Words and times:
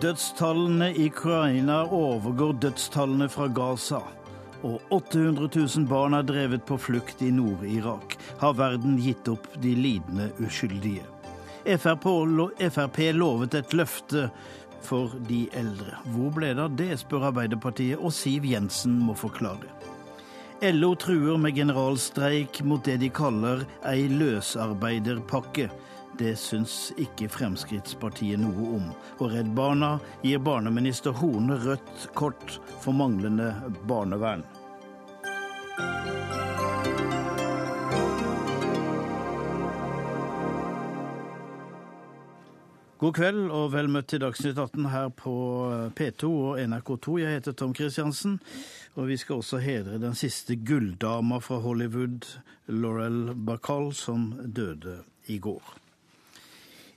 Dødstallene 0.00 0.94
i 0.96 1.10
Ukraina 1.10 1.82
overgår 1.84 2.52
dødstallene 2.52 3.26
fra 3.28 3.46
Gaza. 3.52 3.98
Og 4.64 4.80
800 4.90 5.48
000 5.76 5.88
barn 5.88 6.14
er 6.16 6.22
drevet 6.24 6.64
på 6.64 6.78
flukt 6.80 7.20
i 7.22 7.28
Nord-Irak. 7.30 8.16
Har 8.40 8.56
verden 8.56 8.96
gitt 8.96 9.28
opp 9.28 9.44
de 9.60 9.74
lidende 9.76 10.30
uskyldige? 10.40 11.04
Frp 11.76 12.98
lovet 13.12 13.58
et 13.60 13.76
løfte 13.76 14.30
for 14.80 15.12
de 15.28 15.42
eldre. 15.52 16.00
Hvor 16.14 16.32
ble 16.32 16.54
det 16.54 16.64
av 16.64 16.80
det, 16.80 16.96
spør 17.02 17.28
Arbeiderpartiet, 17.34 18.00
og 18.00 18.16
Siv 18.16 18.48
Jensen 18.48 18.96
må 19.04 19.12
forklare. 19.12 19.68
LO 20.64 20.94
truer 20.96 21.36
med 21.36 21.60
generalstreik 21.60 22.62
mot 22.64 22.84
det 22.84 22.96
de 23.04 23.12
kaller 23.12 23.66
ei 23.84 24.08
løsarbeiderpakke. 24.08 25.68
Det 26.18 26.34
syns 26.38 26.90
ikke 27.00 27.30
Fremskrittspartiet 27.32 28.40
noe 28.42 28.70
om. 28.76 28.88
Og 29.20 29.30
Redd 29.34 29.52
Barna 29.56 29.94
gir 30.24 30.42
barneminister 30.42 31.14
Horne 31.16 31.58
rødt 31.62 32.08
kort 32.18 32.58
for 32.80 32.96
manglende 32.96 33.52
barnevern. 33.88 34.44
God 43.00 43.14
kveld 43.16 43.46
og 43.56 43.70
vel 43.72 43.86
møtt 43.88 44.10
til 44.12 44.20
Dagsnytt 44.20 44.58
18 44.60 44.90
her 44.92 45.06
på 45.16 45.32
P2 45.96 46.28
og 46.28 46.58
NRK2. 46.60 47.14
Jeg 47.22 47.38
heter 47.38 47.54
Tom 47.56 47.72
Kristiansen, 47.72 48.34
og 48.92 49.08
vi 49.08 49.16
skal 49.16 49.40
også 49.40 49.62
hedre 49.64 49.96
den 50.02 50.18
siste 50.20 50.58
gulldama 50.60 51.38
fra 51.40 51.62
Hollywood, 51.64 52.28
Laurel 52.68 53.32
Bacall, 53.32 53.94
som 53.96 54.34
døde 54.44 54.98
i 55.32 55.38
går. 55.40 55.89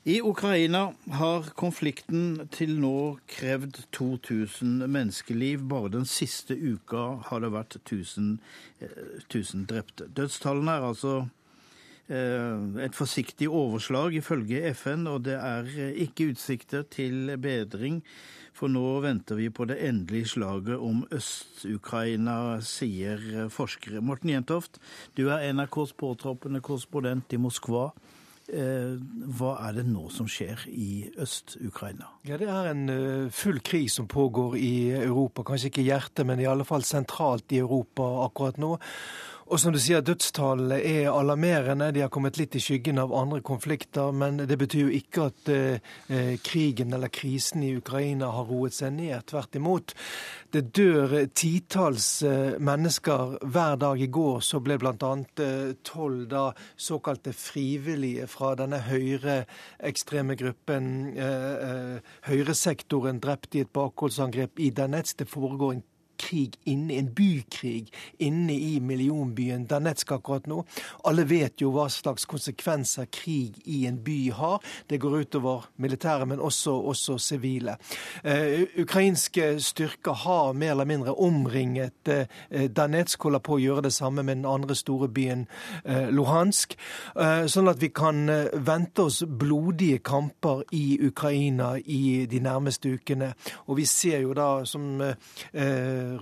I 0.03 0.17
Ukraina 0.21 0.89
har 1.15 1.45
konflikten 1.55 2.49
til 2.51 2.73
nå 2.75 3.21
krevd 3.31 3.77
2000 3.95 4.83
menneskeliv. 4.91 5.61
Bare 5.71 5.93
den 5.93 6.03
siste 6.03 6.57
uka 6.59 7.21
har 7.29 7.39
det 7.39 7.53
vært 7.53 7.77
1000, 7.79 8.33
1000 8.81 9.61
drepte. 9.69 10.09
Dødstallene 10.11 10.75
er 10.75 10.87
altså 10.89 11.13
et 12.83 12.97
forsiktig 12.99 13.47
overslag 13.47 14.17
ifølge 14.19 14.73
FN, 14.75 15.07
og 15.07 15.23
det 15.23 15.37
er 15.39 15.69
ikke 16.03 16.33
utsikter 16.33 16.83
til 16.83 17.37
bedring. 17.39 18.01
For 18.51 18.67
nå 18.67 18.99
venter 19.05 19.39
vi 19.39 19.47
på 19.49 19.63
det 19.71 19.77
endelige 19.87 20.33
slaget 20.33 20.83
om 20.83 21.05
Øst-Ukraina, 21.15 22.59
sier 22.59 23.47
forskere. 23.47 24.03
Morten 24.03 24.35
Jentoft, 24.35 24.81
du 25.15 25.29
er 25.29 25.47
NRKs 25.53 25.95
påtroppende 25.95 26.59
korrespondent 26.59 27.31
i 27.31 27.39
Moskva. 27.39 27.93
Hva 28.47 29.53
er 29.63 29.77
det 29.77 29.85
nå 29.87 30.09
som 30.11 30.27
skjer 30.27 30.65
i 30.67 31.07
Øst-Ukraina? 31.21 32.09
Ja, 32.27 32.37
Det 32.37 32.49
er 32.51 32.71
en 32.71 33.31
full 33.31 33.61
krig 33.63 33.89
som 33.91 34.07
pågår 34.07 34.57
i 34.59 34.91
Europa. 34.91 35.45
Kanskje 35.47 35.71
ikke 35.71 35.81
i 35.81 35.87
hjertet, 35.87 36.25
men 36.27 36.41
i 36.43 36.49
alle 36.49 36.65
fall 36.67 36.83
sentralt 36.83 37.55
i 37.55 37.61
Europa 37.63 38.03
akkurat 38.25 38.59
nå. 38.59 38.75
Og 39.53 39.59
som 39.61 39.69
du 39.69 39.77
sier, 39.77 40.01
dødstallene 40.01 40.79
er 40.81 41.11
alarmerende. 41.13 41.91
De 41.93 42.01
har 42.01 42.09
kommet 42.09 42.39
litt 42.39 42.55
i 42.57 42.61
skyggen 42.63 42.97
av 42.97 43.11
andre 43.13 43.37
konflikter. 43.45 44.09
Men 44.09 44.39
det 44.49 44.55
betyr 44.57 44.87
jo 44.87 44.95
ikke 44.97 45.27
at 45.29 45.51
eh, 45.53 46.39
krigen 46.41 46.95
eller 46.97 47.11
krisen 47.13 47.61
i 47.61 47.75
Ukraina 47.77 48.31
har 48.33 48.49
roet 48.49 48.73
seg 48.73 48.95
ned. 48.95 49.27
Tvert 49.29 49.59
imot. 49.59 49.93
Det 50.49 50.63
dør 50.73 51.13
titalls 51.37 52.07
eh, 52.25 52.57
mennesker 52.57 53.37
hver 53.45 53.77
dag. 53.85 54.01
I 54.01 54.09
går 54.17 54.41
så 54.41 54.57
ble 54.65 54.79
bl.a. 54.81 55.13
tolv 55.85 56.33
eh, 56.33 56.65
såkalte 56.89 57.37
frivillige 57.37 58.25
fra 58.33 58.55
denne 58.57 58.81
høyreekstreme 58.89 60.33
gruppen, 60.39 60.91
høyresektoren, 62.25 63.21
drept 63.21 63.53
i 63.53 63.67
et 63.67 63.73
bakholdsangrep 63.77 64.65
i 64.65 64.73
Donetsk. 64.73 65.21
Det 65.21 65.29
foregår 65.29 65.77
en 65.77 65.89
krig 66.19 66.57
inne, 66.69 66.97
en 66.99 67.09
bykrig 67.15 67.91
inne 68.23 68.53
i 68.53 68.79
millionbyen 68.79 69.65
Danetsk 69.69 70.11
akkurat 70.11 70.47
nå. 70.47 70.63
Alle 71.07 71.25
vet 71.27 71.61
jo 71.61 71.71
hva 71.75 71.87
slags 71.91 72.25
konsekvenser 72.29 73.07
krig 73.13 73.59
i 73.65 73.83
en 73.87 73.99
by 74.03 74.17
har. 74.35 74.59
Det 74.87 74.99
går 75.01 75.17
utover 75.23 75.67
militære, 75.75 76.25
men 76.25 76.39
også, 76.39 76.73
også 76.73 77.17
sivile. 77.17 77.77
Uh, 78.25 78.63
ukrainske 78.81 79.59
styrker 79.61 80.13
har 80.13 80.53
mer 80.53 80.71
eller 80.71 80.85
mindre 80.85 81.15
omringet 81.15 82.09
uh, 82.09 82.67
Danetsk, 82.75 83.23
holder 83.23 83.43
på 83.43 83.57
å 83.57 83.61
gjøre 83.61 83.85
det 83.87 83.93
samme 83.93 84.23
med 84.23 84.41
den 84.41 84.49
andre 84.49 84.75
store 84.75 85.09
byen 85.09 85.47
uh, 85.85 86.09
Luhansk. 86.13 86.77
sånn 87.47 87.69
at 87.69 87.79
vi 87.81 87.89
kan 87.93 88.25
vente 88.65 89.03
oss 89.05 89.21
blodige 89.27 89.99
kamper 90.03 90.63
i 90.75 90.97
Ukraina 91.05 91.73
i 91.77 92.25
de 92.29 92.39
nærmeste 92.43 92.93
ukene. 92.97 93.33
Og 93.67 93.77
vi 93.77 93.85
ser 93.89 94.23
jo 94.23 94.33
da, 94.37 94.47
som 94.65 95.01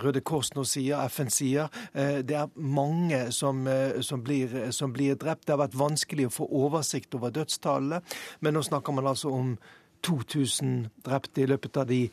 Røde 0.02 0.22
Kors 0.24 0.52
nå 0.56 0.64
sier, 0.68 1.02
FN 1.12 1.30
sier. 1.32 1.68
Det 1.92 2.36
er 2.38 2.50
mange 2.56 3.24
som, 3.34 3.64
som, 4.00 4.22
blir, 4.24 4.72
som, 4.72 4.92
blir, 4.94 5.16
drept. 5.20 5.46
Det 5.46 5.54
har 5.54 5.62
vært 5.64 5.78
vanskelig 5.78 6.28
å 6.28 6.34
få 6.38 6.48
oversikt 6.62 7.14
over 7.18 7.34
dødstallene, 7.34 8.02
men 8.40 8.56
nå 8.56 8.62
snakker 8.66 8.96
man 8.96 9.10
altså 9.12 9.32
om 9.34 9.54
2000 10.02 10.88
drepte 11.06 11.44
i 11.44 11.48
løpet 11.50 11.76
av 11.78 11.86
de 11.90 12.04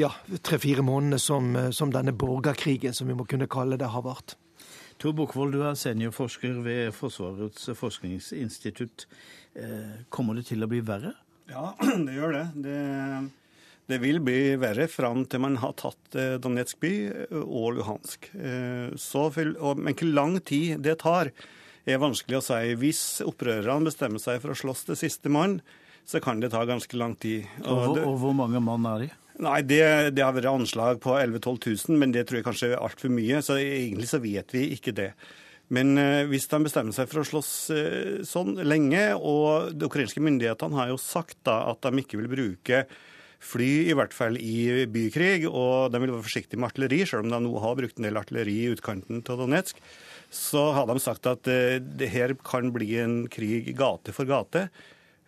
ja, 0.00 0.10
tre-fire 0.42 0.82
månedene 0.84 1.20
som, 1.22 1.52
som, 1.72 1.92
denne 1.94 2.14
borgerkrigen, 2.16 2.94
som 2.94 3.10
vi 3.10 3.16
må 3.16 3.26
kunne 3.28 3.50
kalle 3.50 3.78
det, 3.80 3.90
har 3.92 4.04
vart. 4.06 4.36
Tor 5.02 5.14
Bokvold, 5.18 5.54
du 5.54 5.64
er 5.66 5.78
seniorforsker 5.78 6.60
ved 6.62 6.92
Forsvarets 6.94 7.70
forskningsinstitutt. 7.78 9.06
Kommer 10.14 10.38
det 10.38 10.46
til 10.52 10.64
å 10.64 10.70
bli 10.70 10.82
verre? 10.86 11.14
Ja, 11.50 11.72
det 12.06 12.16
gjør 12.16 12.36
det. 12.38 12.44
det 12.64 12.78
det 13.90 13.98
vil 14.02 14.20
bli 14.24 14.54
verre 14.60 14.86
fram 14.90 15.24
til 15.26 15.42
man 15.42 15.58
har 15.62 15.74
tatt 15.80 16.16
Donetsk 16.42 16.78
by 16.82 16.92
og 17.42 17.78
Luhansk. 17.78 18.28
Så, 19.00 19.24
men 19.34 19.96
hvor 19.98 20.12
lang 20.12 20.36
tid 20.46 20.84
det 20.86 21.00
tar, 21.02 21.32
er 21.84 22.02
vanskelig 22.02 22.38
å 22.38 22.44
si. 22.46 22.60
Hvis 22.78 23.02
opprørerne 23.26 23.90
bestemmer 23.90 24.22
seg 24.22 24.42
for 24.42 24.54
å 24.54 24.58
slåss 24.58 24.86
til 24.88 25.00
siste 25.00 25.32
mann, 25.32 25.58
så 26.06 26.22
kan 26.22 26.40
det 26.42 26.52
ta 26.54 26.64
ganske 26.66 26.98
lang 26.98 27.14
tid. 27.20 27.46
Og, 27.64 27.96
og, 27.96 28.00
og 28.06 28.16
hvor 28.22 28.34
mange 28.36 28.62
mann 28.62 28.86
er 28.90 29.04
de? 29.04 29.10
Nei, 29.42 29.60
det, 29.66 29.84
det, 30.14 30.22
har 30.22 30.34
vært 30.36 30.50
anslag 30.50 30.98
på 31.02 31.14
11 31.16 31.40
000-12 31.40 31.88
000, 31.88 32.00
men 32.02 32.12
det 32.14 32.26
tror 32.28 32.40
jeg 32.40 32.46
kanskje 32.46 32.72
er 32.74 32.82
altfor 32.82 33.12
mye. 33.14 33.40
Så 33.44 33.56
egentlig 33.58 34.10
så 34.10 34.20
vet 34.22 34.52
vi 34.54 34.66
ikke 34.76 34.94
det. 34.96 35.12
Men 35.72 35.96
eh, 35.98 36.26
hvis 36.28 36.50
de 36.50 36.60
bestemmer 36.66 36.94
seg 36.94 37.08
for 37.08 37.22
å 37.22 37.26
slåss 37.26 37.52
eh, 37.72 38.18
sånn 38.28 38.58
lenge, 38.66 39.06
og 39.16 39.72
de 39.72 39.88
ukrainske 39.88 40.22
myndighetene 40.22 40.78
har 40.78 40.92
jo 40.92 41.00
sagt 41.00 41.40
da 41.48 41.62
at 41.70 41.80
de 41.86 42.02
ikke 42.02 42.20
vil 42.20 42.30
bruke 42.30 42.84
fly, 43.42 43.70
i 43.90 43.96
hvert 43.98 44.14
fall 44.16 44.38
i 44.38 44.86
bykrig, 44.90 45.44
og 45.50 45.92
de 45.92 46.00
vil 46.02 46.14
være 46.14 46.26
forsiktige 46.28 46.62
med 46.62 46.70
artilleri, 46.70 47.02
selv 47.08 47.26
om 47.26 47.34
de 47.34 47.42
nå 47.44 47.52
har 47.64 47.76
brukt 47.78 47.98
en 47.98 48.08
del 48.08 48.20
artilleri 48.20 48.56
i 48.62 48.72
utkanten 48.72 49.22
av 49.26 49.42
Donetsk. 49.42 49.82
Så 50.32 50.70
har 50.72 50.88
de 50.88 50.96
sagt 51.02 51.28
at 51.28 51.44
det 51.44 52.08
her 52.08 52.32
kan 52.46 52.70
bli 52.72 52.94
en 53.02 53.16
krig 53.28 53.74
gate 53.76 54.14
for 54.16 54.28
gate. 54.30 54.68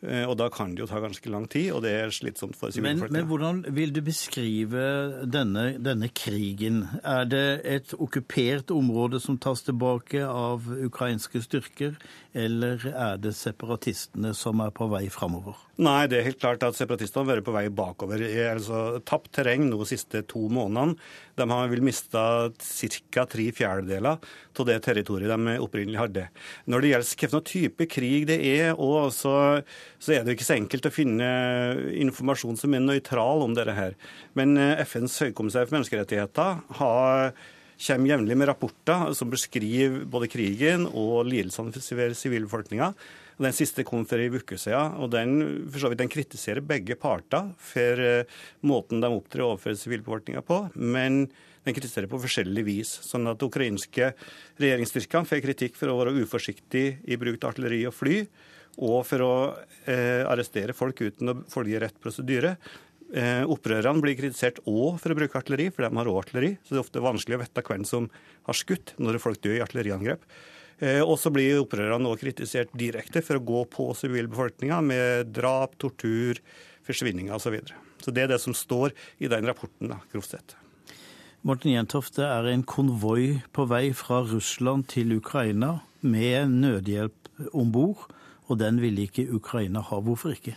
Og 0.05 0.35
da 0.37 0.51
kan 0.53 0.75
det 0.75 0.83
jo 0.83 0.89
ta 0.89 0.99
ganske 1.01 1.31
lang 1.33 1.47
tid, 1.49 1.71
og 1.73 1.81
det 1.85 1.93
er 1.97 2.13
slitsomt 2.13 2.57
for 2.59 2.73
sivilbefolkningen. 2.75 3.15
Men, 3.15 3.23
men 3.23 3.29
hvordan 3.31 3.77
vil 3.77 3.93
du 3.95 4.03
beskrive 4.05 4.83
denne, 5.25 5.65
denne, 5.81 6.11
krigen? 6.13 6.83
Er 7.01 7.25
det 7.29 7.47
et 7.65 7.95
okkupert 7.97 8.73
område 8.75 9.21
som 9.23 9.39
tas 9.41 9.65
tilbake 9.65 10.21
av 10.27 10.69
ukrainske 10.69 11.41
styrker, 11.47 11.97
eller 12.37 12.85
er 12.91 13.23
det 13.23 13.33
separatistene 13.39 14.35
som 14.37 14.61
er 14.65 14.75
på 14.77 14.91
vei 14.93 15.07
framover? 15.13 15.57
Nei, 15.75 16.05
det 16.07 16.21
er 16.21 16.27
helt 16.29 16.39
klart 16.39 16.63
at 16.63 16.77
separatistene 16.79 17.25
har 17.25 17.33
vært 17.33 17.47
på 17.49 17.53
vei 17.55 17.65
bakover. 17.67 18.21
Er 18.23 18.53
altså 18.53 19.01
tapt 19.03 19.33
terreng 19.35 19.65
nå 19.67 19.81
de 19.81 19.89
siste 19.91 20.21
to 20.31 20.45
månedene. 20.47 20.95
De 21.35 21.47
har 21.51 21.73
vel 21.73 21.83
mista 21.83 22.23
ca. 22.55 23.25
tre 23.27 23.49
fjerdedeler 23.51 24.21
av 24.55 24.69
det 24.69 24.77
territoriet 24.87 25.33
de 25.35 25.57
opprinnelig 25.65 25.99
hadde. 25.99 26.29
Når 26.71 26.85
det 26.85 26.93
gjelder 26.93 27.11
hvilken 27.25 27.49
type 27.51 27.89
krig 27.91 28.29
det 28.31 28.39
er, 28.53 28.79
også, 28.79 29.35
så 29.99 30.15
er 30.15 30.23
det 30.23 30.37
ikke 30.37 30.47
så 30.47 30.61
enkelt 30.61 30.87
å 30.87 30.95
finne 30.95 31.33
informasjon 32.05 32.61
som 32.61 32.79
er 32.79 32.87
nøytral 32.87 33.43
om 33.43 33.59
dette 33.59 33.75
her. 33.75 33.99
Men 34.39 34.55
FNs 34.87 35.19
høykommissær 35.27 35.67
for 35.67 35.81
menneskerettigheter 35.81 36.63
har 36.79 37.35
kommer 37.75 38.13
jevnlig 38.13 38.37
med 38.39 38.49
rapporter 38.49 39.11
som 39.19 39.31
beskriver 39.33 40.05
både 40.07 40.31
krigen 40.31 40.87
og 40.87 41.27
lidelsene 41.27 41.75
for 41.75 42.15
sivilbefolkninga. 42.15 42.93
Den 43.39 43.57
siste 43.57 43.83
kom 43.87 44.05
for 44.07 44.23
ei 44.23 44.29
uke 44.31 44.59
siden, 44.61 44.95
og 45.03 45.11
den, 45.11 45.65
vidt, 45.67 45.97
den 45.99 46.13
kritiserer 46.13 46.63
begge 46.63 46.95
parter 46.95 47.51
for 47.59 48.05
måten 48.63 49.03
de 49.03 49.11
opptrer 49.11 49.47
overfor 49.49 49.75
sivilbefolkninga 49.81 50.45
på. 50.47 50.61
men 50.75 51.27
den 51.65 51.77
kritiserer 51.77 52.11
på 52.11 52.21
forskjellig 52.23 52.65
vis. 52.67 52.93
Sånn 53.07 53.29
at 53.31 53.43
ukrainske 53.45 54.13
regjeringsstyrkene 54.61 55.29
får 55.29 55.45
kritikk 55.45 55.79
for 55.79 55.91
å 55.91 55.99
være 56.03 56.17
uforsiktige 56.25 56.99
i 57.09 57.19
bruk 57.21 57.41
av 57.41 57.55
artilleri 57.55 57.85
og 57.89 57.97
fly, 57.97 58.19
og 58.85 59.05
for 59.09 59.25
å 59.25 59.35
eh, 59.89 60.25
arrestere 60.29 60.77
folk 60.77 61.01
uten 61.05 61.31
å 61.31 61.39
følge 61.51 61.81
rett 61.83 62.01
prosedyre. 62.03 62.57
Eh, 63.15 63.45
opprørerne 63.47 64.03
blir 64.03 64.17
kritisert 64.19 64.59
òg 64.67 64.99
for 65.01 65.15
å 65.15 65.19
bruke 65.19 65.39
artilleri, 65.39 65.71
for 65.73 65.87
de 65.87 66.01
har 66.01 66.11
òg 66.11 66.21
artilleri. 66.25 66.57
Så 66.65 66.75
det 66.75 66.81
er 66.81 66.85
ofte 66.85 67.05
vanskelig 67.05 67.39
å 67.39 67.45
vite 67.45 67.65
hvem 67.69 67.87
som 67.89 68.11
har 68.49 68.59
skutt 68.59 68.97
når 69.01 69.23
folk 69.23 69.41
dør 69.45 69.61
i 69.61 69.65
artilleriangrep. 69.65 70.27
Eh, 70.79 71.01
og 71.03 71.17
så 71.21 71.31
blir 71.35 71.63
opprørerne 71.63 72.11
òg 72.11 72.21
kritisert 72.23 72.73
direkte 72.77 73.23
for 73.25 73.39
å 73.39 73.47
gå 73.47 73.63
på 73.71 73.89
sivilbefolkninga 73.99 74.81
med 74.85 75.33
drap, 75.35 75.79
tortur, 75.79 76.41
forsvinninger 76.87 77.35
osv. 77.35 77.47
Så, 77.47 77.55
videre. 77.55 77.81
Så 78.03 78.15
Det 78.15 78.25
er 78.25 78.35
det 78.35 78.41
som 78.43 78.55
står 78.57 78.95
i 79.19 79.31
den 79.31 79.47
rapporten, 79.47 79.93
da, 79.93 80.01
grovt 80.13 80.35
sett. 80.35 80.57
Morten 81.45 81.75
Jentoft, 81.75 82.17
det 82.17 82.25
er 82.25 82.49
en 82.49 82.65
konvoi 82.65 83.43
på 83.53 83.67
vei 83.69 83.93
fra 83.93 84.23
Russland 84.25 84.89
til 84.89 85.13
Ukraina 85.19 85.83
med 86.01 86.55
nødhjelp 86.57 87.29
om 87.53 87.73
bord, 87.73 88.07
og 88.49 88.59
den 88.61 88.81
ville 88.81 89.05
ikke 89.05 89.27
Ukraina 89.33 89.83
ha. 89.85 90.01
Hvorfor 90.01 90.33
ikke? 90.33 90.57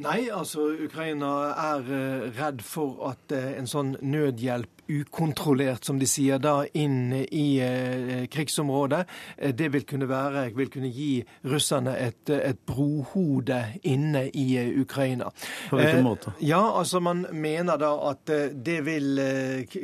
Nei, 0.00 0.26
altså 0.28 0.70
Ukraina 0.84 1.30
er 1.56 1.86
eh, 1.88 2.24
redd 2.36 2.60
for 2.64 2.98
at 3.08 3.32
eh, 3.32 3.54
en 3.56 3.68
sånn 3.68 3.94
nødhjelp 4.04 4.75
ukontrollert, 4.88 5.84
som 5.84 5.98
de 5.98 6.06
sier 6.08 6.38
da, 6.42 6.60
inn 6.74 7.12
i 7.12 7.46
eh, 7.62 8.26
krigsområdet. 8.30 9.02
Eh, 9.36 9.54
det 9.54 9.68
vil 9.74 9.86
kunne, 9.88 10.08
være, 10.10 10.46
vil 10.56 10.70
kunne 10.72 10.90
gi 10.94 11.20
russerne 11.46 11.96
et, 11.98 12.30
et, 12.30 12.60
brohode 12.66 13.58
inne 13.86 14.26
i 14.30 14.46
eh, 14.60 14.70
Ukraina. 14.80 15.30
På 15.70 15.80
hvilken 15.80 16.04
måte? 16.06 16.34
Ja, 16.40 16.62
altså 16.78 17.00
Man 17.00 17.26
mener 17.32 17.78
da 17.78 17.92
at 18.10 18.26
det 18.26 18.78
vil 18.86 19.20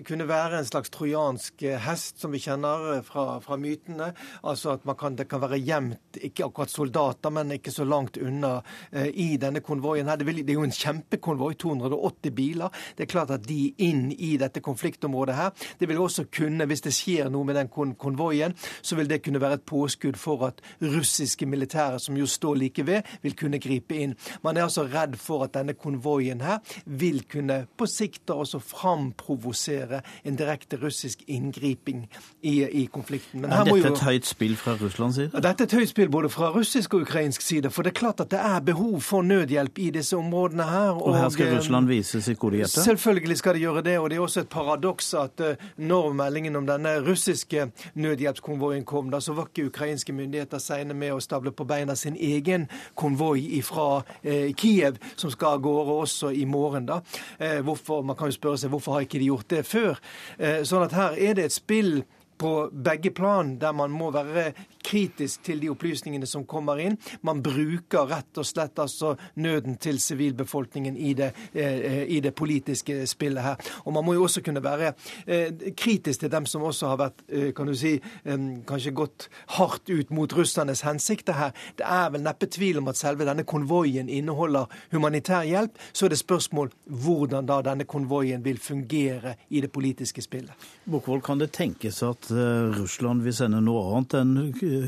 kunne 0.06 0.26
være 0.28 0.58
en 0.58 0.66
slags 0.66 0.90
trojansk 0.90 1.62
hest, 1.84 2.20
som 2.20 2.32
vi 2.32 2.40
kjenner 2.42 3.02
fra, 3.06 3.38
fra 3.44 3.58
mytene. 3.60 4.12
Altså 4.42 4.76
at 4.76 4.86
kan, 4.98 5.16
det 5.18 5.28
kan 5.30 5.42
være 5.42 5.60
gjemt, 5.62 6.18
ikke 6.18 6.46
akkurat 6.48 6.72
soldater, 6.72 7.30
men 7.30 7.54
ikke 7.58 7.74
så 7.74 7.84
langt 7.86 8.18
unna, 8.18 8.58
i 8.92 9.36
denne 9.40 9.62
konvoien 9.64 10.08
her. 10.08 10.18
Det, 10.18 10.26
vil, 10.26 10.42
det 10.42 10.54
er 10.54 10.60
jo 10.60 10.66
en 10.66 10.74
kjempekonvoi, 10.74 11.52
280 11.60 12.34
biler. 12.36 12.82
Det 12.96 13.06
er 13.06 13.12
klart 13.12 13.34
at 13.34 13.46
de 13.46 13.60
inn 13.82 14.08
i 14.12 14.34
dette 14.40 14.62
konfliktområdet 14.64 14.91
konfliktområdet 14.92 15.34
her. 15.34 15.50
Det 15.80 15.88
vil 15.88 15.98
også 15.98 16.24
kunne, 16.36 16.66
hvis 16.66 16.80
det 16.80 16.92
skjer 16.94 17.30
noe 17.30 17.44
med 17.44 17.56
den 17.56 17.68
kon 17.68 17.94
konvoien, 17.94 18.54
så 18.82 18.96
vil 18.96 19.08
det 19.08 19.22
kunne 19.24 19.40
være 19.40 19.54
et 19.54 19.66
påskudd 19.66 20.16
for 20.16 20.46
at 20.46 20.60
russiske 20.82 21.46
militære, 21.46 21.98
som 22.00 22.16
jo 22.16 22.26
står 22.26 22.54
like 22.54 22.86
ved, 22.86 23.02
vil 23.22 23.36
kunne 23.36 23.58
gripe 23.58 23.96
inn. 23.96 24.14
Man 24.44 24.56
er 24.56 24.64
altså 24.64 24.84
redd 24.84 25.16
for 25.16 25.44
at 25.44 25.54
denne 25.54 25.74
konvoien 25.74 26.40
her 26.40 26.58
vil 26.86 27.22
kunne 27.30 27.66
på 27.76 27.86
sikt 27.86 28.30
også 28.30 28.58
framprovosere 28.58 30.02
en 30.24 30.36
direkte 30.36 30.78
russisk 30.82 31.22
inngriping 31.26 32.08
i, 32.42 32.62
i 32.64 32.84
konflikten. 32.92 33.40
Men 33.40 33.52
er 33.52 33.64
dette 33.64 33.78
jo, 33.78 33.94
et 33.94 34.04
høyt 34.06 34.26
spill 34.26 34.56
fra 34.56 34.76
Russlands 34.80 35.16
side? 35.16 35.30
Dette 35.32 35.64
er 35.64 35.70
et 35.70 35.76
høyt 35.78 35.92
spill 35.92 36.10
både 36.10 36.28
fra 36.32 36.50
russisk 36.54 36.94
og 36.94 37.06
ukrainsk 37.06 37.42
side. 37.42 37.70
For 37.70 37.82
det 37.82 37.94
er 37.94 37.98
klart 38.00 38.20
at 38.20 38.30
det 38.30 38.40
er 38.40 38.60
behov 38.60 39.00
for 39.00 39.22
nødhjelp 39.22 39.78
i 39.78 39.90
disse 39.94 40.16
områdene 40.16 40.66
her. 40.68 40.90
Og, 40.90 41.06
og 41.06 41.18
her 41.18 41.28
skal 41.32 41.48
eh, 41.48 41.56
Russland 41.56 41.88
vise 41.88 42.22
sitt 42.22 42.38
gode 42.38 42.60
hjerte? 42.62 42.84
Selvfølgelig 42.84 43.38
skal 43.38 43.54
de 43.54 43.64
gjøre 43.64 43.82
det. 43.82 43.98
Og 43.98 44.10
det 44.10 44.16
er 44.16 44.24
også 44.24 44.44
et 44.44 44.48
paradoks 44.48 44.81
paradoks 44.82 45.14
at 45.14 45.40
eh, 45.40 45.56
når 45.76 46.12
meldingen 46.12 46.56
om 46.56 46.66
denne 46.66 46.96
russiske 47.04 47.70
nødhjelpskonvoien 47.94 48.84
kom, 48.84 49.10
da 49.10 49.20
så 49.20 49.32
var 49.32 49.48
ikke 49.48 49.68
ukrainske 49.70 50.12
myndigheter 50.12 50.58
seine 50.58 50.94
med 50.94 51.14
å 51.14 51.20
stable 51.20 51.52
på 51.52 51.64
beina 51.64 51.94
sin 51.96 52.16
egen 52.16 52.68
konvoi 52.94 53.62
fra 53.62 54.02
eh, 54.22 54.52
Kiev, 54.54 54.98
som 55.16 55.30
skal 55.30 55.58
av 55.58 55.62
gårde 55.62 55.98
også 56.06 56.32
i 56.34 56.44
morgen. 56.44 56.86
da. 56.86 57.00
Eh, 57.38 57.60
hvorfor, 57.62 58.02
man 58.02 58.16
kan 58.16 58.28
jo 58.28 58.38
spørre 58.38 58.58
seg 58.58 58.72
hvorfor 58.72 58.96
har 58.96 59.06
ikke 59.06 59.20
de 59.22 59.30
gjort 59.30 59.50
det 59.50 59.62
før? 59.66 60.00
Eh, 60.38 60.62
sånn 60.64 60.88
at 60.88 60.96
her 60.96 61.16
er 61.18 61.38
det 61.38 61.46
et 61.46 61.54
spill 61.60 62.02
på 62.42 62.70
begge 62.72 63.12
plan, 63.14 63.54
der 63.60 63.72
man 63.72 63.92
må 63.94 64.10
være 64.10 64.50
kritisk 64.82 65.42
til 65.46 65.60
de 65.62 65.70
opplysningene 65.72 66.26
som 66.28 66.44
kommer 66.48 66.80
inn. 66.82 66.98
Man 67.22 67.42
bruker 67.44 68.08
rett 68.10 68.38
og 68.38 68.46
slett 68.46 68.78
altså 68.82 69.14
nøden 69.40 69.78
til 69.82 70.00
sivilbefolkningen 70.02 70.96
i 70.96 71.14
det, 71.18 71.32
eh, 71.54 72.04
i 72.04 72.20
det 72.20 72.34
politiske 72.34 73.06
spillet 73.06 73.42
her. 73.42 73.56
Og 73.84 73.92
man 73.92 74.04
må 74.04 74.14
jo 74.14 74.24
også 74.26 74.42
kunne 74.44 74.62
være 74.64 74.92
eh, 75.26 75.52
kritisk 75.76 76.20
til 76.20 76.30
dem 76.30 76.46
som 76.46 76.62
også 76.62 76.92
har 76.92 76.98
vært, 77.00 77.22
eh, 77.28 77.52
kan 77.52 77.66
du 77.66 77.74
si, 77.74 78.00
kanskje 78.24 78.92
gått 78.94 79.28
hardt 79.56 79.90
ut 79.90 80.10
mot 80.10 80.32
russernes 80.32 80.82
hensikter 80.82 81.32
her. 81.32 81.52
Det 81.76 81.86
er 81.86 82.10
vel 82.10 82.22
neppe 82.22 82.46
tvil 82.46 82.78
om 82.78 82.88
at 82.88 82.96
selve 82.96 83.26
denne 83.28 83.44
konvoien 83.44 84.08
inneholder 84.08 84.66
humanitær 84.92 85.44
hjelp. 85.46 85.78
Så 85.92 86.06
er 86.06 86.14
det 86.14 86.18
spørsmål 86.18 86.72
hvordan 86.86 87.46
da 87.46 87.60
denne 87.62 87.84
konvoien 87.84 88.44
vil 88.44 88.58
fungere 88.58 89.36
i 89.50 89.60
det 89.60 89.72
politiske 89.72 90.22
spillet. 90.22 90.52
Bokvold, 90.84 91.22
kan 91.22 91.38
det 91.38 91.52
tenkes 91.52 92.02
at 92.02 92.30
Russland 92.30 93.22
vil 93.22 93.34
sende 93.34 93.60
noe 93.62 93.84
annet 93.92 94.16
enn 94.18 94.32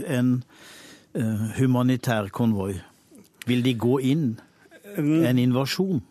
en 0.07 0.35
eh, 1.15 1.45
humanitær 1.59 2.31
konvoi. 2.35 2.79
Vil 3.47 3.65
de 3.65 3.75
gå 3.79 3.99
inn? 3.99 4.29
En 4.97 5.39
invasjon? 5.43 6.03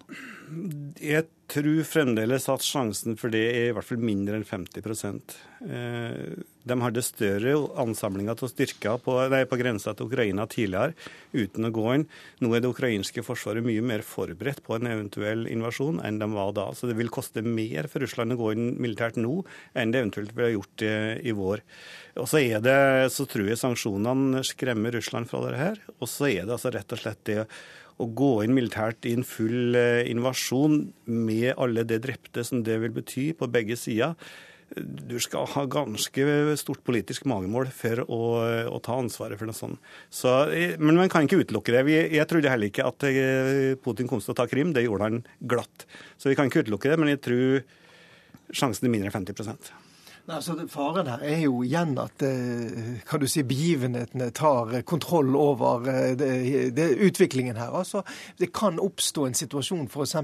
Jeg 1.02 1.26
tror 1.54 1.86
fremdeles 1.88 2.50
at 2.52 2.66
sjansen 2.66 3.18
for 3.20 3.34
det 3.34 3.44
er 3.52 3.70
i 3.70 3.74
hvert 3.76 3.88
fall 3.88 4.02
mindre 4.04 4.40
enn 4.40 4.46
50% 4.48 5.34
eh, 5.68 6.42
De 6.68 6.78
hadde 6.82 7.04
større 7.06 7.54
ansamlinger 7.84 8.38
til 8.40 8.52
styrker 8.52 9.02
på, 9.04 9.16
på 9.22 9.60
grensa 9.60 9.94
til 9.94 10.10
Ukraina 10.10 10.48
tidligere 10.50 10.96
uten 11.34 11.70
å 11.70 11.74
gå 11.76 11.86
inn. 11.96 12.06
Nå 12.44 12.54
er 12.54 12.64
det 12.64 12.72
ukrainske 12.72 13.26
forsvaret 13.26 13.66
mye 13.66 13.84
mer 13.86 14.06
forberedt 14.08 14.64
på 14.66 14.78
en 14.78 14.90
eventuell 14.92 15.46
invasjon 15.52 16.02
enn 16.04 16.22
de 16.22 16.30
var 16.34 16.56
da. 16.58 16.70
Så 16.74 16.90
det 16.90 16.98
vil 17.00 17.14
koste 17.14 17.46
mer 17.46 17.90
for 17.92 18.06
Russland 18.06 18.36
å 18.36 18.40
gå 18.40 18.54
inn 18.56 18.74
militært 18.84 19.20
nå 19.22 19.42
enn 19.74 19.94
det 19.94 20.04
eventuelt 20.04 20.34
ville 20.38 20.56
gjort 20.56 20.88
i, 20.88 20.96
i 21.30 21.36
vår. 21.38 21.64
Og 22.22 22.30
så, 22.30 22.44
er 22.44 22.62
det, 22.62 22.80
så 23.14 23.26
tror 23.30 23.48
jeg 23.50 23.62
sanksjonene 23.62 24.44
skremmer 24.46 24.94
Russland 24.94 25.30
fra 25.30 25.42
det 25.48 25.58
her. 25.58 25.80
Og 26.00 26.10
så 26.10 26.30
er 26.30 26.44
det 26.46 26.58
altså 26.58 26.74
rett 26.74 26.94
og 26.94 27.02
slett 27.02 27.24
det 27.30 27.42
å 28.02 28.08
gå 28.10 28.32
inn 28.44 28.56
militært 28.56 29.06
i 29.10 29.14
en 29.18 29.28
full 29.28 29.78
eh, 29.78 30.02
invasjon 30.10 30.80
med 31.06 31.54
alle 31.54 31.86
det 31.88 32.02
drepte 32.06 32.46
som 32.48 32.64
det 32.66 32.80
vil 32.82 32.96
bety 32.96 33.30
på 33.38 33.52
begge 33.52 33.78
sider, 33.80 34.18
du 34.74 35.20
skal 35.22 35.46
ha 35.54 35.66
ganske 35.70 36.24
stort 36.58 36.82
politisk 36.88 37.28
magemål 37.30 37.70
for 37.76 38.04
å, 38.08 38.22
å 38.74 38.80
ta 38.84 38.98
ansvaret 38.98 39.38
for 39.38 39.50
noe 39.50 39.58
sånt. 39.58 39.92
Så, 40.10 40.32
men 40.80 40.98
man 40.98 41.12
kan 41.14 41.28
ikke 41.28 41.44
utelukke 41.44 41.76
det. 41.76 41.84
Jeg 42.16 42.28
trodde 42.30 42.50
heller 42.50 42.72
ikke 42.72 42.88
at 42.90 43.08
eh, 43.10 43.78
Putin 43.84 44.10
kom 44.10 44.24
til 44.24 44.34
å 44.34 44.38
ta 44.40 44.48
Krim. 44.50 44.74
Det 44.74 44.86
gjorde 44.88 45.12
han 45.12 45.24
glatt. 45.54 45.88
Så 46.18 46.32
vi 46.32 46.38
kan 46.40 46.50
ikke 46.50 46.66
utelukke 46.66 46.90
det, 46.90 47.00
men 47.02 47.14
jeg 47.14 47.24
tror 47.30 47.64
sjansen 48.54 48.90
er 48.90 48.96
mindre 48.96 49.14
enn 49.14 49.34
50 49.34 49.83
Nei, 50.24 50.38
altså, 50.38 50.54
Faren 50.72 51.10
her 51.12 51.24
er 51.28 51.42
jo 51.44 51.58
igjen 51.68 51.98
at 52.00 52.24
eh, 52.24 53.02
kan 53.04 53.20
du 53.20 53.26
si, 53.28 53.42
begivenhetene 53.44 54.30
tar 54.32 54.70
kontroll 54.88 55.36
over 55.36 55.84
eh, 55.92 56.14
det, 56.16 56.30
det, 56.78 56.86
utviklingen 57.04 57.60
her. 57.60 57.76
Altså, 57.76 58.06
Det 58.40 58.54
kan 58.56 58.80
oppstå 58.80 59.26
en 59.28 59.36
situasjon 59.36 59.90
f.eks 59.92 60.16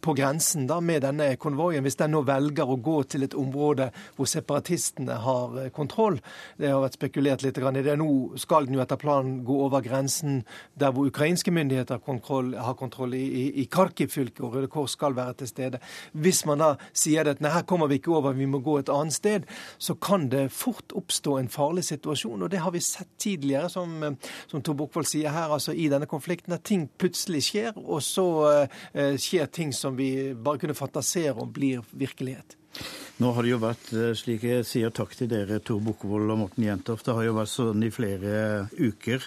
på 0.00 0.14
grensen 0.18 0.66
da, 0.68 0.80
med 0.80 1.02
denne 1.04 1.30
konvoien, 1.40 1.82
hvis 1.84 1.98
den 1.98 2.14
nå 2.14 2.22
velger 2.26 2.68
å 2.68 2.78
gå 2.82 2.96
til 3.10 3.26
et 3.26 3.36
område 3.38 3.90
hvor 4.16 4.28
separatistene 4.30 5.18
har 5.24 5.58
eh, 5.62 5.70
kontroll. 5.74 6.18
Det 6.58 6.70
har 6.72 6.82
vært 6.82 6.98
spekulert 6.98 7.44
litt 7.44 7.58
i 7.58 7.82
det. 7.82 7.96
Nå 7.98 8.38
skal 8.40 8.66
den 8.66 8.78
jo 8.78 8.82
etter 8.84 9.00
planen 9.00 9.42
gå 9.46 9.58
over 9.66 9.82
grensen 9.84 10.42
der 10.78 10.92
hvor 10.94 11.08
ukrainske 11.08 11.52
myndigheter 11.54 12.02
kontroll, 12.04 12.54
har 12.58 12.76
kontroll 12.78 13.14
i, 13.14 13.24
i, 13.24 13.44
i 13.62 13.66
Kharkiv-fylket, 13.70 14.42
og 14.44 14.54
Røde 14.56 14.70
Kors 14.72 14.94
skal 14.96 15.16
være 15.16 15.40
til 15.42 15.50
stede. 15.50 15.82
Hvis 16.12 16.44
man 16.48 16.62
da 16.62 16.72
sier 16.92 17.28
at 17.28 17.42
nei, 17.42 17.52
her 17.54 17.66
kommer 17.68 17.90
vi 17.90 17.98
ikke 18.00 18.14
over, 18.16 18.36
vi 18.36 18.48
må 18.50 18.62
gå 18.64 18.78
et 18.80 18.92
annet 18.92 19.16
sted, 19.16 19.48
så 19.78 19.96
kan 19.98 20.28
det 20.32 20.48
fort 20.54 20.94
oppstå 20.96 21.38
en 21.38 21.50
farlig 21.52 21.84
situasjon. 21.88 22.44
Og 22.44 22.52
det 22.52 22.62
har 22.62 22.74
vi 22.74 22.82
sett 22.84 23.10
tidligere, 23.18 23.70
som, 23.72 23.98
som 24.50 24.62
Tor 24.64 24.76
Bukkvold 24.78 25.08
sier 25.08 25.32
her, 25.34 25.52
altså 25.54 25.74
i 25.74 25.88
denne 25.90 26.08
konflikten, 26.10 26.54
at 26.56 26.66
ting 26.68 26.88
plutselig 27.00 27.44
skjer, 27.48 27.78
og 27.78 28.02
så 28.04 28.26
eh, 28.94 29.16
skjer 29.20 29.48
ting 29.54 29.72
som 29.74 29.87
som 29.88 29.96
vi 29.96 30.34
bare 30.34 30.58
kunne 30.58 30.76
fantasere 30.76 31.32
om 31.40 31.52
blir 31.52 31.80
virkelighet. 31.90 32.56
Nå 33.18 33.32
har 33.32 33.42
det 33.42 33.50
jo 33.50 33.58
vært, 33.62 33.86
eh, 33.96 34.12
slik 34.14 34.44
jeg 34.44 34.66
sier 34.68 34.92
takk 34.94 35.14
til 35.16 35.30
dere, 35.32 35.58
Tor 35.64 35.80
Bukkevold 35.80 36.30
og 36.30 36.38
Morten 36.38 36.66
Jentoft, 36.66 37.06
det 37.06 37.14
har 37.16 37.24
jo 37.24 37.38
vært 37.38 37.50
sånn 37.50 37.82
i 37.82 37.90
flere 37.90 38.68
uker 38.76 39.24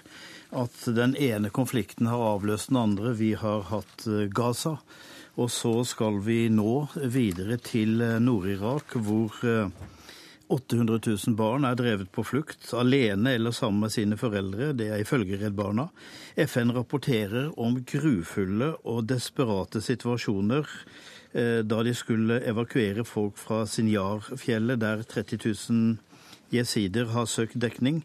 at 0.54 0.86
den 0.86 1.16
ene 1.16 1.50
konflikten 1.50 2.08
har 2.08 2.22
avløst 2.38 2.70
den 2.70 2.78
andre. 2.78 3.16
Vi 3.18 3.34
har 3.34 3.66
hatt 3.72 4.06
eh, 4.08 4.30
Gaza. 4.30 4.78
Og 5.40 5.50
så 5.50 5.74
skal 5.88 6.20
vi 6.20 6.50
nå 6.52 6.90
videre 6.96 7.58
til 7.58 8.02
eh, 8.06 8.20
Nord-Irak, 8.20 8.96
hvor 9.02 9.42
800 10.52 11.00
000 11.08 11.36
barn 11.40 11.66
er 11.68 11.78
drevet 11.80 12.12
på 12.12 12.26
flukt, 12.28 12.74
alene 12.76 13.38
eller 13.38 13.56
sammen 13.56 13.86
med 13.86 13.94
sine 13.94 14.18
foreldre. 14.20 14.74
Det 14.76 14.90
er 14.92 15.04
ifølge 15.04 15.40
Redd 15.40 15.56
Barna. 15.56 15.88
FN 16.36 16.74
rapporterer 16.76 17.54
om 17.60 17.80
grufulle 17.88 18.74
og 18.84 19.06
desperate 19.08 19.82
situasjoner 19.84 20.68
eh, 21.32 21.62
da 21.64 21.82
de 21.88 21.96
skulle 21.96 22.42
evakuere 22.44 23.08
folk 23.08 23.40
fra 23.40 23.64
Sinjar-fjellet, 23.64 24.82
der 24.84 25.06
30 25.08 25.40
000 25.48 26.11
jesider 26.54 27.12
har 27.16 27.30
søkt 27.30 27.60
dekning 27.62 28.04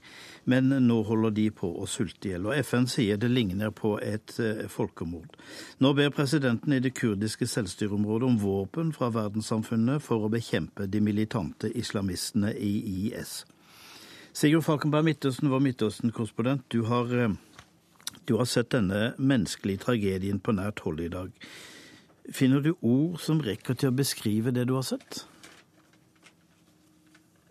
men 0.49 0.71
nå 0.71 1.00
holder 1.03 1.33
de 1.35 1.49
på 1.50 1.69
å 1.83 1.88
sulte 1.91 2.29
i 2.29 2.33
hjel. 2.33 2.47
Og 2.47 2.61
FN 2.62 2.87
sier 2.91 3.19
det 3.19 3.33
ligner 3.33 3.73
på 3.75 3.97
et 3.99 4.37
eh, 4.38 4.62
folkemord. 4.71 5.35
Nå 5.83 5.91
ber 5.99 6.15
presidenten 6.15 6.76
i 6.76 6.81
det 6.83 6.95
kurdiske 6.95 7.49
selvstyreområdet 7.50 8.29
om 8.29 8.38
våpen 8.38 8.93
fra 8.95 9.11
verdenssamfunnet 9.15 10.05
for 10.07 10.23
å 10.23 10.31
bekjempe 10.31 10.87
de 10.87 11.03
militante 11.03 11.73
islamistene 11.75 12.55
i 12.55 12.73
IS. 12.95 13.41
Sigurd 14.37 14.69
Falkenberg 14.69 15.09
Midtøsten, 15.09 15.50
vår 15.50 15.65
Midtøsten-korrespondent. 15.67 16.69
Du, 16.71 16.85
eh, 16.87 17.35
du 18.25 18.37
har 18.38 18.47
sett 18.47 18.71
denne 18.71 19.17
menneskelige 19.19 19.83
tragedien 19.88 20.38
på 20.38 20.55
nært 20.55 20.87
hold 20.87 21.03
i 21.03 21.11
dag. 21.11 21.35
Finner 22.31 22.62
du 22.62 22.76
ord 22.83 23.19
som 23.19 23.43
rekker 23.43 23.75
til 23.75 23.91
å 23.91 23.99
beskrive 23.99 24.55
det 24.55 24.69
du 24.71 24.79
har 24.79 24.87
sett? 24.87 25.26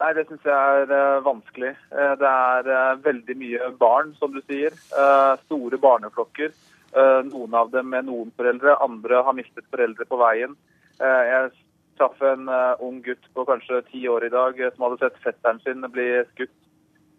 Nei, 0.05 0.13
Det 0.13 0.27
syns 0.29 0.43
jeg 0.45 0.53
er 0.53 0.91
uh, 0.93 1.23
vanskelig. 1.25 1.71
Uh, 1.89 2.13
det 2.21 2.29
er 2.29 2.67
uh, 2.69 2.97
veldig 3.01 3.35
mye 3.41 3.69
barn, 3.79 4.11
som 4.19 4.35
du 4.35 4.41
sier. 4.45 4.75
store 5.47 5.79
barneflokker. 5.81 6.53
Noen 7.27 7.55
av 7.57 7.71
dem 7.73 7.89
med 7.91 8.05
noen 8.07 8.29
foreldre, 8.37 8.77
andre 8.79 9.17
har 9.25 9.35
mistet 9.35 9.65
foreldre 9.73 10.05
på 10.07 10.15
veien. 10.21 10.53
Jeg 11.01 11.49
traff 11.99 12.21
en 12.23 12.47
ung 12.85 13.01
gutt 13.03 13.25
på 13.35 13.43
kanskje 13.49 13.81
ti 13.89 14.05
år 14.07 14.23
i 14.23 14.31
dag 14.31 14.61
som 14.75 14.85
hadde 14.85 15.01
sett 15.01 15.17
fetteren 15.25 15.59
sin 15.65 15.83
bli 15.91 16.05
skutt. 16.29 16.53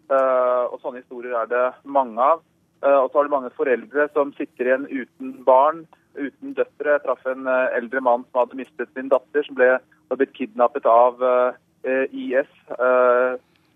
Og 0.09 0.79
Sånne 0.81 1.03
historier 1.03 1.37
er 1.37 1.51
det 1.51 1.67
mange 1.85 2.17
av. 2.17 2.41
Og 2.81 3.11
så 3.11 3.19
har 3.19 3.29
du 3.29 3.35
mange 3.35 3.53
foreldre 3.59 4.07
som 4.15 4.33
sitter 4.39 4.71
igjen 4.71 4.89
uten 4.89 5.37
barn, 5.45 5.85
uten 6.17 6.57
døtre. 6.57 6.95
Jeg 6.95 7.05
traff 7.05 7.29
en 7.29 7.45
eldre 7.51 8.01
mann 8.01 8.25
som 8.31 8.41
hadde 8.41 8.57
mistet 8.63 8.89
sin 8.97 9.13
datter, 9.13 9.45
som 9.45 9.61
ble, 9.61 9.75
blitt 10.15 10.33
kidnappet 10.39 10.89
av 10.89 11.21
IS 11.85 12.49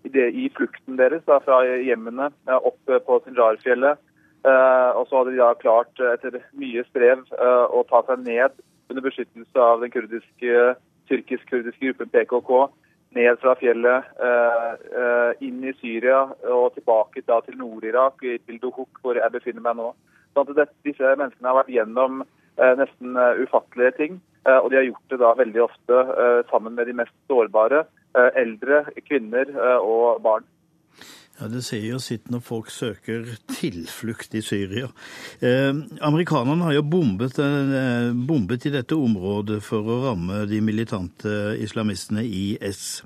i 0.02 0.48
flukten 0.56 0.98
deres 0.98 1.22
da, 1.28 1.38
fra 1.44 1.62
hjemmene 1.64 2.30
opp 2.58 2.80
på 3.06 3.20
Sinjar-fjellet. 3.24 4.00
Og 4.42 5.06
så 5.06 5.20
hadde 5.20 5.30
de 5.30 5.38
da 5.38 5.52
klart, 5.60 5.94
etter 6.16 6.40
mye 6.58 6.82
strev, 6.88 7.22
å 7.30 7.84
ta 7.88 8.02
seg 8.08 8.24
ned 8.26 8.56
under 8.90 9.04
beskyttelse 9.06 9.58
av 9.62 9.84
den 9.84 9.92
kurdiske, 9.94 10.64
tyrkisk-kurdiske 11.08 11.92
gruppen 11.92 12.10
PKK. 12.10 12.50
Ned 13.12 13.38
fra 13.42 13.54
fjellet, 13.60 14.08
inn 15.44 15.62
i 15.62 15.74
Syria 15.78 16.24
og 16.48 16.72
tilbake 16.74 17.22
da 17.28 17.38
til 17.46 17.58
Nord-Irak, 17.60 18.24
til 18.24 18.58
Dohuk, 18.62 19.02
hvor 19.04 19.20
jeg 19.20 19.34
befinner 19.34 19.62
meg 19.64 19.78
nå. 19.78 19.92
Sånn 20.32 20.48
at 20.56 20.72
disse 20.86 21.14
menneskene 21.20 21.50
har 21.50 21.58
vært 21.60 21.74
gjennom 21.74 22.22
nesten 22.80 23.16
ufattelige 23.44 23.92
ting. 23.98 24.20
Og 24.42 24.70
de 24.72 24.78
har 24.78 24.86
gjort 24.88 25.12
det 25.12 25.18
da 25.20 25.28
veldig 25.38 25.60
ofte 25.62 25.98
sammen 26.50 26.74
med 26.74 26.88
de 26.90 26.96
mest 26.98 27.14
sårbare. 27.30 27.84
Eh, 28.12 28.32
eldre, 28.42 28.84
kvinner 29.08 29.48
eh, 29.48 29.78
og 29.80 30.20
barn. 30.20 30.44
Ja, 31.40 31.46
Det 31.48 31.62
sier 31.64 31.94
jo 31.94 32.00
sitt 32.02 32.26
når 32.30 32.42
folk 32.44 32.68
søker 32.68 33.24
tilflukt 33.48 34.34
i 34.36 34.42
Syria. 34.44 34.90
Eh, 35.40 35.72
amerikanerne 36.04 36.66
har 36.66 36.76
jo 36.76 36.82
bombet, 36.84 37.38
eh, 37.40 38.12
bombet, 38.12 38.66
i 38.66 38.74
dette 38.74 38.92
området 38.92 39.62
for 39.64 39.80
å 39.80 40.02
ramme 40.10 40.44
de 40.46 40.60
militante 40.60 41.56
islamistene 41.56 42.20
i 42.20 42.58
S. 42.60 43.02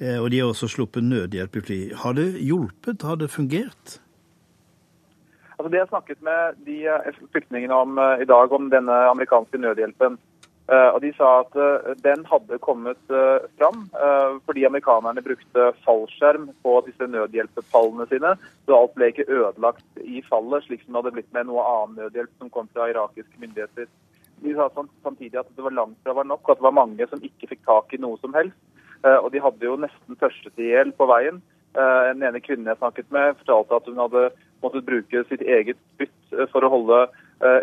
Eh, 0.00 0.16
og 0.16 0.30
de 0.30 0.40
har 0.40 0.48
også 0.48 0.72
sluppet 0.72 1.04
nødhjelp 1.04 1.56
i 1.56 1.60
fly. 1.60 1.80
Har 2.00 2.14
det 2.14 2.40
hjulpet? 2.40 3.02
Har 3.02 3.16
det 3.16 3.28
fungert? 3.28 4.00
Altså 5.58 5.68
Det 5.68 5.82
jeg 5.82 5.92
snakket 5.92 6.22
med 6.22 6.64
de 6.64 6.86
eh, 6.88 7.12
flyktningene 7.28 7.76
om 7.76 8.00
i 8.00 8.24
dag, 8.24 8.52
om 8.52 8.70
denne 8.72 8.96
amerikanske 9.12 9.60
nødhjelpen, 9.60 10.16
Eh, 10.16 10.29
og 10.70 11.00
De 11.02 11.10
sa 11.16 11.28
at 11.40 11.56
eh, 11.58 11.94
den 12.04 12.22
hadde 12.30 12.58
kommet 12.62 13.10
eh, 13.10 13.46
fram 13.58 13.88
fordi 14.46 14.64
amerikanerne 14.66 15.22
brukte 15.24 15.70
fallskjerm 15.84 16.48
på 16.62 16.74
disse 16.86 17.06
nødhjelpepallene 17.10 18.06
sine. 18.10 18.34
Så 18.66 18.76
alt 18.76 18.94
ble 18.94 19.10
ikke 19.10 19.26
ødelagt 19.26 20.02
i 20.02 20.22
fallet, 20.28 20.64
slik 20.64 20.84
som 20.84 20.94
det 20.94 21.00
hadde 21.00 21.14
blitt 21.18 21.32
med 21.34 21.48
noe 21.48 21.64
annen 21.66 21.98
nødhjelp 21.98 22.30
som 22.38 22.52
kom 22.54 22.68
fra 22.74 22.86
irakiske 22.90 23.42
myndigheter. 23.42 23.88
De 24.40 24.54
sa 24.56 24.68
samtidig 24.72 25.40
at 25.40 25.50
det 25.56 25.64
var 25.64 25.74
langt 25.76 25.98
fra 26.04 26.14
var 26.16 26.28
nok, 26.28 26.44
og 26.44 26.52
at 26.54 26.60
det 26.60 26.68
var 26.68 26.78
mange 26.78 27.08
som 27.10 27.24
ikke 27.26 27.50
fikk 27.50 27.64
tak 27.66 27.94
i 27.94 28.00
noe 28.00 28.16
som 28.22 28.34
helst. 28.36 28.56
Og 29.04 29.28
de 29.32 29.42
hadde 29.42 29.66
jo 29.66 29.78
nesten 29.80 30.16
tørstet 30.20 30.60
i 30.60 30.70
hjel 30.70 30.94
på 30.96 31.08
veien. 31.08 31.42
Den 31.76 32.24
ene 32.24 32.40
kvinnen 32.40 32.68
jeg 32.68 32.80
snakket 32.80 33.10
med, 33.12 33.36
fortalte 33.42 33.76
at 33.76 33.90
hun 33.90 34.00
hadde 34.00 34.30
måttet 34.64 34.86
bruke 34.88 35.24
sitt 35.28 35.44
eget 35.44 35.80
spytt 35.92 36.38
for 36.52 36.64
å 36.64 36.72
holde 36.72 37.02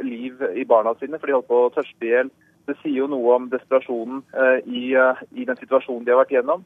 liv 0.06 0.44
i 0.54 0.66
barna 0.70 0.94
sine, 1.02 1.18
for 1.18 1.30
de 1.30 1.38
holdt 1.38 1.50
på 1.50 1.64
å 1.66 1.74
tørste 1.74 2.06
i 2.06 2.14
hjel 2.14 2.34
det 2.68 2.76
sier 2.82 3.00
jo 3.02 3.08
noe 3.12 3.38
om 3.38 3.48
desperasjonen 3.52 4.22
eh, 4.36 4.60
i, 4.66 4.84
eh, 5.00 5.24
i, 5.32 5.46
den 5.48 5.60
situasjonen 5.60 6.06
de 6.06 6.14
har 6.14 6.22
vært 6.22 6.36
gjennom. 6.36 6.66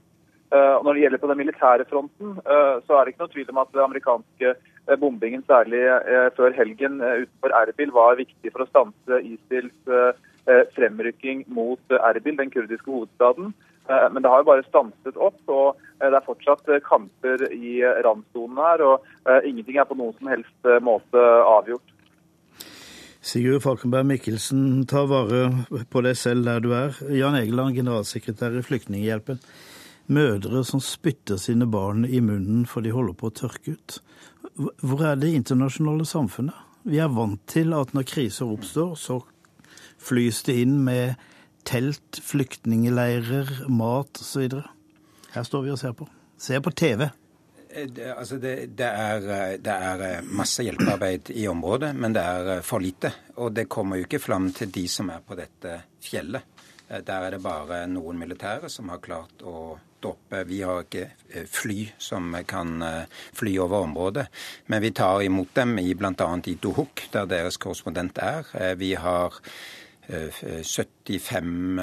Eh, 0.52 0.74
og 0.78 0.86
når 0.86 0.98
det 0.98 1.06
gjelder 1.06 1.24
på 1.24 1.32
den 1.32 1.42
militære 1.44 1.88
fronten, 1.90 2.36
så 2.88 2.98
er 2.98 3.06
det 3.06 3.14
ikke 3.14 3.26
noe 3.26 3.34
tvil 3.36 3.54
om 3.54 3.62
at 3.62 3.74
den 3.74 3.86
amerikanske 3.86 4.54
bombingen, 5.00 5.44
særlig 5.48 5.80
før 6.36 6.56
helgen 6.58 6.98
utenfor 7.00 7.54
Erbil, 7.56 7.94
var 7.96 8.18
viktig 8.20 8.52
for 8.52 8.66
å 8.66 8.70
stanse 8.72 9.20
ISILs 9.22 9.92
fremrykking 10.76 11.46
mot 11.54 11.96
Erbil, 12.02 12.36
den 12.40 12.52
kurdiske 12.52 12.90
hovedstaden. 12.90 13.54
Men 13.88 14.20
det 14.24 14.32
har 14.32 14.42
jo 14.42 14.50
bare 14.50 14.66
stanset 14.66 15.20
opp, 15.22 15.38
og 15.54 15.80
det 16.02 16.18
er 16.18 16.26
fortsatt 16.26 16.68
kamper 16.88 17.46
i 17.54 17.78
randsonen 18.04 18.60
her. 18.60 18.84
Og 18.90 19.32
ingenting 19.48 19.78
er 19.80 19.88
på 19.88 20.00
noen 20.02 20.18
som 20.18 20.34
helst 20.34 20.72
måte 20.84 21.24
avgjort. 21.46 21.91
Sigurd 23.22 23.62
Falkenberg 23.62 24.08
Mikkelsen, 24.10 24.88
ta 24.90 25.04
vare 25.06 25.68
på 25.94 26.02
deg 26.02 26.18
selv 26.18 26.48
der 26.48 26.64
du 26.64 26.72
er. 26.74 26.96
Jan 27.14 27.38
Egeland, 27.38 27.76
generalsekretær 27.78 28.56
i 28.58 28.64
Flyktninghjelpen. 28.66 29.38
Mødre 30.10 30.64
som 30.66 30.82
spytter 30.82 31.38
sine 31.38 31.68
barn 31.70 32.02
i 32.04 32.18
munnen 32.20 32.66
for 32.66 32.82
de 32.82 32.94
holder 32.96 33.14
på 33.20 33.30
å 33.30 33.36
tørke 33.44 33.76
ut. 33.78 34.00
Hvor 34.82 35.06
er 35.06 35.22
det 35.22 35.36
internasjonale 35.38 36.08
samfunnet? 36.10 36.58
Vi 36.90 36.98
er 36.98 37.14
vant 37.14 37.44
til 37.46 37.76
at 37.78 37.94
når 37.94 38.10
kriser 38.10 38.50
oppstår, 38.50 38.98
så 38.98 39.20
flys 40.02 40.42
det 40.50 40.58
inn 40.64 40.80
med 40.82 41.14
telt, 41.70 42.24
flyktningleirer, 42.26 43.68
mat 43.70 44.18
osv. 44.18 44.64
Her 45.36 45.46
står 45.46 45.68
vi 45.68 45.76
og 45.76 45.80
ser 45.80 45.94
på. 45.94 46.10
Ser 46.42 46.66
på 46.66 46.74
TV. 46.74 47.12
Eh, 47.74 47.88
det, 47.88 48.14
altså 48.14 48.38
det, 48.38 48.66
det, 48.78 48.88
er, 48.88 49.18
eh, 49.18 49.58
det, 49.60 49.72
er, 49.72 50.02
eh, 50.08 50.24
masse 50.24 50.64
hjelpearbeid 50.66 51.32
i 51.36 51.48
området, 51.48 51.94
men 51.96 52.14
det 52.16 52.24
er 52.24 52.66
for 52.66 52.84
lite. 52.84 53.14
Og 53.40 53.54
det 53.56 53.70
kommer 53.72 54.00
jo 54.00 54.08
ikke 54.08 54.20
fram 54.24 54.52
til 54.56 54.72
de 54.74 54.88
som 54.92 55.10
er 55.14 55.24
på 55.26 55.38
dette 55.40 55.78
fjellet. 56.04 56.42
Der 56.92 57.24
er 57.24 57.32
det 57.32 57.40
bare 57.40 57.86
noen 57.88 58.18
militære 58.20 58.68
som 58.70 58.90
har 58.92 59.00
klart 59.00 59.44
å 59.48 59.78
doppe. 60.04 60.42
Vi 60.44 60.58
har 60.66 60.82
ikke 60.84 61.46
fly 61.48 61.86
som 61.96 62.36
kan 62.44 62.84
fly 63.38 63.54
over 63.64 63.86
området, 63.86 64.26
men 64.68 64.84
vi 64.84 64.92
tar 64.92 65.24
imot 65.24 65.54
dem 65.56 65.80
i 65.80 65.94
bl.a. 65.96 66.28
i 66.52 66.58
Dohuk, 66.60 67.06
der 67.14 67.30
deres 67.32 67.56
korrespondent 67.64 68.20
er. 68.20 68.76
Vi 68.76 68.92
har 69.00 69.40
75 70.12 71.80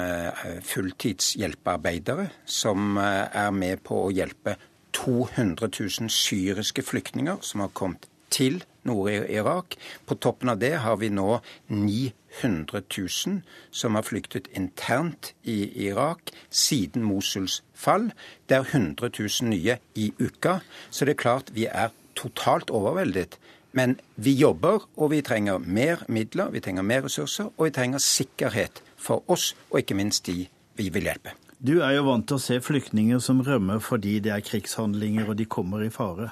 fulltidshjelpearbeidere 0.69 2.29
som 2.45 3.01
er 3.01 3.49
med 3.49 3.81
på 3.81 4.03
å 4.03 4.13
hjelpe 4.13 4.59
200 4.99 5.69
000 5.79 6.09
syriske 6.11 6.83
flyktninger 6.83 7.37
som 7.41 7.63
har 7.63 7.71
kommet 7.73 8.07
til 8.29 8.63
Nord-Irak. 8.83 9.75
På 10.05 10.15
toppen 10.15 10.49
av 10.49 10.59
det 10.61 10.73
har 10.83 10.97
vi 11.01 11.09
nå 11.13 11.39
900 11.67 12.81
000 12.97 13.41
som 13.71 13.95
har 13.95 14.05
flyktet 14.07 14.49
internt 14.55 15.33
i 15.43 15.87
Irak 15.87 16.33
siden 16.49 17.03
Mosuls 17.03 17.61
fall. 17.73 18.11
Det 18.49 18.59
er 18.59 18.67
100 18.75 19.11
000 19.19 19.49
nye 19.49 19.79
i 19.95 20.11
uka. 20.19 20.59
Så 20.89 21.05
det 21.05 21.17
er 21.17 21.23
klart 21.23 21.53
vi 21.55 21.65
er 21.65 21.93
totalt 22.15 22.69
overveldet. 22.69 23.39
Men 23.71 23.99
vi 24.15 24.33
jobber, 24.33 24.87
og 24.97 25.11
vi 25.11 25.21
trenger 25.21 25.57
mer 25.57 26.01
midler, 26.07 26.49
vi 26.49 26.59
trenger 26.59 26.81
mer 26.81 27.05
ressurser, 27.05 27.51
og 27.57 27.67
vi 27.67 27.75
trenger 27.75 28.01
sikkerhet 28.01 28.81
for 28.97 29.23
oss, 29.29 29.55
og 29.69 29.79
ikke 29.79 29.97
minst 29.99 30.25
de 30.25 30.47
vi 30.75 30.89
vil 30.89 31.05
hjelpe. 31.05 31.35
Du 31.59 31.81
er 31.83 31.97
jo 31.97 32.05
vant 32.07 32.23
til 32.23 32.37
å 32.37 32.39
se 32.39 32.55
flyktninger 32.63 33.19
som 33.19 33.41
rømmer 33.43 33.81
fordi 33.83 34.21
det 34.23 34.31
er 34.31 34.43
krigshandlinger 34.47 35.27
og 35.27 35.35
de 35.41 35.47
kommer 35.51 35.83
i 35.83 35.91
fare. 35.91 36.29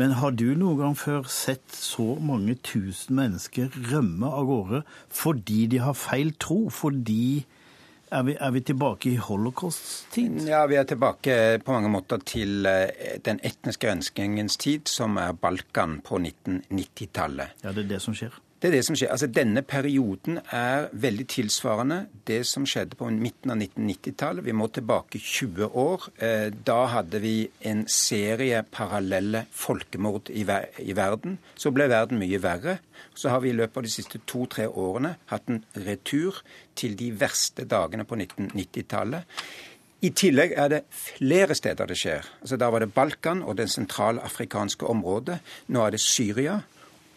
Men 0.00 0.14
har 0.16 0.32
du 0.32 0.46
noen 0.56 0.78
gang 0.78 0.96
før 0.96 1.26
sett 1.28 1.74
så 1.74 2.14
mange 2.24 2.54
tusen 2.64 3.18
mennesker 3.18 3.68
rømme 3.90 4.30
av 4.32 4.48
gårde 4.48 4.80
fordi 5.12 5.66
de 5.74 5.82
har 5.84 5.98
feil 6.00 6.32
tro? 6.40 6.62
Fordi 6.72 7.44
er 8.08 8.24
vi, 8.24 8.38
er 8.40 8.56
vi 8.56 8.64
tilbake 8.64 9.12
i 9.12 9.20
holocaust-tid? 9.20 10.40
Ja, 10.48 10.62
vi 10.70 10.80
er 10.80 10.88
tilbake 10.88 11.58
på 11.60 11.74
mange 11.76 11.92
måter 11.92 12.24
til 12.24 12.64
eh, 12.70 13.18
den 13.20 13.44
etniske 13.44 13.92
ønskingens 13.92 14.56
tid, 14.56 14.88
som 14.88 15.20
er 15.20 15.36
Balkan 15.36 15.98
på 16.00 16.22
1990-tallet. 16.22 17.58
Ja, 17.66 17.76
det 17.76 17.84
er 17.84 17.96
det 17.98 18.04
som 18.06 18.16
skjer? 18.16 18.32
Det 18.58 18.72
er 18.72 18.74
det 18.74 18.86
som 18.88 18.96
skjer. 18.98 19.12
Altså, 19.14 19.28
Denne 19.30 19.62
perioden 19.62 20.40
er 20.50 20.88
veldig 20.90 21.26
tilsvarende 21.30 21.98
det 22.26 22.40
som 22.46 22.64
skjedde 22.66 22.96
på 22.98 23.06
midten 23.14 23.52
av 23.54 23.60
1990-tallet. 23.60 24.42
Vi 24.48 24.54
må 24.56 24.66
tilbake 24.74 25.20
20 25.22 25.76
år. 25.78 26.08
Eh, 26.18 26.48
da 26.50 26.78
hadde 26.90 27.20
vi 27.22 27.36
en 27.70 27.84
serie 27.86 28.64
parallelle 28.66 29.44
folkemord 29.54 30.32
i, 30.34 30.42
ver 30.48 30.66
i 30.82 30.96
verden. 30.98 31.36
Så 31.54 31.70
ble 31.70 31.86
verden 31.92 32.18
mye 32.18 32.40
verre. 32.42 32.80
Så 33.14 33.30
har 33.30 33.44
vi 33.44 33.52
i 33.52 33.54
løpet 33.54 33.78
av 33.78 33.86
de 33.86 33.92
siste 33.94 34.18
to-tre 34.26 34.66
årene 34.66 35.14
hatt 35.30 35.46
en 35.46 35.62
retur 35.86 36.40
til 36.74 36.96
de 36.98 37.12
verste 37.20 37.62
dagene 37.62 38.06
på 38.08 38.18
1990-tallet. 38.18 39.38
I 40.02 40.10
tillegg 40.14 40.56
er 40.58 40.68
det 40.70 40.80
flere 40.94 41.54
steder 41.58 41.86
det 41.90 41.98
skjer. 41.98 42.26
Altså, 42.42 42.58
Da 42.58 42.72
var 42.74 42.82
det 42.82 42.90
Balkan 42.94 43.42
og 43.42 43.56
det 43.62 43.70
sentralafrikanske 43.70 44.86
området. 44.86 45.38
Nå 45.70 45.86
er 45.86 45.94
det 45.94 46.02
Syria 46.02 46.58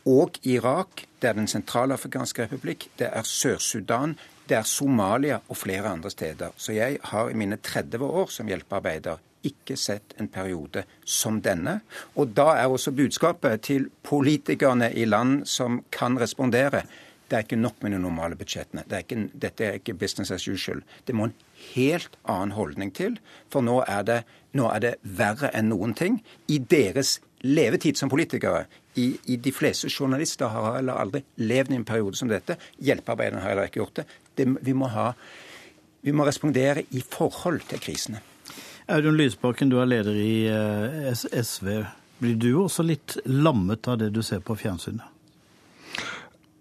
og 0.05 0.38
Irak, 0.43 1.05
det 1.22 1.29
er 1.29 1.34
Den 1.34 1.48
sentralafrikanske 1.48 2.43
republikk, 2.43 2.89
det 2.98 3.10
er 3.13 3.22
Sør-Sudan, 3.22 4.15
det 4.50 4.58
er 4.58 4.63
Somalia 4.63 5.39
og 5.48 5.58
flere 5.58 5.89
andre 5.89 6.10
steder. 6.10 6.50
Så 6.58 6.74
jeg 6.74 6.98
har 7.03 7.29
i 7.29 7.34
mine 7.34 7.58
30 7.58 8.05
år 8.05 8.27
som 8.27 8.48
hjelpearbeider 8.48 9.17
ikke 9.43 9.77
sett 9.77 10.13
en 10.20 10.27
periode 10.27 10.84
som 11.05 11.41
denne. 11.41 11.79
Og 12.15 12.34
da 12.36 12.55
er 12.58 12.67
også 12.70 12.91
budskapet 12.91 13.62
til 13.62 13.89
politikerne 14.03 14.91
i 14.93 15.05
land 15.05 15.46
som 15.46 15.84
kan 15.91 16.20
respondere. 16.20 16.84
Det 17.29 17.38
er 17.38 17.46
ikke 17.46 17.55
nok 17.55 17.79
med 17.81 17.91
de 17.91 18.00
normale 18.00 18.36
budsjettene. 18.36 18.84
Det 18.89 18.93
er 18.98 19.05
ikke, 19.05 19.29
dette 19.41 19.65
er 19.65 19.79
ikke 19.79 19.93
business 19.93 20.31
as 20.31 20.48
usual. 20.48 20.81
Det 21.08 21.15
må 21.15 21.29
en 21.29 21.36
helt 21.74 22.17
annen 22.27 22.51
holdning 22.51 22.91
til. 22.93 23.20
For 23.50 23.63
nå 23.63 23.84
er 23.88 24.03
det, 24.03 24.22
nå 24.53 24.67
er 24.67 24.84
det 24.84 24.96
verre 25.01 25.53
enn 25.55 25.72
noen 25.72 25.96
ting 25.96 26.20
i 26.51 26.60
deres 26.60 27.20
levetid 27.41 27.98
som 27.98 28.12
politikere. 28.12 28.65
I, 28.96 29.06
I, 29.26 29.38
de 29.38 29.52
fleste 29.56 29.90
journalister 29.90 30.52
har 30.52 30.76
heller 30.76 31.00
aldri 31.00 31.24
levd 31.40 31.72
i 31.72 31.80
en 31.80 31.88
periode 31.88 32.20
som 32.20 32.32
dette. 32.32 32.58
Hjelpearbeiderne 32.84 33.44
har 33.44 33.54
heller 33.54 33.70
ikke 33.70 33.82
gjort 33.84 34.02
det. 34.02 34.06
det 34.36 34.48
vi, 34.60 34.74
må 34.76 34.90
ha, 34.92 35.12
vi 36.02 36.16
må 36.16 36.28
respondere 36.28 36.84
i 36.92 37.04
forhold 37.04 37.64
til 37.70 37.80
krisene. 37.84 38.22
Audun 38.92 39.16
Lysbakken, 39.16 39.72
du 39.72 39.80
er 39.80 39.88
leder 39.88 40.18
i 40.18 40.34
eh, 40.52 41.12
SV. 41.16 41.70
Blir 42.22 42.36
du 42.36 42.50
også 42.66 42.84
litt 42.84 43.18
lammet 43.26 43.88
av 43.88 44.02
det 44.02 44.12
du 44.14 44.22
ser 44.26 44.44
på 44.44 44.58
fjernsynet? 44.60 45.11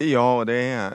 Ja, 0.01 0.23
og 0.41 0.47
det 0.49 0.55
er 0.57 0.95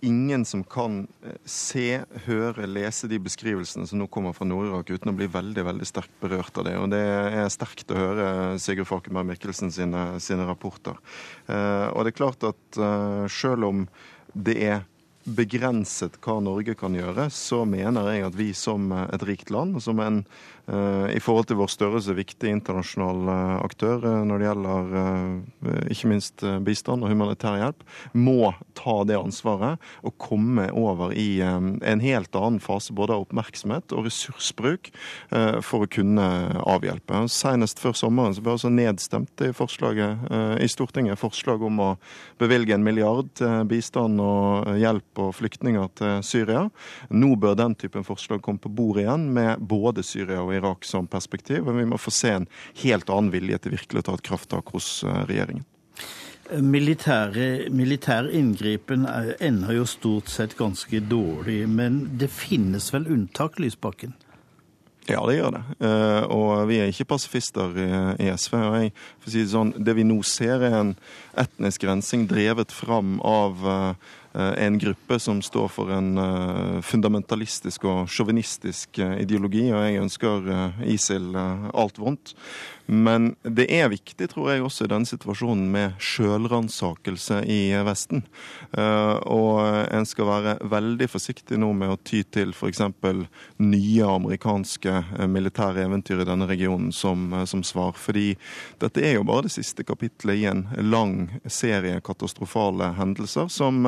ingen 0.00 0.46
som 0.48 0.62
kan 0.64 1.02
eh, 1.20 1.34
se, 1.44 2.00
høre, 2.24 2.64
lese 2.64 3.10
de 3.10 3.18
beskrivelsene 3.20 3.84
som 3.88 4.00
nå 4.00 4.06
kommer 4.12 4.32
fra 4.32 4.46
Nord-Irak 4.48 4.88
uten 4.94 5.12
å 5.12 5.16
bli 5.18 5.28
veldig 5.28 5.66
veldig 5.66 5.88
sterkt 5.88 6.14
berørt 6.22 6.56
av 6.56 6.64
det. 6.64 6.78
Og 6.80 6.88
det 6.94 7.02
er 7.02 7.52
sterkt 7.52 7.92
å 7.92 7.98
høre 7.98 8.28
Sigurd 8.62 8.88
Falkenberg 8.88 9.28
Mikkelsen 9.34 9.68
sine, 9.74 10.06
sine 10.24 10.48
rapporter. 10.48 10.96
Eh, 11.44 11.90
og 11.92 12.06
det 12.06 12.14
er 12.14 12.18
klart 12.22 12.48
at 12.48 12.80
eh, 12.80 13.26
selv 13.28 13.68
om 13.68 13.84
det 14.32 14.56
er 14.64 14.88
begrenset 15.28 16.16
hva 16.24 16.40
Norge 16.42 16.72
kan 16.74 16.96
gjøre, 16.96 17.28
så 17.30 17.60
mener 17.68 18.08
jeg 18.14 18.24
at 18.26 18.38
vi 18.40 18.48
som 18.56 18.88
et 19.04 19.28
rikt 19.28 19.52
land, 19.52 19.76
som 19.84 20.00
en 20.02 20.24
Eh, 20.61 20.61
i 20.70 21.20
forhold 21.20 21.48
til 21.50 21.58
vår 21.58 21.70
størrelse 21.72 22.14
viktig 22.14 22.52
internasjonal 22.54 23.30
eh, 23.32 23.54
aktør 23.64 24.04
eh, 24.06 24.20
når 24.28 24.38
det 24.38 24.46
gjelder 24.46 24.92
ikke 25.92 26.10
minst 26.10 26.44
bistand 26.64 27.04
og 27.04 27.10
humanitær 27.10 27.58
hjelp, 27.58 27.82
må 28.14 28.52
ta 28.78 28.94
det 29.08 29.18
ansvaret 29.18 29.82
og 30.06 30.14
komme 30.22 30.68
over 30.78 31.12
i 31.18 31.42
en 31.42 32.02
helt 32.02 32.34
annen 32.38 32.60
fase 32.62 32.94
både 32.96 33.14
av 33.16 33.26
oppmerksomhet 33.26 33.92
og 33.94 34.06
ressursbruk 34.06 34.90
for 35.64 35.84
å 35.84 35.90
kunne 35.90 36.26
avhjelpe. 36.68 37.22
Senest 37.32 37.80
før 37.82 37.94
sommeren 37.98 38.34
så 38.34 38.44
ble 38.44 38.54
altså 38.56 38.72
nedstemt 38.72 39.44
i 39.44 39.52
forslaget 39.56 40.62
i 40.62 40.68
Stortinget 40.70 41.20
forslag 41.20 41.62
om 41.66 41.80
å 41.82 41.90
bevilge 42.40 42.74
en 42.76 42.84
milliard 42.86 43.30
til 43.38 43.66
bistand 43.70 44.20
og 44.22 44.72
hjelp 44.80 45.22
og 45.26 45.34
flyktninger 45.38 45.92
til 46.00 46.26
Syria. 46.26 46.64
Nå 47.12 47.34
bør 47.40 47.58
den 47.58 47.76
typen 47.78 48.06
forslag 48.06 48.42
komme 48.44 48.62
på 48.62 48.72
bordet 48.72 49.06
igjen 49.06 49.28
med 49.36 49.62
både 49.68 50.04
Syria 50.06 50.42
og 50.42 50.51
og 50.52 50.60
Irak 50.60 50.88
som 50.88 51.08
perspektiv. 51.10 51.64
Men 51.66 51.80
vi 51.80 51.88
må 51.92 52.00
få 52.00 52.12
se 52.14 52.36
en 52.36 52.48
helt 52.84 53.10
annen 53.10 53.32
vilje 53.34 53.62
til 53.62 53.76
virkelig 53.76 54.02
å 54.02 54.08
ta 54.10 54.16
et 54.18 54.26
krafttak 54.30 54.74
hos 54.76 54.94
eh, 55.04 55.22
regjeringen. 55.28 55.66
Militære, 56.52 57.70
militær 57.72 58.26
inngripen 58.34 59.06
ender 59.40 59.78
jo 59.78 59.86
stort 59.88 60.28
sett 60.28 60.56
ganske 60.58 61.00
dårlig, 61.08 61.62
men 61.70 62.02
det 62.20 62.28
finnes 62.34 62.90
vel 62.92 63.06
unntak, 63.14 63.56
Lysbakken? 63.62 64.12
Ja, 65.08 65.22
det 65.26 65.38
gjør 65.38 65.54
det. 65.56 65.62
Eh, 65.82 66.26
og 66.30 66.66
vi 66.68 66.82
er 66.82 66.92
ikke 66.92 67.08
pasifister 67.14 67.72
i 68.20 68.28
SV. 68.36 68.58
og 68.58 68.76
jeg, 68.82 68.92
for 69.22 69.30
å 69.30 69.32
si 69.32 69.40
Det 69.42 69.54
sånn, 69.54 69.72
det 69.78 69.96
vi 69.96 70.04
nå 70.06 70.20
ser, 70.28 70.62
er 70.62 70.76
en 70.78 70.92
etnisk 71.40 71.88
rensing 71.88 72.28
drevet 72.30 72.74
fram 72.74 73.16
av 73.26 73.64
Eh, 73.66 73.94
en 74.34 74.78
gruppe 74.78 75.18
som 75.18 75.42
står 75.42 75.68
for 75.68 75.92
en 75.92 76.18
eh, 76.18 76.80
fundamentalistisk 76.80 77.84
og 77.84 78.10
sjåvinistisk 78.10 78.98
eh, 79.02 79.18
ideologi, 79.24 79.66
og 79.72 79.84
jeg 79.84 80.00
ønsker 80.00 80.52
ISIL 80.88 81.34
alt 81.36 82.00
vondt. 82.00 82.32
Men 82.86 83.34
det 83.46 83.68
er 83.72 83.92
viktig, 83.92 84.26
tror 84.32 84.50
jeg, 84.50 84.62
også 84.64 84.84
i 84.84 84.90
denne 84.90 85.08
situasjonen 85.08 85.68
med 85.72 86.00
sjølransakelse 86.02 87.38
i 87.48 87.60
Vesten. 87.86 88.24
Og 88.74 89.60
en 89.62 90.08
skal 90.08 90.26
være 90.26 90.54
veldig 90.66 91.06
forsiktig 91.08 91.60
nå 91.62 91.70
med 91.78 91.92
å 91.94 91.98
ty 92.02 92.24
til 92.26 92.50
f.eks. 92.50 92.82
nye 93.62 94.08
amerikanske 94.10 94.96
militære 95.30 95.86
eventyr 95.86 96.24
i 96.24 96.28
denne 96.28 96.50
regionen 96.50 96.90
som, 96.92 97.30
som, 97.46 97.62
svar. 97.62 97.94
Fordi 97.94 98.32
dette 98.82 99.06
er 99.06 99.14
jo 99.14 99.24
bare 99.30 99.46
det 99.46 99.54
siste 99.54 99.86
kapitlet 99.86 100.42
i 100.42 100.48
en 100.50 100.66
lang 100.82 101.30
serie 101.46 102.02
katastrofale 102.02 102.92
hendelser 102.98 103.46
som 103.52 103.86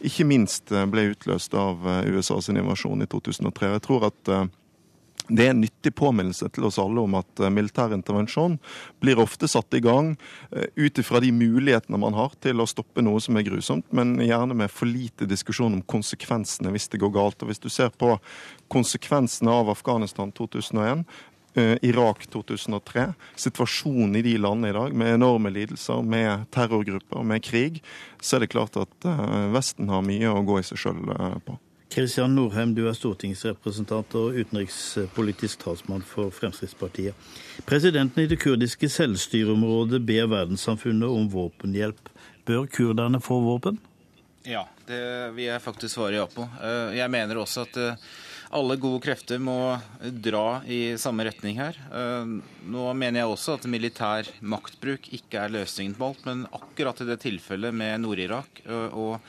ikke 0.00 0.26
minst 0.28 0.72
eh, 0.72 0.86
ble 0.90 1.10
utløst 1.12 1.54
av 1.58 1.84
eh, 1.86 2.08
USAs 2.14 2.50
invasjon 2.52 3.04
i 3.04 3.10
2003. 3.10 3.74
Jeg 3.76 3.84
tror 3.86 4.08
at 4.10 4.32
eh, 4.32 4.48
det 5.30 5.44
er 5.44 5.52
en 5.52 5.60
nyttig 5.62 5.92
påminnelse 5.94 6.48
til 6.50 6.64
oss 6.66 6.80
alle 6.82 7.04
om 7.04 7.12
at 7.14 7.42
militær 7.54 7.92
intervensjon 7.94 8.56
blir 8.98 9.20
ofte 9.22 9.46
satt 9.46 9.76
i 9.78 9.82
gang 9.84 10.16
ut 10.50 10.98
ifra 10.98 11.20
de 11.22 11.28
mulighetene 11.30 12.00
man 12.02 12.16
har 12.18 12.32
til 12.42 12.58
å 12.58 12.66
stoppe 12.66 13.04
noe 13.04 13.20
som 13.22 13.38
er 13.38 13.46
grusomt, 13.46 13.86
men 13.94 14.16
gjerne 14.18 14.56
med 14.58 14.74
for 14.74 14.90
lite 14.90 15.28
diskusjon 15.30 15.76
om 15.76 15.84
konsekvensene 15.86 16.72
hvis 16.74 16.90
det 16.90 16.98
går 17.04 17.14
galt. 17.14 17.44
Og 17.44 17.52
Hvis 17.52 17.62
du 17.62 17.68
ser 17.70 17.94
på 17.94 18.16
konsekvensene 18.74 19.54
av 19.54 19.70
Afghanistan 19.70 20.34
2001, 20.34 21.06
Eh, 21.06 21.29
Irak 21.56 22.26
2003, 22.30 23.08
situasjonen 23.36 24.16
i 24.16 24.22
de 24.22 24.36
landene 24.38 24.70
i 24.70 24.76
dag, 24.76 24.94
med 24.94 25.14
enorme 25.14 25.50
lidelser, 25.50 26.02
med 26.02 26.46
terrorgrupper, 26.54 27.24
med 27.26 27.42
krig, 27.42 27.80
så 28.22 28.36
er 28.36 28.44
det 28.44 28.52
klart 28.52 28.78
at 28.78 29.08
eh, 29.08 29.50
Vesten 29.54 29.90
har 29.90 30.04
mye 30.06 30.30
å 30.30 30.44
gå 30.46 30.60
i 30.60 30.66
seg 30.66 30.78
sjøl 30.78 31.02
eh, 31.16 31.36
på. 31.46 31.56
Kristian 31.90 32.36
Norheim, 32.38 32.70
du 32.76 32.84
er 32.86 32.94
stortingsrepresentant 32.94 34.14
og 34.14 34.36
utenrikspolitisk 34.38 35.64
talsmann 35.64 36.04
for 36.06 36.30
Fremskrittspartiet. 36.30 37.18
Presidenten 37.66 38.22
i 38.22 38.30
det 38.30 38.38
kurdiske 38.38 38.86
selvstyreområdet 38.94 39.98
ber 40.06 40.30
verdenssamfunnet 40.30 41.10
om 41.10 41.26
våpenhjelp. 41.32 42.12
Bør 42.46 42.70
kurderne 42.70 43.18
få 43.18 43.40
våpen? 43.42 43.80
Ja, 44.46 44.68
det 44.86 45.02
vil 45.34 45.48
jeg 45.48 45.64
faktisk 45.64 45.96
svare 45.96 46.20
ja 46.20 46.28
på. 46.30 46.46
Jeg 46.94 47.10
mener 47.12 47.42
også 47.42 47.66
at 47.66 47.80
alle 48.50 48.76
gode 48.82 49.02
krefter 49.04 49.38
må 49.42 49.56
dra 50.00 50.62
i 50.66 50.96
samme 50.98 51.26
retning 51.28 51.58
her. 51.60 51.76
Eh, 51.94 52.32
nå 52.70 52.86
mener 52.98 53.22
jeg 53.22 53.34
også 53.34 53.58
at 53.58 53.68
militær 53.70 54.30
maktbruk 54.42 55.06
ikke 55.14 55.44
er 55.44 55.54
løsningen 55.54 55.94
på 55.98 56.10
alt, 56.10 56.24
men 56.26 56.48
akkurat 56.56 57.02
i 57.02 57.06
det 57.12 57.20
tilfellet 57.22 57.76
med 57.76 58.02
Nord-Irak 58.02 58.64
eh, 58.66 58.88
og 58.90 59.20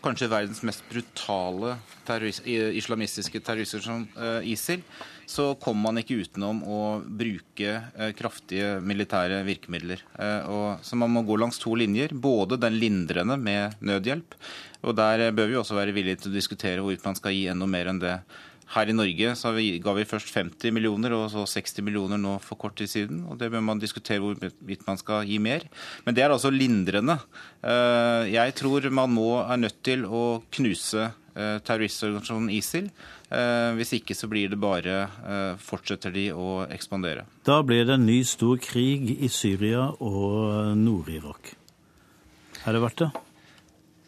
kanskje 0.00 0.30
verdens 0.32 0.62
mest 0.64 0.84
brutale 0.88 1.74
terrorist, 2.08 2.46
islamistiske 2.48 3.40
terrorister 3.44 3.84
som 3.84 4.04
eh, 4.16 4.52
ISIL, 4.52 4.84
så 5.28 5.52
kommer 5.60 5.88
man 5.88 6.00
ikke 6.00 6.20
utenom 6.24 6.60
å 6.66 6.80
bruke 7.04 7.76
kraftige 8.18 8.80
militære 8.82 9.44
virkemidler. 9.46 10.00
så 10.82 10.96
man 10.98 11.12
må 11.14 11.22
gå 11.22 11.36
langs 11.38 11.60
to 11.62 11.76
linjer. 11.78 12.10
Både 12.10 12.58
den 12.58 12.80
lindrende 12.82 13.36
med 13.38 13.76
nødhjelp, 13.78 14.34
og 14.82 14.96
der 14.98 15.28
bør 15.30 15.52
vi 15.52 15.60
også 15.60 15.78
være 15.78 15.94
villige 15.94 16.24
til 16.24 16.32
å 16.32 16.34
diskutere 16.34 16.82
hvorvidt 16.82 17.06
man 17.06 17.14
skal 17.14 17.36
gi 17.36 17.44
enda 17.52 17.68
mer 17.70 17.92
enn 17.92 18.02
det 18.02 18.16
her 18.74 18.90
i 18.90 18.94
Norge 18.94 19.34
vi, 19.56 19.66
ga 19.82 19.94
vi 19.96 20.06
først 20.06 20.32
50 20.34 20.74
millioner 20.74 21.14
og 21.16 21.28
så 21.32 21.44
60 21.48 21.82
millioner 21.86 22.20
nå 22.20 22.36
for 22.44 22.60
kort 22.60 22.76
tid 22.78 22.90
siden. 22.90 23.24
og 23.26 23.38
Det 23.38 23.50
bør 23.50 23.64
man 23.66 23.82
diskutere 23.82 24.22
hvorvidt 24.22 24.86
man 24.86 25.00
skal 25.00 25.26
gi 25.26 25.38
mer. 25.42 25.66
Men 26.06 26.14
det 26.14 26.24
er 26.24 26.30
altså 26.30 26.52
lindrende. 26.54 27.18
Eh, 27.62 28.30
jeg 28.34 28.54
tror 28.60 28.90
man 28.94 29.16
nå 29.16 29.30
er 29.42 29.64
nødt 29.64 29.80
til 29.86 30.04
å 30.06 30.42
knuse 30.54 31.08
eh, 31.08 31.56
terroristorganisasjonen 31.66 32.52
ISIL. 32.54 32.90
Eh, 33.30 33.70
hvis 33.78 33.94
ikke 33.98 34.14
så 34.14 34.30
blir 34.30 34.50
det 34.50 34.60
bare 34.62 35.00
fortsetter 35.62 36.14
de 36.14 36.28
å 36.34 36.66
ekspandere. 36.70 37.26
Da 37.46 37.60
blir 37.66 37.86
det 37.88 37.98
en 37.98 38.06
ny 38.06 38.20
stor 38.26 38.60
krig 38.62 39.16
i 39.18 39.30
Syria 39.30 39.88
og 39.98 40.76
Nord-Irak. 40.78 41.56
Er 42.66 42.76
det 42.76 42.84
verdt 42.84 43.02
det? 43.02 43.10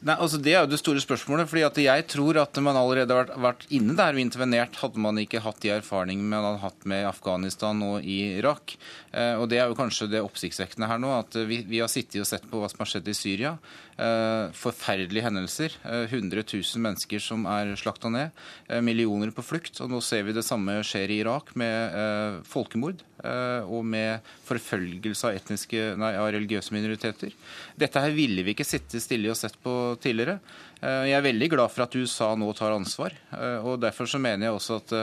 Nei, 0.03 0.17
altså 0.19 0.39
Det 0.43 0.51
er 0.51 0.65
jo 0.65 0.71
det 0.73 0.81
store 0.81 1.03
spørsmålet. 1.03 1.47
fordi 1.47 1.63
at 1.63 1.77
Jeg 1.79 2.07
tror 2.11 2.41
at 2.43 2.59
man 2.59 2.77
allerede 2.77 3.15
har 3.15 3.31
vært 3.39 3.67
inne 3.71 3.95
der 3.95 4.17
og 4.17 4.19
intervenert, 4.19 4.75
hadde 4.83 4.99
man 4.99 5.19
ikke 5.19 5.41
hatt 5.41 5.61
de 5.63 5.71
erfaringene 5.71 6.27
man 6.27 6.43
hadde 6.43 6.65
hatt 6.65 6.85
med 6.85 7.07
Afghanistan 7.07 7.83
og 7.87 8.03
Irak. 8.03 8.77
Eh, 9.13 9.35
og 9.39 9.49
Det 9.49 9.59
er 9.59 9.69
jo 9.69 9.79
kanskje 9.79 10.11
det 10.11 10.25
oppsiktsvekkende 10.25 10.89
her 10.89 10.99
nå, 10.99 11.13
at 11.21 11.39
vi, 11.47 11.63
vi 11.63 11.79
har 11.79 11.89
sittet 11.89 12.21
og 12.21 12.27
sett 12.27 12.49
på 12.51 12.59
hva 12.59 12.69
som 12.71 12.83
har 12.83 12.91
skjedd 12.91 13.09
i 13.09 13.15
Syria. 13.15 13.57
Eh, 14.03 14.51
forferdelige 14.57 15.23
hendelser. 15.27 15.75
100 15.85 16.41
eh, 16.41 16.47
000 16.59 16.83
mennesker 16.83 17.23
som 17.23 17.45
er 17.47 17.75
slakta 17.79 18.11
ned. 18.11 18.33
Eh, 18.67 18.81
millioner 18.83 19.31
på 19.35 19.45
flukt. 19.45 19.79
Og 19.85 19.93
nå 19.93 20.01
ser 20.03 20.25
vi 20.27 20.35
det 20.35 20.45
samme 20.47 20.79
skjer 20.87 21.13
i 21.13 21.21
Irak, 21.23 21.53
med 21.59 22.43
folkemord 22.49 23.03
og 23.23 23.85
med 23.87 24.25
forfølgelse 24.49 25.29
av, 25.29 25.37
etniske, 25.39 25.83
nei, 26.01 26.11
av 26.19 26.31
religiøse 26.35 26.75
minoriteter. 26.75 27.35
Dette 27.79 28.01
her 28.03 28.15
ville 28.17 28.43
vi 28.43 28.55
ikke 28.57 28.67
sitte 28.67 28.99
stille 29.03 29.31
og 29.31 29.39
sett 29.39 29.55
på 29.63 29.95
tidligere. 30.03 30.41
Jeg 30.81 31.15
er 31.15 31.23
veldig 31.29 31.49
glad 31.53 31.71
for 31.71 31.85
at 31.85 31.95
USA 31.95 32.33
nå 32.35 32.49
tar 32.59 32.75
ansvar. 32.75 33.15
og 33.63 33.79
Derfor 33.85 34.11
så 34.11 34.19
mener 34.23 34.49
jeg 34.49 34.59
også 34.59 34.81
at 34.81 34.97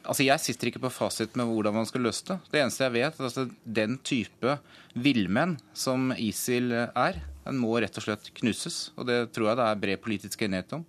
Altså, 0.00 0.24
Jeg 0.24 0.40
sitter 0.40 0.70
ikke 0.70 0.80
på 0.86 0.94
fasit 0.94 1.36
med 1.36 1.44
hvordan 1.44 1.74
man 1.76 1.86
skal 1.86 2.00
løse 2.00 2.24
det. 2.30 2.38
Det 2.50 2.62
eneste 2.62 2.86
jeg 2.86 2.96
vet, 2.96 3.20
er 3.20 3.28
at 3.28 3.52
den 3.66 3.98
type 3.98 4.56
villmenn 4.96 5.58
som 5.76 6.14
ISIL 6.16 6.72
er, 6.72 7.20
den 7.44 7.60
må 7.60 7.74
rett 7.80 7.96
og 7.96 8.04
slett 8.04 8.32
knuses. 8.40 8.90
Og 8.96 9.08
det 9.08 9.20
tror 9.34 9.50
jeg 9.50 9.60
det 9.60 9.68
er 9.68 9.84
bred 9.84 10.02
politisk 10.04 10.42
enighet 10.46 10.74
om. 10.78 10.86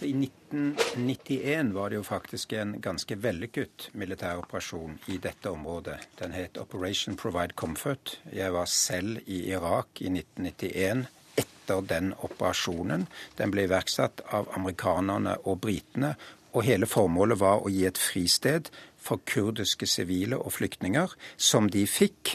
I 0.00 0.12
1991 0.14 1.72
var 1.74 1.90
det 1.90 1.96
jo 1.96 2.04
faktisk 2.06 2.52
en 2.54 2.76
ganske 2.80 3.16
vellykket 3.18 3.88
militæroperasjon 3.98 4.98
i 5.10 5.18
dette 5.18 5.50
området. 5.50 5.96
Den 6.20 6.36
het 6.36 6.58
Operation 6.58 7.16
Provide 7.18 7.56
Comfort. 7.58 8.20
Jeg 8.32 8.52
var 8.54 8.70
selv 8.70 9.18
i 9.26 9.40
Irak 9.50 9.98
i 10.00 10.12
1991 10.12 11.08
etter 11.38 11.82
den 11.82 12.12
operasjonen. 12.14 13.08
Den 13.36 13.50
ble 13.50 13.66
iverksatt 13.66 14.22
av 14.30 14.50
amerikanerne 14.54 15.34
og 15.44 15.60
britene. 15.66 16.14
Og 16.54 16.64
hele 16.64 16.86
formålet 16.86 17.40
var 17.42 17.64
å 17.64 17.72
gi 17.72 17.84
et 17.86 17.98
fristed 17.98 18.70
for 19.08 19.22
kurdiske 19.28 19.88
sivile 19.88 20.38
og 20.38 20.52
flyktninger, 20.58 21.14
som 21.36 21.68
de 21.72 21.84
fikk 21.88 22.34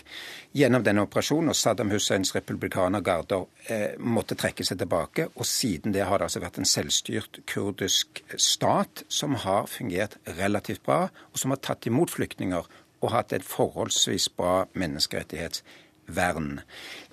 gjennom 0.57 0.83
denne 0.86 1.05
operasjonen. 1.05 1.51
Og 1.53 1.57
Saddam 1.57 1.93
Husseins 1.93 2.33
republikanergarder 2.36 3.45
eh, 3.69 3.95
måtte 3.99 4.38
trekke 4.39 4.65
seg 4.65 4.81
tilbake. 4.81 5.29
Og 5.36 5.47
siden 5.49 5.95
det 5.95 6.07
har 6.09 6.19
det 6.19 6.29
altså 6.29 6.43
vært 6.43 6.59
en 6.62 6.69
selvstyrt 6.69 7.43
kurdisk 7.49 8.23
stat 8.38 9.05
som 9.12 9.38
har 9.45 9.69
fungert 9.71 10.17
relativt 10.39 10.86
bra, 10.86 11.07
og 11.31 11.41
som 11.41 11.53
har 11.53 11.62
tatt 11.63 11.88
imot 11.89 12.13
flyktninger 12.13 12.69
og 13.03 13.12
hatt 13.12 13.33
et 13.36 13.45
forholdsvis 13.45 14.29
bra 14.38 14.63
menneskerettighetsvern. 14.79 16.62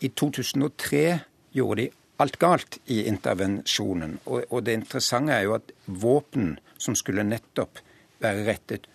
I 0.01 0.13
2003 0.15 1.05
gjorde 1.57 1.83
de 1.83 1.91
alt 2.21 2.37
galt 2.39 2.79
i 2.93 3.03
intervensjonen. 3.09 4.19
Og, 4.27 4.45
og 4.51 4.65
det 4.67 4.77
interessante 4.77 5.35
er 5.35 5.49
jo 5.49 5.57
at 5.57 5.73
våpen 5.87 6.59
som 6.79 6.97
skulle 6.99 7.25
nettopp 7.27 7.81
være 8.21 8.47
rettet 8.47 8.89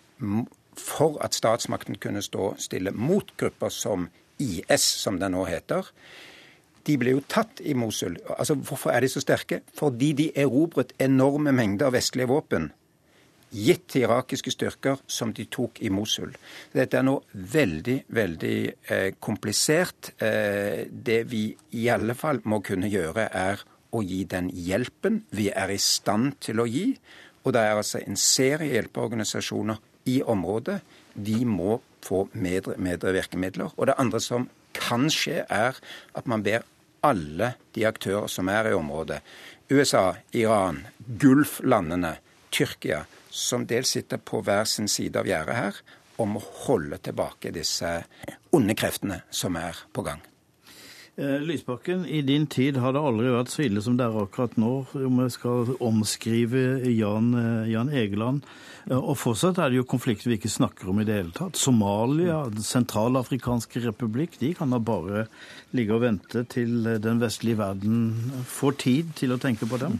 for 0.76 1.18
at 1.24 1.34
statsmakten 1.34 1.98
kunne 2.00 2.22
stå 2.22 2.54
stille 2.60 2.92
mot 2.92 3.32
grupper 3.36 3.72
som 3.72 4.08
IS, 4.38 4.84
som 4.84 5.20
det 5.20 5.30
nå 5.32 5.44
heter, 5.48 5.88
de 6.86 6.96
ble 7.00 7.16
jo 7.16 7.22
tatt 7.26 7.60
i 7.66 7.74
Mosul. 7.74 8.18
Altså, 8.38 8.54
Hvorfor 8.54 8.92
er 8.94 9.02
de 9.02 9.10
så 9.10 9.22
sterke? 9.24 9.62
Fordi 9.74 10.12
de 10.12 10.30
erobret 10.38 10.92
enorme 11.02 11.52
mengder 11.52 11.90
vestlige 11.90 12.30
våpen 12.30 12.70
gitt 13.56 13.86
til 13.92 14.04
irakiske 14.04 14.52
styrker 14.52 15.00
som 15.06 15.32
de 15.34 15.46
tok 15.50 15.80
i 15.86 15.90
Mosul. 15.92 16.32
Dette 16.74 16.98
er 16.98 17.06
nå 17.06 17.16
veldig, 17.32 17.96
veldig 18.12 18.58
eh, 18.90 19.10
komplisert. 19.22 20.12
Eh, 20.22 20.86
det 20.90 21.22
vi 21.30 21.48
i 21.78 21.86
alle 21.92 22.16
fall 22.18 22.42
må 22.44 22.60
kunne 22.66 22.90
gjøre, 22.90 23.28
er 23.30 23.62
å 23.94 24.02
gi 24.04 24.24
den 24.28 24.50
hjelpen 24.50 25.22
vi 25.36 25.48
er 25.54 25.72
i 25.72 25.80
stand 25.80 26.36
til 26.44 26.60
å 26.60 26.68
gi. 26.68 26.90
Og 27.46 27.54
det 27.54 27.62
er 27.62 27.78
altså 27.78 28.02
en 28.02 28.18
serie 28.18 28.74
hjelpeorganisasjoner 28.74 29.78
i 30.06 30.20
området. 30.22 30.80
De 31.14 31.42
må 31.48 31.80
få 32.06 32.26
bedre, 32.32 32.76
bedre 32.78 33.12
virkemidler. 33.16 33.74
Og 33.76 33.90
det 33.90 33.98
andre 33.98 34.20
som 34.22 34.48
kan 34.76 35.08
skje, 35.12 35.44
er 35.48 35.78
at 36.14 36.28
man 36.30 36.44
ber 36.46 36.66
alle 37.06 37.54
de 37.74 37.86
aktører 37.86 38.30
som 38.30 38.48
er 38.50 38.70
i 38.70 38.76
området, 38.76 39.20
USA, 39.70 40.14
Iran, 40.32 40.84
Gulflandene, 40.98 42.16
Tyrkia, 42.54 43.04
som 43.30 43.66
dels 43.68 43.92
sitter 43.96 44.22
på 44.22 44.40
hver 44.46 44.64
sin 44.70 44.88
side 44.88 45.18
av 45.18 45.28
gjerdet 45.28 45.58
her, 45.58 45.82
om 46.22 46.38
å 46.38 46.46
holde 46.66 46.98
tilbake 47.04 47.52
disse 47.52 47.98
onde 48.56 48.76
kreftene 48.78 49.20
som 49.30 49.58
er 49.60 49.76
på 49.92 50.06
gang. 50.06 50.22
Eh, 51.16 51.40
Lysbakken, 51.40 52.04
i 52.06 52.20
din 52.22 52.46
tid 52.46 52.76
har 52.76 52.92
det 52.92 53.00
aldri 53.00 53.30
vært 53.32 53.52
så 53.52 53.64
ille 53.64 53.80
som 53.84 53.96
det 53.96 54.04
er 54.04 54.16
akkurat 54.20 54.56
nå, 54.60 54.72
om 55.00 55.20
vi 55.22 55.28
skal 55.32 55.70
omskrive 55.80 56.64
Jan, 56.92 57.30
eh, 57.40 57.70
Jan 57.72 57.88
Egeland. 57.88 58.44
Og 58.86 59.16
fortsatt 59.18 59.58
er 59.58 59.72
det 59.72 59.80
jo 59.80 59.86
konflikter 59.88 60.30
vi 60.30 60.36
ikke 60.38 60.52
snakker 60.52 60.90
om 60.92 61.00
i 61.02 61.06
det 61.06 61.16
hele 61.18 61.32
tatt. 61.34 61.58
Somalia, 61.58 62.44
Den 62.46 62.62
sentralafrikanske 62.62 63.82
republikk, 63.82 64.38
de 64.38 64.52
kan 64.54 64.70
da 64.70 64.78
bare 64.78 65.24
ligge 65.74 65.96
og 65.96 66.04
vente 66.04 66.44
til 66.46 66.86
den 67.02 67.18
vestlige 67.18 67.58
verden 67.58 68.44
får 68.46 68.78
tid 68.84 69.10
til 69.18 69.34
å 69.34 69.40
tenke 69.42 69.66
på 69.66 69.80
dem. 69.82 69.98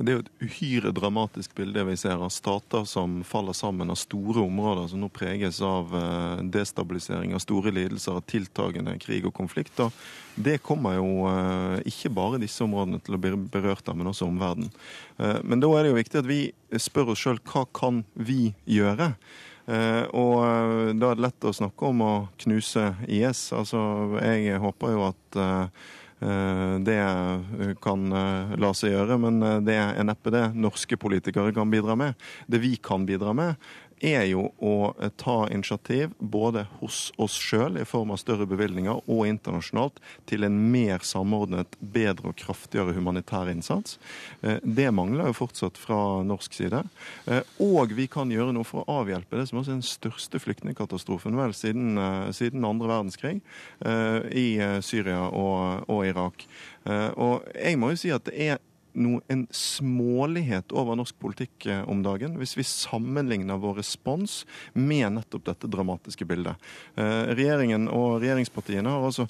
Det 0.00 0.12
er 0.12 0.16
jo 0.16 0.22
et 0.22 0.44
uhyre 0.46 0.90
dramatisk 0.96 1.52
bilde 1.58 1.82
vi 1.84 1.96
ser 2.00 2.22
av 2.22 2.30
stater 2.32 2.86
som 2.88 3.18
faller 3.26 3.56
sammen 3.56 3.92
av 3.92 3.98
store 4.00 4.40
områder 4.46 4.88
som 4.88 5.02
nå 5.02 5.10
preges 5.12 5.60
av 5.64 5.92
eh, 5.96 6.40
destabilisering, 6.54 7.34
av 7.36 7.42
store 7.44 7.72
lidelser, 7.76 8.16
av 8.16 8.24
tiltagende 8.30 8.96
krig 9.02 9.28
og 9.28 9.34
konflikt. 9.36 9.76
Og 9.84 9.92
det 10.40 10.62
kommer 10.64 10.96
jo 10.96 11.28
eh, 11.28 11.84
ikke 11.92 12.14
bare 12.16 12.40
disse 12.40 12.64
områdene 12.64 13.02
til 13.04 13.18
å 13.18 13.20
bli 13.20 13.34
berørt 13.52 13.92
av, 13.92 14.00
men 14.00 14.08
også 14.08 14.30
omverdenen. 14.30 14.72
Eh, 15.20 15.38
men 15.44 15.60
da 15.60 15.74
er 15.74 15.84
det 15.84 15.92
jo 15.92 16.00
viktig 16.00 16.22
at 16.22 16.32
vi 16.32 16.40
spør 16.80 17.12
oss 17.12 17.20
sjøl 17.20 17.44
hva 17.52 17.66
kan 17.76 18.02
vi 18.14 18.54
gjøre? 18.64 19.12
Og 19.70 20.40
da 20.98 21.10
er 21.12 21.18
det 21.18 21.22
lett 21.22 21.44
å 21.46 21.52
snakke 21.54 21.90
om 21.92 22.00
å 22.02 22.14
knuse 22.42 22.88
IS. 23.06 23.52
Altså, 23.54 23.78
jeg 24.18 24.56
håper 24.58 24.96
jo 24.96 25.04
at 25.06 25.38
det 26.20 26.96
eh, 27.00 27.70
kan 27.80 28.12
eh, 28.12 28.56
la 28.60 28.72
seg 28.76 28.92
gjøre, 28.92 29.16
men 29.22 29.40
det 29.64 29.76
er 29.80 30.04
neppe 30.04 30.32
det 30.34 30.50
norske 30.52 30.98
politikere 31.00 31.54
kan 31.56 31.72
bidra 31.72 31.96
med. 31.96 32.28
Det 32.46 32.60
vi 32.60 32.74
kan 32.76 33.06
bidra 33.08 33.32
med, 33.36 33.70
er 34.00 34.24
jo 34.30 34.48
å 34.58 34.74
eh, 34.98 35.10
ta 35.20 35.44
initiativ 35.52 36.14
både 36.18 36.64
hos 36.80 37.10
oss 37.20 37.36
sjøl 37.38 37.78
i 37.80 37.86
form 37.88 38.12
av 38.14 38.20
større 38.22 38.46
bevilgninger 38.48 39.02
og 39.04 39.22
internasjonalt 39.28 40.00
til 40.30 40.46
en 40.46 40.56
mer 40.72 41.04
samordnet, 41.06 41.76
bedre 41.80 42.32
og 42.32 42.38
kraftigere 42.40 42.94
humanitær 42.96 43.50
innsats. 43.52 43.98
Eh, 44.40 44.58
det 44.64 44.88
mangler 44.96 45.30
jo 45.30 45.38
fortsatt 45.42 45.80
fra 45.80 45.98
norsk 46.26 46.56
side. 46.56 46.82
Eh, 47.26 47.44
og 47.62 47.94
vi 47.96 48.08
kan 48.10 48.32
gjøre 48.32 48.54
noe 48.56 48.68
for 48.68 48.82
å 48.84 49.00
avhjelpe 49.02 49.38
det 49.38 49.48
som 49.50 49.60
også 49.60 49.74
er 49.74 49.80
den 49.80 49.86
største 49.86 50.40
flyktningkatastrofen 50.42 51.36
vel 51.38 51.54
siden, 51.56 52.00
siden 52.34 52.64
andre 52.66 52.88
verdenskrig 52.90 53.36
i 54.36 54.46
Syria 54.84 55.22
og, 55.28 55.86
og 55.90 56.02
Irak. 56.08 56.44
Og 57.20 57.46
jeg 57.54 57.78
må 57.80 57.92
jo 57.92 58.00
si 58.00 58.12
at 58.14 58.26
det 58.28 58.36
er 58.48 58.60
noe, 58.98 59.20
en 59.32 59.46
smålighet 59.54 60.72
over 60.76 60.98
norsk 60.98 61.16
politikk 61.22 61.66
eh, 61.70 61.82
om 61.90 62.02
dagen, 62.04 62.36
hvis 62.40 62.56
vi 62.58 62.66
sammenligner 62.66 63.60
vår 63.60 63.80
respons 63.82 64.42
med 64.72 65.16
nettopp 65.18 65.46
dette 65.50 65.70
dramatiske 65.70 66.26
bildet. 66.28 66.70
Eh, 66.96 67.32
regjeringen 67.34 67.88
og 67.92 68.20
regjeringspartiene 68.22 68.92
har 68.92 69.06
altså 69.10 69.28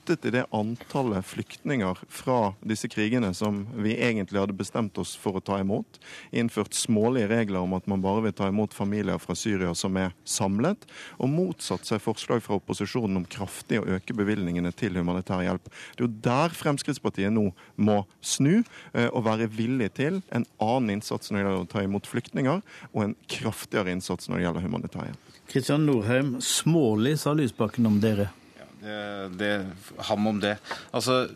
kuttet 0.00 0.24
i 0.24 0.30
det 0.30 0.46
antallet 0.50 1.26
flyktninger 1.26 1.98
fra 2.08 2.54
disse 2.60 2.88
krigene 2.88 3.34
som 3.34 3.66
vi 3.76 3.94
egentlig 3.94 4.40
hadde 4.40 4.56
bestemt 4.56 4.98
oss 4.98 5.14
for 5.16 5.36
å 5.36 5.42
ta 5.44 5.60
imot. 5.60 6.00
Innført 6.32 6.74
smålige 6.74 7.28
regler 7.28 7.60
om 7.60 7.74
at 7.76 7.86
man 7.90 8.02
bare 8.02 8.24
vil 8.24 8.34
ta 8.36 8.48
imot 8.48 8.74
familier 8.74 9.18
fra 9.18 9.36
Syria 9.36 9.74
som 9.74 9.96
er 10.00 10.14
samlet. 10.24 10.86
Og 11.18 11.30
motsatt 11.30 11.86
seg 11.86 12.02
forslag 12.02 12.42
fra 12.44 12.58
opposisjonen 12.58 13.20
om 13.20 13.28
kraftig 13.28 13.80
å 13.80 13.86
øke 13.96 14.16
bevilgningene 14.16 14.72
til 14.72 14.96
humanitær 14.98 15.44
hjelp. 15.44 15.68
Det 15.94 16.04
er 16.04 16.08
jo 16.08 16.12
der 16.24 16.56
Fremskrittspartiet 16.56 17.34
nå 17.34 17.50
må 17.76 18.00
snu 18.20 18.62
eh, 18.94 19.08
og 19.10 19.24
være 19.28 19.50
villig 19.52 19.92
til 20.00 20.22
en 20.34 20.46
annen 20.62 20.96
innsats 20.96 21.30
når 21.30 21.38
det 21.38 21.46
gjelder 21.46 21.62
å 21.66 21.70
ta 21.70 21.84
imot 21.84 22.08
flyktninger, 22.10 22.62
og 22.94 23.04
en 23.04 23.16
kraftigere 23.30 23.92
innsats 23.94 24.28
når 24.28 24.40
det 24.40 24.46
gjelder 24.48 24.68
humanitær 24.68 25.08
hjelp. 25.10 25.38
Kristian 25.50 25.86
Norheim, 25.86 26.36
smålig 26.44 27.18
sa 27.22 27.34
Lysbakken 27.34 27.88
om 27.90 27.98
dere. 28.02 28.30
Det, 28.80 29.28
det, 29.36 29.50
ham 30.08 30.26
om 30.30 30.38
det. 30.40 30.54
Altså, 30.96 31.26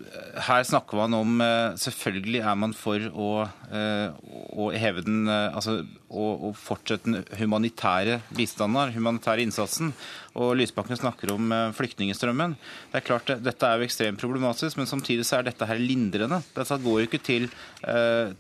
her 0.47 0.63
snakker 0.65 0.97
man 1.03 1.17
om 1.19 1.43
eh, 1.45 1.75
Selvfølgelig 1.77 2.41
er 2.41 2.57
man 2.57 2.73
for 2.73 3.05
å, 3.13 3.29
eh, 3.69 4.31
å 4.57 4.71
heve 4.73 5.05
den 5.05 5.29
eh, 5.29 5.53
altså, 5.53 5.83
å, 6.09 6.55
fortsette 6.57 7.05
den 7.05 7.21
humanitære 7.37 8.23
bistanden, 8.33 8.95
humanitære 8.97 9.45
innsatsen. 9.45 9.93
Og 10.41 10.55
Lysbakken 10.57 10.97
snakker 10.97 11.35
om 11.35 11.53
flyktningstrømmen. 11.77 12.57
Det 12.91 13.03
er 13.03 13.07
klart, 13.07 13.35
Dette 13.45 13.69
er 13.69 13.79
jo 13.79 13.89
ekstremt 13.91 14.23
problematisk, 14.23 14.81
men 14.81 14.89
samtidig 14.89 15.27
så 15.29 15.39
er 15.39 15.51
dette 15.51 15.69
her 15.69 15.79
lindrende. 15.79 16.41
Dette 16.57 16.81
går 16.83 17.03
jo 17.03 17.11
ikke 17.11 17.23
til, 17.23 17.47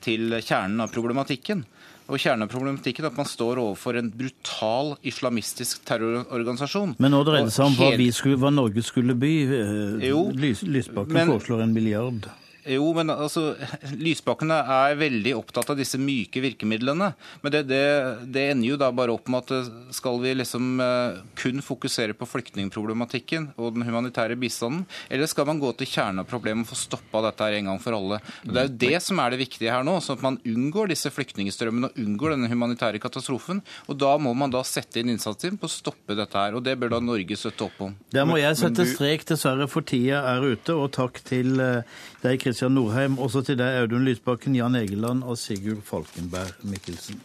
til 0.03 0.39
kjernen 0.41 0.83
av 0.83 0.95
problematikken. 0.95 1.63
Og 2.05 2.21
Kjerneproblematikken 2.21 3.07
er 3.07 3.13
at 3.13 3.17
man 3.17 3.29
står 3.29 3.63
overfor 3.63 3.97
en 3.97 4.11
brutal 4.13 4.93
islamistisk 5.09 5.87
terrororganisasjon. 5.89 6.97
Men 7.01 7.15
nå 7.17 7.23
dreier 7.25 7.49
det 7.49 7.55
seg 7.55 7.71
om 7.71 7.77
hva, 7.79 7.91
skulle, 8.13 8.41
hva, 8.43 8.53
Norge 8.53 8.85
skulle 8.85 9.17
by. 9.17 9.35
Eh, 9.57 10.09
jo, 10.11 10.27
Lysbakken 10.37 11.17
men, 11.17 11.33
foreslår 11.33 11.65
en 11.65 11.73
milliard. 11.77 12.29
Jo, 12.65 12.87
men 12.97 13.13
altså, 13.13 13.55
Lysbakken 14.01 14.53
er 14.55 14.97
veldig 14.97 15.35
opptatt 15.37 15.73
av 15.73 15.79
disse 15.79 15.99
myke 16.01 16.41
virkemidlene. 16.45 17.11
Men 17.43 17.53
det, 17.53 17.63
det, 17.69 17.83
det, 18.33 18.47
ender 18.55 18.71
jo 18.71 18.79
da 18.81 18.89
bare 18.95 19.13
opp 19.13 19.29
med 19.33 19.45
at 19.45 19.53
eh, 19.57 19.71
skal 19.95 20.21
vi 20.23 20.33
liksom 20.39 20.81
uh, 20.81 21.21
kun 21.39 21.61
fokusere 21.65 22.17
på 22.17 22.29
flyktningproblematikken 22.29 23.51
og 23.59 23.77
den 23.77 23.85
humanitære 23.85 24.39
bistanden, 24.41 24.87
eller 25.13 25.29
skal 25.31 25.49
man 25.51 25.61
gå 25.61 25.75
til 25.77 25.91
kjernen 25.91 26.23
av 26.25 26.31
problemet 26.31 26.65
og 26.65 26.73
få 26.73 26.81
stoppa 26.81 27.25
dette 27.27 27.49
her 27.49 27.59
en 27.59 27.71
gang 27.73 27.83
for 27.83 27.99
alle? 27.99 28.21
Og 28.47 28.55
det 28.55 28.63
er 28.63 28.71
jo 28.71 28.79
det 28.87 29.03
som 29.05 29.21
er 29.21 29.35
det 29.35 29.43
viktige 29.45 29.75
her 29.75 29.85
nå, 29.87 29.99
sånn 30.01 30.19
at 30.19 30.25
man 30.25 30.41
unngår 30.49 30.95
disse 30.95 31.13
flyktningstrømmene 31.13 31.93
og 31.93 32.01
unngår 32.01 32.37
denne 32.37 32.53
humanitære 32.53 33.03
katastrofen. 33.03 33.61
Og 33.91 34.01
da 34.01 34.15
må 34.17 34.33
man 34.39 34.55
da 34.55 34.65
sette 34.67 35.03
inn 35.03 35.13
innsatsen 35.13 35.61
på 35.61 35.69
å 35.69 35.75
stoppe 35.75 36.17
dette 36.17 36.41
her, 36.41 36.57
og 36.57 36.65
det 36.65 36.79
bør 36.81 36.97
da 36.97 37.03
Norge 37.05 37.39
støtte 37.39 37.69
opp 37.69 37.85
om. 37.91 37.95
Der 38.15 38.25
må 38.29 38.41
jeg 38.41 38.57
sette 38.61 38.89
strek, 38.89 39.27
dessverre, 39.29 39.69
for 39.71 39.85
tida 39.85 40.25
er 40.33 40.49
ute, 40.55 40.77
og 40.77 40.91
takk 40.97 41.21
til 41.27 41.59
uh, 41.61 41.85
deg, 42.25 42.41
Kristian. 42.41 42.54
Kristian 42.55 42.77
Norheim. 42.79 43.17
Også 43.19 43.41
til 43.43 43.57
deg, 43.59 43.81
Audun 43.83 44.05
Lysbakken, 44.07 44.55
Jan 44.55 44.77
Egeland 44.79 45.25
og 45.27 45.35
Sigurd 45.43 45.81
Falkenberg 45.83 46.55
Mikkelsen. 46.63 47.19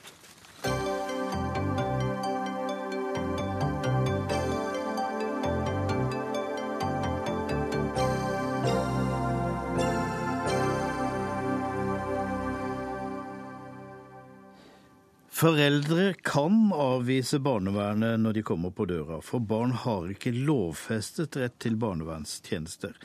Foreldre 15.29 16.15
kan 16.25 16.71
avvise 16.73 17.37
barnevernet 17.37 18.17
når 18.17 18.39
de 18.39 18.47
kommer 18.49 18.73
på 18.73 18.89
døra, 18.89 19.21
for 19.21 19.45
barn 19.45 19.77
har 19.85 20.09
ikke 20.09 20.33
lovfestet 20.33 21.37
rett 21.37 21.61
til 21.61 21.77
barnevernstjenester. 21.77 22.97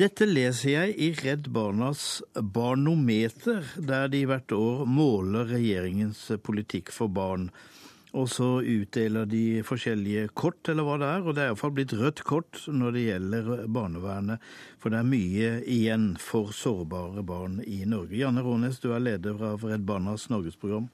Dette 0.00 0.24
leser 0.24 0.70
jeg 0.70 0.92
i 1.04 1.06
Redd 1.18 1.50
Barnas 1.52 2.22
barnometer, 2.32 3.66
der 3.76 4.06
de 4.08 4.22
hvert 4.24 4.54
år 4.56 4.86
måler 4.88 5.50
regjeringens 5.52 6.22
politikk 6.40 6.88
for 6.96 7.12
barn. 7.12 7.50
Og 8.16 8.30
så 8.32 8.46
utdeler 8.64 9.28
de 9.28 9.60
forskjellige 9.68 10.30
kort, 10.32 10.64
eller 10.72 10.88
hva 10.88 10.96
det 10.96 11.10
er. 11.10 11.26
Og 11.26 11.36
det 11.36 11.44
er 11.44 11.52
iallfall 11.52 11.74
blitt 11.76 11.92
rødt 12.00 12.24
kort 12.24 12.62
når 12.72 12.96
det 12.96 13.04
gjelder 13.04 13.52
barnevernet. 13.68 14.48
For 14.80 14.92
det 14.92 15.02
er 15.02 15.12
mye 15.12 15.52
igjen 15.68 16.08
for 16.20 16.56
sårbare 16.56 17.24
barn 17.28 17.60
i 17.60 17.82
Norge. 17.84 18.16
Janne 18.16 18.44
Rånes, 18.48 18.80
du 18.80 18.94
er 18.96 19.04
leder 19.04 19.44
av 19.52 19.68
Redd 19.68 19.84
Barnas 19.88 20.30
Norgesprogram. 20.32 20.88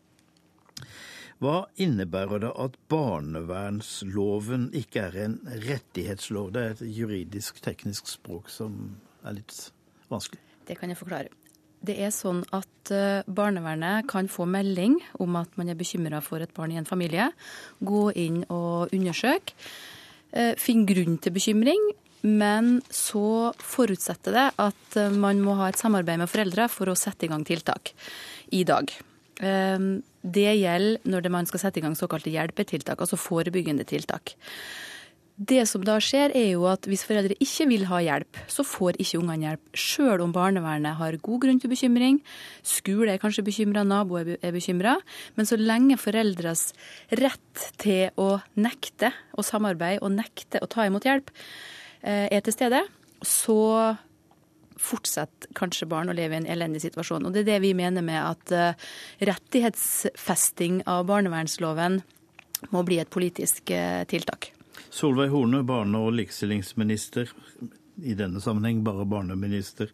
Hva 1.38 1.68
innebærer 1.78 2.42
det 2.42 2.50
at 2.58 2.74
barnevernsloven 2.90 4.70
ikke 4.74 5.04
er 5.06 5.18
en 5.22 5.36
rettighetslov? 5.68 6.50
Det 6.54 6.62
er 6.62 6.72
et 6.74 6.86
juridisk, 6.96 7.60
teknisk 7.62 8.10
språk 8.10 8.50
som 8.50 8.96
er 9.22 9.38
litt 9.38 9.54
vanskelig. 10.10 10.42
Det 10.66 10.74
kan 10.80 10.90
jeg 10.90 10.98
forklare. 10.98 11.30
Det 11.78 11.94
er 12.02 12.10
sånn 12.10 12.40
at 12.54 12.90
eh, 12.90 13.22
barnevernet 13.30 14.08
kan 14.10 14.26
få 14.30 14.48
melding 14.50 14.98
om 15.22 15.38
at 15.38 15.52
man 15.60 15.70
er 15.70 15.78
bekymra 15.78 16.18
for 16.24 16.42
et 16.42 16.52
barn 16.56 16.74
i 16.74 16.80
en 16.80 16.88
familie. 16.88 17.30
Gå 17.78 18.08
inn 18.18 18.42
og 18.50 18.90
undersøke. 18.94 19.54
Eh, 20.34 20.56
Finn 20.58 20.82
grunn 20.88 21.20
til 21.22 21.36
bekymring. 21.38 21.90
Men 22.26 22.80
så 22.90 23.52
forutsetter 23.62 24.34
det 24.34 24.48
at 24.58 24.98
eh, 24.98 25.14
man 25.14 25.38
må 25.44 25.54
ha 25.60 25.70
et 25.70 25.78
samarbeid 25.78 26.18
med 26.18 26.30
foreldre 26.30 26.66
for 26.72 26.90
å 26.90 26.98
sette 26.98 27.28
i 27.28 27.30
gang 27.30 27.46
tiltak 27.46 27.94
i 28.50 28.64
dag. 28.66 28.90
Det 30.22 30.50
gjelder 30.58 31.08
når 31.08 31.30
man 31.32 31.48
skal 31.48 31.62
sette 31.62 31.80
i 31.80 31.84
gang 31.84 31.96
såkalte 31.98 32.32
hjelpetiltak, 32.32 33.00
altså 33.00 33.18
forebyggende 33.20 33.86
tiltak. 33.88 34.34
Det 35.38 35.60
som 35.70 35.84
da 35.86 36.00
skjer, 36.02 36.32
er 36.34 36.48
jo 36.56 36.64
at 36.66 36.88
hvis 36.90 37.04
foreldre 37.06 37.36
ikke 37.38 37.68
vil 37.70 37.84
ha 37.86 38.00
hjelp, 38.02 38.40
så 38.50 38.64
får 38.66 38.96
ikke 38.98 39.20
ungene 39.20 39.46
hjelp. 39.46 39.68
Sjøl 39.78 40.24
om 40.24 40.32
barnevernet 40.34 40.98
har 40.98 41.18
god 41.22 41.44
grunn 41.44 41.60
til 41.62 41.70
bekymring, 41.70 42.18
skole 42.66 43.14
er 43.14 43.22
kanskje 43.22 43.44
bekymra, 43.46 43.84
naboer 43.86 44.34
er 44.34 44.54
bekymra. 44.56 44.96
Men 45.38 45.46
så 45.46 45.60
lenge 45.60 46.00
foreldres 46.02 46.72
rett 47.22 47.68
til 47.78 48.10
å 48.18 48.40
nekte 48.58 49.12
å 49.38 49.46
samarbeide 49.46 50.02
og 50.02 50.16
nekte 50.16 50.58
å 50.58 50.70
ta 50.70 50.88
imot 50.90 51.06
hjelp 51.06 51.30
eh, 52.02 52.26
er 52.26 52.42
til 52.42 52.58
stede, 52.58 52.82
så 53.22 53.60
fortsetter 54.82 55.50
kanskje 55.58 55.88
barn 55.90 56.10
å 56.10 56.16
leve 56.16 56.36
i 56.36 56.40
en 56.42 56.48
elendig 56.50 56.82
situasjon. 56.84 57.26
Og 57.26 57.34
det 57.34 57.44
er 57.44 57.50
det 57.52 57.58
vi 57.66 57.74
mener 57.78 58.04
med 58.04 58.20
at 58.20 58.54
eh, 58.54 58.86
rettighetsfesting 59.30 60.82
av 60.90 61.06
barnevernsloven 61.10 62.00
må 62.74 62.84
bli 62.86 63.00
et 63.02 63.10
politisk 63.12 63.72
eh, 63.74 64.04
tiltak. 64.10 64.52
Solveig 64.90 65.32
Horne, 65.34 65.62
barne- 65.66 66.00
og 66.00 66.14
likestillingsminister. 66.18 67.30
I 68.06 68.14
denne 68.14 68.40
sammenheng 68.40 68.84
bare 68.86 69.06
barneminister. 69.10 69.90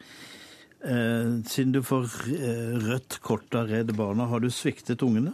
Eh, 0.85 1.41
siden 1.49 1.73
du 1.73 1.81
får 1.85 2.11
rødt 2.85 3.19
kort 3.25 3.57
av 3.57 3.73
Redd 3.73 3.95
Barna, 3.97 4.29
har 4.29 4.45
du 4.45 4.51
sviktet 4.53 5.03
ungene? 5.03 5.33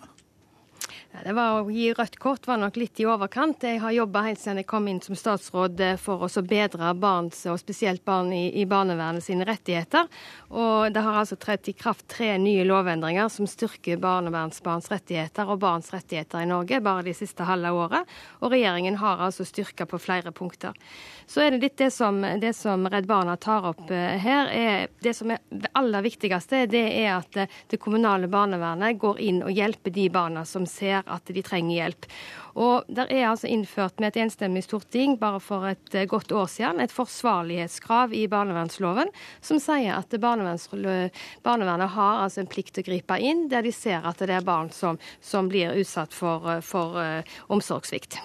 Det 1.11 1.33
var 1.35 1.59
Å 1.59 1.71
gi 1.75 1.89
rødt 1.91 2.17
kort 2.23 2.47
var 2.47 2.61
nok 2.63 2.77
litt 2.79 3.01
i 3.03 3.05
overkant. 3.11 3.65
Jeg 3.67 3.81
har 3.83 3.91
jobba 3.91 4.23
helt 4.29 4.39
siden 4.39 4.61
jeg 4.61 4.69
kom 4.71 4.87
inn 4.89 5.01
som 5.03 5.17
statsråd 5.19 5.81
eh, 5.83 5.97
for 5.99 6.23
å 6.23 6.43
bedre 6.47 6.93
barns, 6.95 7.43
og 7.51 7.59
spesielt 7.59 8.05
barn 8.07 8.31
i, 8.33 8.45
i, 8.63 8.67
barnevernet 8.71 9.25
sine 9.25 9.45
rettigheter. 9.45 10.07
Og 10.55 10.95
det 10.95 11.03
har 11.03 11.19
altså 11.19 11.35
trådt 11.41 11.73
i 11.73 11.75
kraft 11.75 12.07
tre 12.15 12.37
nye 12.39 12.63
lovendringer 12.65 13.29
som 13.29 13.49
styrker 13.51 13.99
barnevernsbarns 14.01 14.87
rettigheter 14.93 15.51
og 15.51 15.59
barns 15.65 15.91
rettigheter 15.91 16.45
i 16.45 16.49
Norge 16.49 16.79
bare 16.81 17.03
de 17.09 17.17
siste 17.19 17.47
halve 17.49 17.75
året. 17.75 18.15
Og 18.41 18.55
regjeringen 18.55 19.01
har 19.03 19.25
altså 19.27 19.45
styrka 19.49 19.89
på 19.91 19.99
flere 19.99 20.31
punkter. 20.31 20.79
Så 21.27 21.43
er 21.43 21.51
det 21.51 21.61
litt 21.67 21.79
det 21.83 21.91
som, 21.95 22.23
det 22.23 22.55
som 22.55 22.87
Redd 22.91 23.11
Barna 23.11 23.35
tar 23.37 23.67
opp 23.73 23.91
eh, 23.91 24.15
her. 24.23 24.55
Er, 24.55 24.87
det 25.03 25.17
som 25.19 25.35
er 25.35 25.43
det 25.51 25.75
aller 25.75 26.07
viktigste, 26.07 26.65
det 26.71 26.87
er 27.03 27.13
at 27.19 27.43
det 27.43 27.83
kommunale 27.83 28.31
barnevernet 28.31 28.99
går 29.03 29.21
inn 29.27 29.43
og 29.43 29.51
hjelper 29.59 29.99
de 29.99 30.09
barna 30.15 30.47
som 30.47 30.71
ser 30.71 31.00
at 31.07 31.31
de 31.33 31.43
trenger 31.43 31.77
hjelp. 31.77 32.09
Og 32.61 32.85
Der 32.89 33.07
er 33.13 33.29
altså 33.31 33.47
innført 33.47 34.01
med 34.01 34.11
et 34.11 34.21
enstemmig 34.25 34.65
storting 34.67 35.19
bare 35.21 35.41
for 35.41 35.69
et 35.69 35.95
eh, 35.95 36.09
godt 36.09 36.33
år 36.33 36.49
siden 36.51 36.81
et 36.81 36.93
forsvarlighetskrav 36.93 38.13
i 38.13 38.27
barnevernsloven 38.27 39.13
som 39.41 39.61
sier 39.63 39.95
at 39.97 40.19
barnevernet 40.21 41.95
har 41.95 42.25
altså 42.25 42.43
en 42.43 42.51
plikt 42.51 42.75
til 42.75 42.85
å 42.85 42.91
gripe 42.91 43.21
inn 43.21 43.47
der 43.49 43.63
de 43.63 43.73
ser 43.73 44.03
at 44.07 44.19
det 44.19 44.35
er 44.35 44.47
barn 44.47 44.71
som, 44.75 44.99
som 45.21 45.49
blir 45.49 45.79
utsatt 45.79 46.15
for, 46.15 46.51
eh, 46.51 46.61
for 46.65 46.99
uh, 46.99 47.23
omsorgssvikt. 47.49 48.19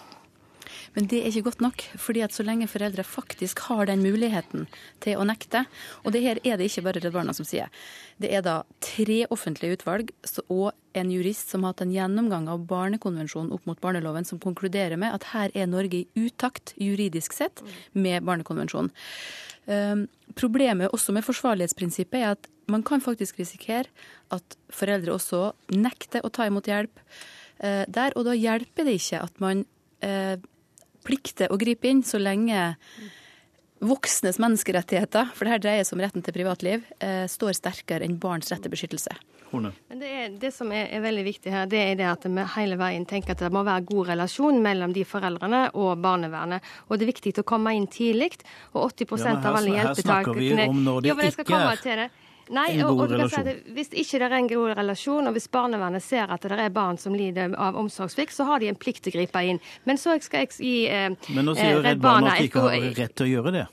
Men 0.96 1.10
det 1.12 1.20
er 1.22 1.30
ikke 1.30 1.50
godt 1.50 1.62
nok. 1.62 1.84
fordi 2.00 2.22
at 2.24 2.34
så 2.34 2.44
lenge 2.44 2.68
foreldre 2.68 3.04
faktisk 3.04 3.60
har 3.68 3.86
den 3.86 4.02
muligheten 4.04 4.68
til 5.04 5.20
å 5.20 5.26
nekte, 5.28 5.66
og 6.04 6.14
det 6.16 6.22
her 6.24 6.40
er 6.44 6.58
det 6.58 6.70
ikke 6.70 6.86
bare 6.88 7.02
Redd 7.04 7.14
Barna 7.14 7.34
som 7.36 7.46
sier, 7.46 7.70
det 8.18 8.32
er 8.32 8.42
da 8.42 8.64
tre 8.80 9.26
offentlige 9.30 9.78
utvalg 9.78 10.12
og 10.48 10.72
en 10.96 11.12
jurist 11.12 11.52
som 11.52 11.64
har 11.64 11.74
hatt 11.74 11.84
en 11.84 11.92
gjennomgang 11.92 12.48
av 12.52 12.64
barnekonvensjonen 12.70 13.52
opp 13.52 13.66
mot 13.68 13.82
barneloven, 13.82 14.26
som 14.26 14.40
konkluderer 14.40 14.96
med 14.98 15.14
at 15.14 15.28
her 15.34 15.52
er 15.54 15.68
Norge 15.68 16.04
i 16.04 16.08
utakt 16.16 16.74
juridisk 16.80 17.36
sett 17.36 17.64
med 17.94 18.24
barnekonvensjonen. 18.24 18.94
Um, 19.66 20.06
problemet 20.38 20.94
også 20.94 21.12
med 21.16 21.26
forsvarlighetsprinsippet 21.26 22.22
er 22.22 22.36
at 22.36 22.50
man 22.70 22.84
kan 22.86 23.02
faktisk 23.02 23.40
risikere 23.42 23.90
at 24.34 24.58
foreldre 24.70 25.16
også 25.16 25.40
nekter 25.74 26.22
å 26.22 26.30
ta 26.30 26.46
imot 26.46 26.70
hjelp 26.70 27.02
uh, 27.02 27.84
der, 27.90 28.14
og 28.14 28.28
da 28.30 28.36
hjelper 28.38 28.86
det 28.86 29.00
ikke 29.02 29.24
at 29.26 29.42
man 29.42 29.66
uh, 30.06 30.38
plikter 31.06 31.54
å 31.54 31.60
gripe 31.62 31.90
inn 31.90 32.04
så 32.06 32.20
lenge 32.22 32.74
voksnes 33.86 34.40
menneskerettigheter, 34.42 35.32
for 35.36 35.46
det 35.46 35.56
her 35.56 35.64
dreier 35.64 35.86
seg 35.86 35.98
om 35.98 36.04
retten 36.06 36.24
til 36.26 36.36
privatliv, 36.36 36.86
eh, 37.04 37.26
står 37.30 37.58
sterkere 37.58 38.08
enn 38.08 38.20
barns 38.20 38.52
rett 38.52 38.64
til 38.66 38.74
beskyttelse. 38.74 39.16
Men 39.56 40.00
det, 40.02 40.10
er, 40.10 40.32
det 40.40 40.52
som 40.52 40.72
er, 40.74 40.90
er, 40.92 41.00
veldig 41.04 41.24
viktig 41.24 41.52
her, 41.54 41.68
det 41.70 41.80
er 41.80 41.94
det 42.00 42.08
at 42.10 42.26
vi 42.28 42.46
hele 42.58 42.76
veien 42.80 43.06
tenker 43.08 43.36
at 43.36 43.44
det 43.46 43.52
må 43.56 43.62
være 43.64 43.86
god 43.88 44.10
relasjon 44.12 44.58
mellom 44.64 44.92
de 44.96 45.06
foreldrene 45.08 45.62
og 45.80 46.02
barnevernet. 46.04 46.66
Og 46.90 47.00
det 47.00 47.06
er 47.06 47.12
viktig 47.14 47.36
å 47.40 47.46
komme 47.48 47.76
inn 47.78 47.88
tidlig. 47.88 48.34
Og 48.74 48.90
80 48.90 49.16
ja, 49.22 49.36
av 49.38 49.60
alle 49.62 49.78
hjelpetakene 49.78 49.86
Her 49.86 50.26
snakker 50.26 50.42
vi 50.42 50.52
om 50.66 50.82
når 50.84 51.06
det 51.06 51.14
jo, 51.14 51.18
ikke 51.30 51.62
er 51.94 52.10
Nei, 52.54 52.68
og, 52.86 53.00
og 53.00 53.14
kan 53.16 53.32
Si 53.32 53.56
hvis 53.74 53.90
ikke 53.94 54.20
det 54.22 54.28
er 54.28 54.36
en 54.38 54.50
god 54.50 54.76
relasjon, 54.80 55.28
og 55.28 55.34
hvis 55.36 55.48
barnevernet 55.52 56.04
ser 56.04 56.32
at 56.34 56.46
det 56.46 56.60
er 56.62 56.74
barn 56.74 57.00
som 57.02 57.16
lider 57.18 57.56
av 57.58 57.78
omsorgssvikt, 57.80 58.36
så 58.36 58.46
har 58.50 58.62
de 58.62 58.70
en 58.70 58.78
plikt 58.78 59.06
til 59.06 59.16
å 59.16 59.18
gripe 59.20 59.46
inn. 59.46 59.62
Men 59.90 60.02
så 60.02 60.18
skal 60.22 60.46
jeg 60.46 60.54
gi 60.60 60.76
eh, 60.92 61.10
Men 61.34 61.50
nå 61.50 61.58
sier 61.58 61.80
jo 61.80 61.86
Redd 61.86 62.04
Barna 62.04 62.36
at 62.36 62.44
de 62.44 62.52
ikke 62.52 62.68
har 62.68 62.92
rett 63.00 63.18
til 63.18 63.28
å 63.28 63.34
gjøre 63.38 63.56
det. 63.58 63.66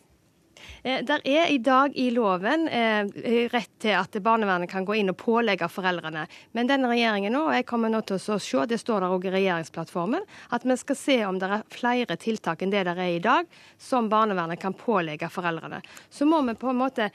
Eh, 0.83 1.05
der 1.05 1.21
er 1.25 1.47
i 1.47 1.59
dag 1.59 1.93
i 1.95 2.09
loven 2.11 2.67
eh, 2.69 3.07
rett 3.53 3.71
til 3.79 3.95
at 3.95 4.17
barnevernet 4.23 4.71
kan 4.71 4.87
gå 4.87 4.97
inn 4.99 5.13
og 5.13 5.19
pålegge 5.21 5.69
foreldrene. 5.71 6.25
Men 6.59 6.71
denne 6.71 6.91
regjeringen 6.91 7.35
nå, 7.37 7.45
og 7.47 7.55
jeg 7.55 7.67
kommer 7.69 7.93
nå 7.93 8.01
til 8.07 8.19
å 8.19 8.39
se, 8.43 8.65
det 8.67 8.81
står 8.83 9.05
der 9.05 9.15
òg 9.15 9.29
i 9.29 9.35
regjeringsplattformen, 9.37 10.27
at 10.51 10.67
vi 10.67 10.77
skal 10.81 10.99
se 10.99 11.19
om 11.29 11.39
det 11.39 11.51
er 11.55 11.63
flere 11.71 12.19
tiltak 12.19 12.65
enn 12.65 12.75
det 12.75 12.83
der 12.89 12.99
er 12.99 13.15
i 13.15 13.23
dag, 13.23 13.47
som 13.79 14.11
barnevernet 14.11 14.59
kan 14.63 14.75
pålegge 14.75 15.31
foreldrene. 15.31 15.79
Så 16.11 16.27
må 16.27 16.43
vi 16.49 16.59
på 16.59 16.73
en 16.73 16.83
måte 16.83 17.13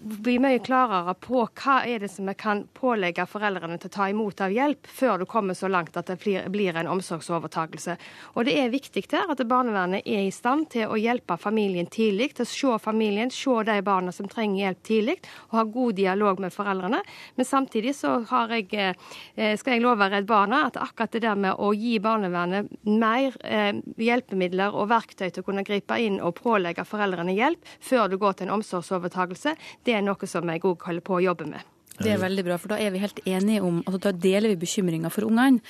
bli 0.00 0.38
mye 0.42 0.60
klarere 0.64 1.14
på 1.20 1.42
hva 1.44 1.80
er 1.88 2.02
det 2.02 2.10
som 2.12 2.28
vi 2.28 2.34
kan 2.38 2.62
pålegge 2.76 3.26
foreldrene 3.28 3.78
til 3.80 3.90
å 3.90 3.94
ta 3.94 4.08
imot 4.10 4.40
av 4.44 4.52
hjelp, 4.54 4.86
før 4.86 5.20
du 5.20 5.26
kommer 5.28 5.56
så 5.58 5.70
langt 5.70 5.96
at 5.96 6.10
det 6.10 6.18
blir 6.20 6.76
en 6.76 6.90
omsorgsovertakelse. 6.90 7.96
Og 8.34 8.46
det 8.46 8.56
er 8.60 8.72
viktig 8.72 9.04
her 9.10 9.30
at 9.32 9.42
barnevernet 9.48 10.06
er 10.06 10.26
i 10.26 10.34
stand 10.34 10.68
til 10.74 10.90
å 10.90 10.98
hjelpe 11.00 11.36
familien 11.40 11.88
tidlig, 11.90 12.34
til 12.36 12.46
å 12.46 12.50
se 12.50 12.78
familien, 12.84 13.32
se 13.34 13.56
de 13.66 13.78
barna 13.84 14.12
som 14.14 14.28
trenger 14.30 14.64
hjelp 14.64 14.82
tidlig, 14.86 15.16
og 15.50 15.58
ha 15.58 15.64
god 15.76 15.98
dialog 15.98 16.42
med 16.44 16.54
foreldrene. 16.54 17.02
Men 17.36 17.48
samtidig 17.48 17.94
så 17.98 18.18
jeg, 18.50 18.68
eh, 18.74 19.56
skal 19.56 19.74
jeg 19.74 19.82
love 19.82 20.08
Redd 20.10 20.26
Barna 20.26 20.64
at 20.66 20.76
akkurat 20.80 21.12
det 21.12 21.24
der 21.24 21.36
med 21.36 21.56
å 21.58 21.72
gi 21.74 21.98
barnevernet 22.02 22.70
mer 22.84 23.36
eh, 23.44 23.72
hjelpemidler 23.96 24.74
og 24.74 24.90
verktøy 24.90 25.30
til 25.30 25.42
å 25.42 25.46
kunne 25.46 25.64
gripe 25.66 25.98
inn 26.00 26.20
og 26.20 26.36
pålegge 26.40 26.84
foreldrene 26.88 27.34
hjelp 27.34 27.64
før 27.80 28.08
du 28.10 28.18
går 28.20 28.38
til 28.38 28.48
en 28.48 28.56
omsorgsovertakelse, 28.58 29.54
det 29.84 29.96
er 29.96 30.06
noe 30.06 30.30
som 30.30 30.48
jeg 30.48 30.64
òg 30.64 30.88
holder 30.88 31.06
på 31.06 31.18
å 31.18 31.24
jobbe 31.30 31.50
med. 31.52 31.68
Det 32.00 32.14
er 32.14 32.20
veldig 32.20 32.44
bra, 32.46 32.56
for 32.56 32.72
da 32.72 32.78
er 32.80 32.92
vi 32.94 33.00
helt 33.02 33.18
enige 33.28 33.60
om 33.66 33.82
altså 33.82 33.98
Da 34.06 34.12
deler 34.16 34.54
vi 34.54 34.62
bekymringa 34.62 35.10
for 35.12 35.26
ungene. 35.28 35.60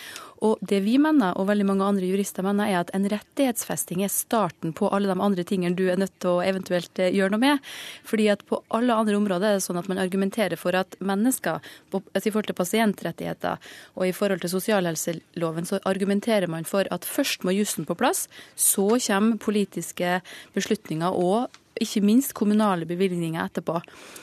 Og 0.47 0.61
det 0.65 0.79
vi 0.85 0.95
mener, 1.03 1.35
og 1.37 1.49
veldig 1.51 1.67
mange 1.69 1.85
andre 1.85 2.07
jurister 2.07 2.45
mener, 2.47 2.71
er 2.71 2.79
at 2.81 2.93
en 2.97 3.09
rettighetsfesting 3.11 4.05
er 4.05 4.13
starten 4.13 4.73
på 4.77 4.89
alle 4.95 5.11
de 5.11 5.17
andre 5.21 5.45
tingene 5.45 5.77
du 5.77 5.89
er 5.91 5.99
nødt 6.01 6.15
til 6.23 6.39
å 6.39 6.45
eventuelt 6.45 7.03
eh, 7.03 7.11
gjøre 7.13 7.35
noe 7.35 7.43
med. 7.43 7.67
Fordi 8.09 8.29
at 8.33 8.45
på 8.49 8.63
alle 8.73 8.97
andre 8.97 9.19
områder 9.19 9.51
er 9.51 9.59
det 9.59 9.67
sånn 9.67 9.81
at 9.81 9.91
man 9.91 10.01
argumenterer 10.01 10.57
for 10.61 10.79
at 10.79 10.97
mennesker, 11.03 11.61
altså 11.93 12.23
i 12.23 12.33
forhold 12.33 12.49
til 12.53 12.61
pasientrettigheter 12.63 13.73
og 13.99 14.07
i 14.07 14.15
forhold 14.17 14.45
til 14.45 14.55
sosialhelseloven, 14.55 15.69
så 15.69 15.83
argumenterer 15.91 16.49
man 16.49 16.69
for 16.69 16.89
at 16.95 17.09
først 17.09 17.45
må 17.45 17.57
jussen 17.59 17.89
på 17.89 17.99
plass, 17.99 18.29
så 18.55 18.87
kommer 18.97 19.43
politiske 19.43 20.21
beslutninger 20.57 21.21
og 21.21 21.60
ikke 21.81 22.03
minst 22.05 22.35
kommunale 22.37 22.89
bevilgninger 22.89 23.43
etterpå. 23.43 23.81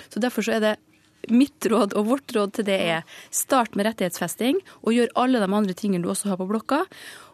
Så 0.09 0.21
Derfor 0.23 0.45
så 0.45 0.57
er 0.57 0.63
det 0.63 0.75
mitt 1.33 1.65
råd 1.67 1.95
og 1.97 2.07
vårt 2.11 2.33
råd 2.35 2.53
til 2.55 2.67
det 2.69 2.77
er 2.77 3.17
start 3.33 3.75
med 3.75 3.89
rettighetsfesting, 3.89 4.61
og 4.85 4.95
gjør 4.95 5.15
alle 5.19 5.41
de 5.43 5.49
andre 5.49 5.75
tingene 5.77 6.05
du 6.05 6.11
også 6.13 6.31
har 6.31 6.39
på 6.39 6.47
blokka. 6.49 6.83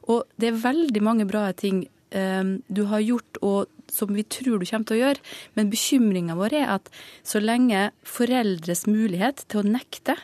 Og 0.09 0.23
det 0.39 0.49
er 0.49 0.63
veldig 0.63 1.03
mange 1.05 1.27
bra 1.29 1.45
ting 1.57 1.86
um, 2.15 2.55
du 2.67 2.86
har 2.89 3.03
gjort 3.03 3.39
og 3.41 3.69
som 3.93 4.13
vi 4.15 4.23
tror 4.25 4.57
du 4.57 4.65
kommer 4.65 4.88
til 4.89 4.97
å 4.97 5.01
gjøre, 5.03 5.23
men 5.57 5.69
bekymringa 5.69 6.38
vår 6.39 6.55
er 6.63 6.69
at 6.79 6.89
så 7.27 7.41
lenge 7.43 7.91
foreldres 8.07 8.88
mulighet 8.89 9.45
til 9.51 9.62
å 9.62 9.67
nekte 9.75 10.17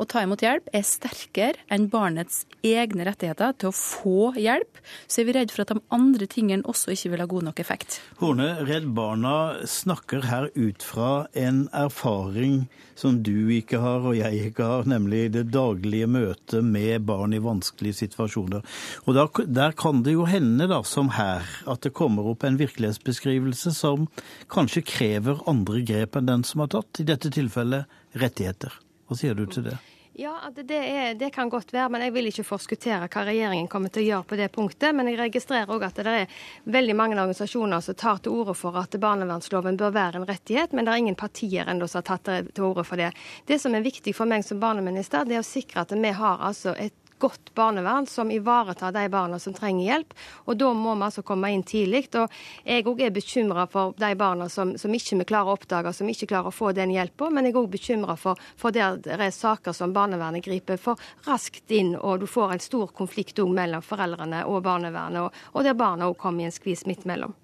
å 0.00 0.06
ta 0.08 0.22
imot 0.24 0.42
hjelp 0.44 0.68
er 0.74 0.84
sterkere 0.86 1.60
enn 1.72 1.88
barnets 1.92 2.44
egne 2.66 3.06
rettigheter 3.08 3.54
til 3.58 3.70
å 3.70 3.76
få 3.76 4.32
hjelp, 4.38 4.80
så 5.06 5.22
er 5.22 5.28
vi 5.28 5.36
redd 5.36 5.52
for 5.54 5.64
at 5.64 5.74
de 5.74 5.82
andre 5.94 6.28
tingene 6.30 6.66
også 6.68 6.94
ikke 6.94 7.12
vil 7.12 7.24
ha 7.24 7.28
god 7.30 7.48
nok 7.48 7.62
effekt. 7.62 7.98
Horne, 8.22 8.48
Redd 8.68 8.88
Barna 8.96 9.36
snakker 9.68 10.26
her 10.28 10.48
ut 10.54 10.84
fra 10.86 11.26
en 11.38 11.66
erfaring 11.76 12.64
som 12.98 13.18
du 13.24 13.50
ikke 13.54 13.80
har 13.82 14.04
og 14.06 14.16
jeg 14.18 14.50
ikke 14.50 14.66
har, 14.68 14.86
nemlig 14.90 15.24
det 15.34 15.46
daglige 15.54 16.08
møtet 16.10 16.64
med 16.66 17.06
barn 17.08 17.34
i 17.34 17.42
vanskelige 17.42 18.02
situasjoner. 18.02 18.62
Og 19.06 19.16
der, 19.16 19.30
der 19.48 19.76
kan 19.78 20.04
det 20.06 20.16
jo 20.16 20.28
hende, 20.28 20.68
da, 20.70 20.82
som 20.86 21.12
her, 21.16 21.46
at 21.66 21.82
det 21.86 21.94
kommer 21.98 22.30
opp 22.32 22.46
en 22.46 22.60
virkelighetsbeskrivelse 22.60 23.74
som 23.76 24.08
kanskje 24.52 24.84
krever 24.86 25.42
andre 25.50 25.82
grep 25.86 26.18
enn 26.18 26.30
den 26.30 26.46
som 26.46 26.64
har 26.64 26.72
tatt, 26.76 27.02
i 27.02 27.08
dette 27.08 27.32
tilfellet 27.32 27.90
rettigheter. 28.18 28.74
Hva 29.12 29.18
sier 29.20 29.36
du 29.36 29.44
til 29.44 29.66
det? 29.68 29.76
Ja, 30.14 30.38
det, 30.54 30.76
er, 30.76 31.14
det, 31.14 31.30
kan 31.30 31.48
godt 31.48 31.72
være, 31.72 31.88
men 31.88 32.02
jeg 32.04 32.12
vil 32.12 32.26
ikke 32.28 32.44
forskuttere 32.44 33.08
hva 33.08 33.22
regjeringen 33.24 33.68
kommer 33.68 33.92
til 33.92 34.02
å 34.02 34.06
gjøre 34.06 34.28
på 34.28 34.36
det 34.40 34.48
punktet. 34.52 34.92
Men 34.96 35.08
jeg 35.08 35.18
registrerer 35.20 35.72
òg 35.72 35.84
at 35.86 36.00
det 36.04 36.14
er 36.16 36.42
veldig 36.68 36.96
mange 36.96 37.16
organisasjoner 37.16 37.80
som 37.84 37.96
tar 37.96 38.20
til 38.20 38.36
orde 38.36 38.52
for 38.56 38.76
at 38.80 38.96
barnevernsloven 39.00 39.76
bør 39.80 39.94
være 39.96 40.20
en 40.20 40.28
rettighet, 40.28 40.72
men 40.76 40.84
det 40.84 40.92
er 40.92 41.04
ingen 41.04 41.16
partier 41.16 41.68
ennå 41.68 41.88
som 41.88 42.02
har 42.02 42.08
tatt 42.10 42.28
til 42.52 42.68
orde 42.68 42.84
for 42.88 43.00
det. 43.00 43.08
Det 43.48 43.60
som 43.60 43.76
er 43.76 43.84
viktig 43.84 44.12
for 44.16 44.28
meg 44.28 44.44
som 44.44 44.60
barneminister, 44.60 45.24
det 45.28 45.38
er 45.38 45.44
å 45.44 45.48
sikre 45.48 45.86
at 45.86 45.96
vi 45.96 46.16
har 46.20 46.44
altså 46.44 46.76
et 46.76 46.96
godt 47.22 47.52
barnevern 47.54 48.06
som 48.10 48.30
ivaretar 48.34 48.92
de 48.92 49.06
barna 49.12 49.38
som 49.38 49.54
trenger 49.54 49.84
hjelp. 49.86 50.14
Og 50.50 50.58
da 50.58 50.72
må 50.74 50.94
vi 50.96 51.06
altså 51.06 51.22
komme 51.26 51.52
inn 51.54 51.62
tidlig. 51.66 52.08
Og 52.18 52.32
jeg 52.66 52.86
òg 52.90 53.02
er 53.06 53.14
bekymra 53.14 53.68
for 53.70 53.94
de 54.00 54.12
barna 54.18 54.48
som, 54.52 54.74
som 54.80 54.94
ikke 54.94 55.20
vi 55.22 55.28
klarer 55.30 55.52
å 55.52 55.56
oppdage, 55.56 55.94
som 55.96 56.10
ikke 56.10 56.30
klarer 56.32 56.50
å 56.50 56.54
få 56.54 56.72
den 56.76 56.94
hjelpa. 56.94 57.30
Men 57.30 57.46
jeg 57.46 57.54
er 57.54 57.60
òg 57.62 57.70
bekymra 57.76 58.18
for, 58.20 58.40
for 58.58 58.74
der 58.74 58.98
det 59.02 59.18
er 59.18 59.34
saker 59.34 59.76
som 59.76 59.94
barnevernet 59.94 60.44
griper 60.44 60.80
for 60.80 61.00
raskt 61.28 61.70
inn, 61.70 61.94
og 61.96 62.22
du 62.22 62.26
får 62.30 62.56
en 62.56 62.64
stor 62.64 62.90
konflikt 62.96 63.38
mellom 63.42 63.82
foreldrene 63.82 64.42
og 64.48 64.62
barnevernet, 64.66 65.22
og, 65.22 65.46
og 65.56 65.64
der 65.64 65.78
barna 65.78 66.10
òg 66.10 66.18
kommer 66.20 66.44
i 66.44 66.50
en 66.50 66.54
skvis 66.54 66.84
midt 66.86 67.06
mellom. 67.08 67.34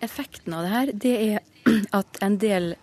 Effekten 0.00 0.54
av 0.54 0.62
det 0.62 0.72
her, 0.72 0.92
det 0.94 1.14
er 1.16 1.38
at 1.98 2.20
en 2.22 2.38
del 2.42 2.74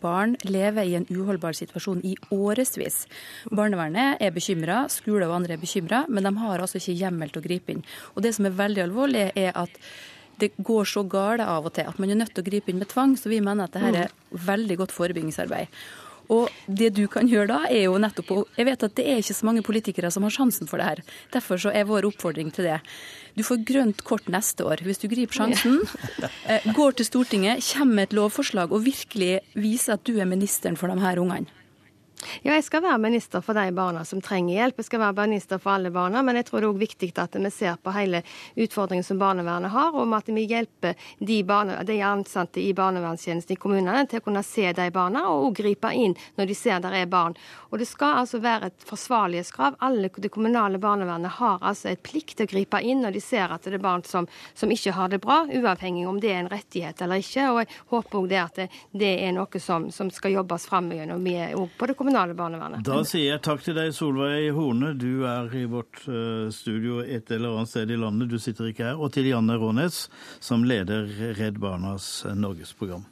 barn 0.00 0.36
lever 0.46 0.88
i 0.88 0.96
en 0.98 1.06
uholdbar 1.10 1.56
situasjon 1.56 2.02
i 2.06 2.14
årevis. 2.34 3.04
Barnevernet 3.50 4.22
er 4.22 4.34
bekymra, 4.34 4.84
skoler 4.92 5.28
og 5.28 5.38
andre 5.40 5.56
er 5.56 5.62
bekymra, 5.62 6.04
men 6.08 6.26
de 6.26 6.34
har 6.40 6.62
altså 6.64 6.80
ikke 6.80 6.98
hjemmel 7.02 7.32
til 7.32 7.42
å 7.42 7.46
gripe 7.46 7.74
inn. 7.74 7.84
Og 8.14 8.22
Det 8.26 8.34
som 8.36 8.48
er 8.48 8.58
veldig 8.58 8.84
alvorlig, 8.86 9.30
er 9.36 9.52
at 9.54 9.80
det 10.40 10.52
går 10.60 10.84
så 10.84 11.02
galt 11.08 11.40
av 11.40 11.64
og 11.64 11.72
til 11.76 11.88
at 11.88 12.00
man 12.00 12.10
er 12.12 12.20
nødt 12.20 12.34
til 12.36 12.44
å 12.44 12.48
gripe 12.50 12.72
inn 12.72 12.80
med 12.80 12.90
tvang. 12.92 13.16
Så 13.16 13.32
vi 13.32 13.40
mener 13.40 13.64
at 13.64 13.76
dette 13.76 14.04
er 14.04 14.44
veldig 14.46 14.76
godt 14.82 14.92
forebyggingsarbeid. 14.96 15.72
Og 16.32 16.50
det 16.66 16.92
du 16.96 17.04
kan 17.10 17.28
gjøre 17.30 17.48
da, 17.50 17.60
er 17.70 17.86
jo 17.86 17.98
nettopp 18.02 18.32
å 18.32 18.38
Jeg 18.56 18.68
vet 18.68 18.86
at 18.86 18.96
det 18.98 19.04
er 19.06 19.20
ikke 19.22 19.36
så 19.36 19.46
mange 19.48 19.64
politikere 19.66 20.10
som 20.14 20.26
har 20.26 20.34
sjansen 20.34 20.70
for 20.70 20.80
det 20.80 20.88
her. 20.88 21.02
Derfor 21.34 21.60
så 21.60 21.72
er 21.74 21.88
vår 21.88 22.08
oppfordring 22.08 22.52
til 22.54 22.68
det. 22.70 22.78
Du 23.36 23.44
får 23.46 23.62
grønt 23.68 24.02
kort 24.06 24.30
neste 24.32 24.64
år 24.64 24.82
hvis 24.86 25.02
du 25.02 25.08
griper 25.12 25.42
sjansen. 25.42 25.82
Eh, 26.46 26.64
går 26.76 26.96
til 26.96 27.08
Stortinget, 27.08 27.64
kommer 27.74 28.00
med 28.00 28.08
et 28.08 28.16
lovforslag 28.16 28.72
og 28.72 28.84
virkelig 28.86 29.40
viser 29.58 29.96
at 29.96 30.04
du 30.06 30.16
er 30.16 30.28
ministeren 30.28 30.78
for 30.78 30.92
de 30.92 31.00
her 31.02 31.20
ungene. 31.22 31.50
Ja, 32.42 32.54
jeg 32.54 32.64
skal 32.66 32.82
være 32.84 32.98
minister 33.02 33.42
for 33.44 33.56
de 33.56 33.70
barna 33.74 34.04
som 34.04 34.20
trenger 34.24 34.56
hjelp. 34.56 34.80
Jeg 34.80 34.88
skal 34.88 35.02
være 35.02 35.26
minister 35.26 35.60
for 35.62 35.76
alle 35.76 35.92
barna, 35.94 36.22
men 36.26 36.38
jeg 36.38 36.48
tror 36.48 36.60
det 36.60 36.68
er 36.68 36.72
også 36.72 36.82
viktig 36.82 37.10
at 37.22 37.36
vi 37.38 37.50
ser 37.54 37.78
på 37.82 37.94
hele 37.94 38.22
utfordringen 38.56 39.06
som 39.06 39.20
barnevernet 39.20 39.72
har, 39.72 39.94
og 39.94 40.14
at 40.16 40.30
vi 40.32 40.46
hjelper 40.48 40.96
de, 41.18 41.38
barne, 41.46 41.78
de 41.86 41.98
ansatte 42.04 42.62
i 42.62 42.72
barnevernstjenesten 42.76 43.56
i 43.56 43.60
kommunene 43.60 44.06
til 44.10 44.20
å 44.20 44.26
kunne 44.26 44.42
se 44.46 44.72
de 44.76 44.88
barna, 44.94 45.26
og 45.30 45.50
også 45.50 45.62
gripe 45.62 45.92
inn 45.94 46.16
når 46.36 46.50
de 46.50 46.58
ser 46.58 46.82
der 46.84 46.98
er 47.00 47.10
barn. 47.10 47.36
Og 47.70 47.80
det 47.80 47.88
skal 47.88 48.22
altså 48.22 48.40
være 48.42 48.70
et 48.70 48.86
forsvarlighetskrav. 48.88 49.78
Alle 49.86 50.10
det 50.16 50.32
kommunale 50.34 50.80
barnevernet 50.82 51.38
har 51.38 51.62
altså 51.62 51.92
et 51.92 52.02
plikt 52.06 52.36
til 52.38 52.48
å 52.48 52.52
gripe 52.52 52.80
inn 52.82 53.04
når 53.04 53.16
de 53.16 53.22
ser 53.24 53.52
at 53.52 53.66
det 53.66 53.78
er 53.78 53.84
barn 53.84 54.04
som, 54.06 54.28
som 54.54 54.72
ikke 54.72 54.94
har 54.96 55.12
det 55.12 55.22
bra, 55.24 55.42
uavhengig 55.46 56.06
om 56.08 56.20
det 56.22 56.32
er 56.32 56.42
en 56.44 56.52
rettighet 56.52 57.02
eller 57.04 57.22
ikke. 57.22 57.48
Og 57.52 57.62
jeg 57.62 57.72
håper 57.92 58.20
òg 58.20 58.28
det 58.32 58.42
at 58.42 58.60
det, 58.60 58.68
det, 58.92 59.12
er 59.26 59.34
noe 59.36 59.62
som, 59.62 59.90
som 59.94 60.10
skal 60.12 60.36
jobbes 60.36 60.66
fram 60.70 60.90
gjennom 60.94 61.24
på 61.76 61.88
det 61.88 61.96
kommunale 61.98 62.15
kommunale 62.16 62.34
barnevernet. 62.34 62.84
Da 62.84 63.02
sier 63.04 63.34
jeg 63.34 63.42
takk 63.44 63.62
til 63.64 63.76
deg, 63.76 63.92
Solveig 63.94 64.50
Horne. 64.56 64.94
Du 64.96 65.26
er 65.28 65.52
i 65.56 65.66
vårt 65.68 66.00
uh, 66.08 66.48
studio 66.54 67.02
et 67.04 67.30
eller 67.30 67.58
annet 67.58 67.72
sted 67.72 67.92
i 67.92 68.00
landet, 68.00 68.30
du 68.30 68.38
sitter 68.40 68.70
ikke 68.70 68.90
her. 68.90 69.00
Og 69.00 69.12
til 69.12 69.28
Janne 69.28 69.58
Rånes, 69.60 70.06
som 70.40 70.64
leder 70.64 71.08
Redd 71.36 71.60
Barnas 71.60 72.24
uh, 72.24 72.34
norgesprogram. 72.34 73.04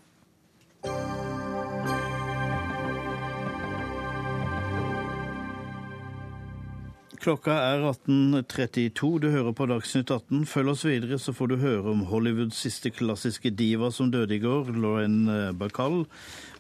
Klokka 7.25 7.55
er 7.57 7.81
18.32. 7.89 9.19
Du 9.23 9.31
hører 9.33 9.55
på 9.57 9.65
Dagsnytt 9.71 10.11
18. 10.13 10.43
Følg 10.45 10.73
oss 10.75 10.83
videre, 10.85 11.17
så 11.17 11.33
får 11.33 11.49
du 11.49 11.55
høre 11.63 11.95
om 11.95 12.03
Hollywoods 12.11 12.59
siste 12.67 12.93
klassiske 12.93 13.49
diva 13.57 13.89
som 13.89 14.11
døde 14.13 14.37
i 14.37 14.43
går, 14.43 14.69
Lauren 14.77 15.31
eh, 15.33 15.55
Bacall, 15.57 16.03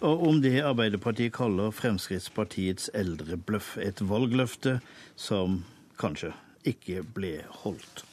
og 0.01 0.25
om 0.25 0.41
det 0.41 0.55
Arbeiderpartiet 0.65 1.35
kaller 1.37 1.69
Fremskrittspartiets 1.69 2.89
eldrebløff. 2.97 3.75
Et 3.85 4.01
valgløfte 4.09 4.79
som 5.21 5.61
kanskje 6.01 6.33
ikke 6.73 7.05
ble 7.13 7.37
holdt. 7.61 8.07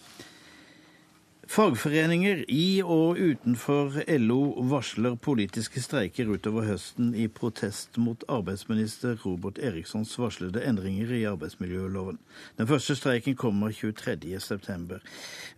Fagforeninger 1.51 2.45
i 2.47 2.79
og 2.79 3.17
utenfor 3.19 3.97
LO 4.21 4.37
varsler 4.71 5.17
politiske 5.19 5.81
streiker 5.83 6.29
utover 6.31 6.63
høsten 6.69 7.09
i 7.11 7.25
protest 7.27 7.99
mot 7.99 8.23
arbeidsminister 8.31 9.17
Robert 9.25 9.59
Erikssons 9.59 10.13
varslede 10.15 10.63
endringer 10.63 11.11
i 11.11 11.25
arbeidsmiljøloven. 11.27 12.21
Den 12.55 12.71
første 12.71 12.95
streiken 12.95 13.35
kommer 13.35 13.75
23.9. 13.75 15.01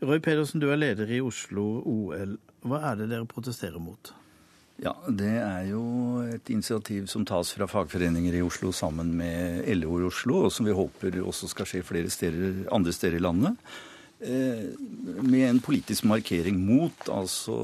Roy 0.01 0.17
Pedersen, 0.17 0.63
du 0.63 0.71
er 0.73 0.81
leder 0.81 1.13
i 1.13 1.21
Oslo 1.21 1.67
OL. 1.85 2.39
Hva 2.65 2.81
er 2.89 3.03
det 3.03 3.11
dere 3.13 3.29
protesterer 3.29 3.77
mot? 3.77 4.15
Ja, 4.81 4.97
Det 5.05 5.37
er 5.37 5.69
jo 5.69 5.85
et 6.25 6.49
initiativ 6.49 7.05
som 7.05 7.21
tas 7.21 7.53
fra 7.53 7.69
fagforeninger 7.69 8.33
i 8.33 8.41
Oslo 8.41 8.73
sammen 8.73 9.13
med 9.13 9.69
LO 9.77 10.01
i 10.01 10.09
Oslo, 10.09 10.47
og 10.47 10.51
som 10.57 10.65
vi 10.65 10.73
håper 10.73 11.21
også 11.21 11.53
skal 11.53 11.69
skje 11.69 11.85
flere 11.85 12.09
steder, 12.09 12.63
andre 12.73 12.91
steder 12.91 13.21
i 13.21 13.27
landet. 13.29 13.73
Eh, 14.23 14.69
med 15.23 15.49
en 15.49 15.59
politisk 15.59 16.05
markering 16.07 16.55
mot 16.63 17.09
altså 17.11 17.55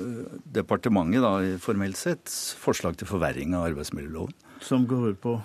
eh, 0.00 0.38
departementet, 0.56 1.22
da, 1.22 1.58
formelt 1.62 1.98
sett, 1.98 2.32
forslag 2.58 2.96
til 2.98 3.06
forverring 3.06 3.54
av 3.54 3.68
arbeidsmiljøloven. 3.68 4.34
Som 4.66 4.88
går 4.90 5.12
ut 5.12 5.20
på? 5.22 5.36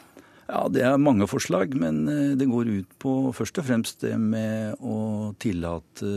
Ja, 0.48 0.64
Det 0.72 0.82
er 0.88 0.98
mange 0.98 1.28
forslag, 1.30 1.76
men 1.78 2.08
eh, 2.10 2.34
det 2.40 2.50
går 2.50 2.72
ut 2.74 2.98
på 2.98 3.14
først 3.38 3.62
og 3.62 3.68
fremst 3.70 4.02
det 4.02 4.16
med 4.18 4.82
å 4.82 5.36
tillate 5.38 6.10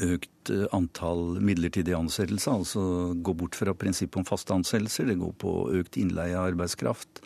økt 0.00 0.52
antall 0.72 1.42
midlertidige 1.44 1.98
ansettelser. 1.98 2.56
Altså 2.56 3.12
gå 3.20 3.36
bort 3.36 3.58
fra 3.58 3.76
prinsippet 3.76 4.22
om 4.22 4.28
faste 4.28 4.56
ansettelser. 4.56 5.12
Det 5.12 5.20
går 5.20 5.36
på 5.44 5.52
økt 5.76 6.00
innleie 6.00 6.38
av 6.40 6.54
arbeidskraft. 6.54 7.20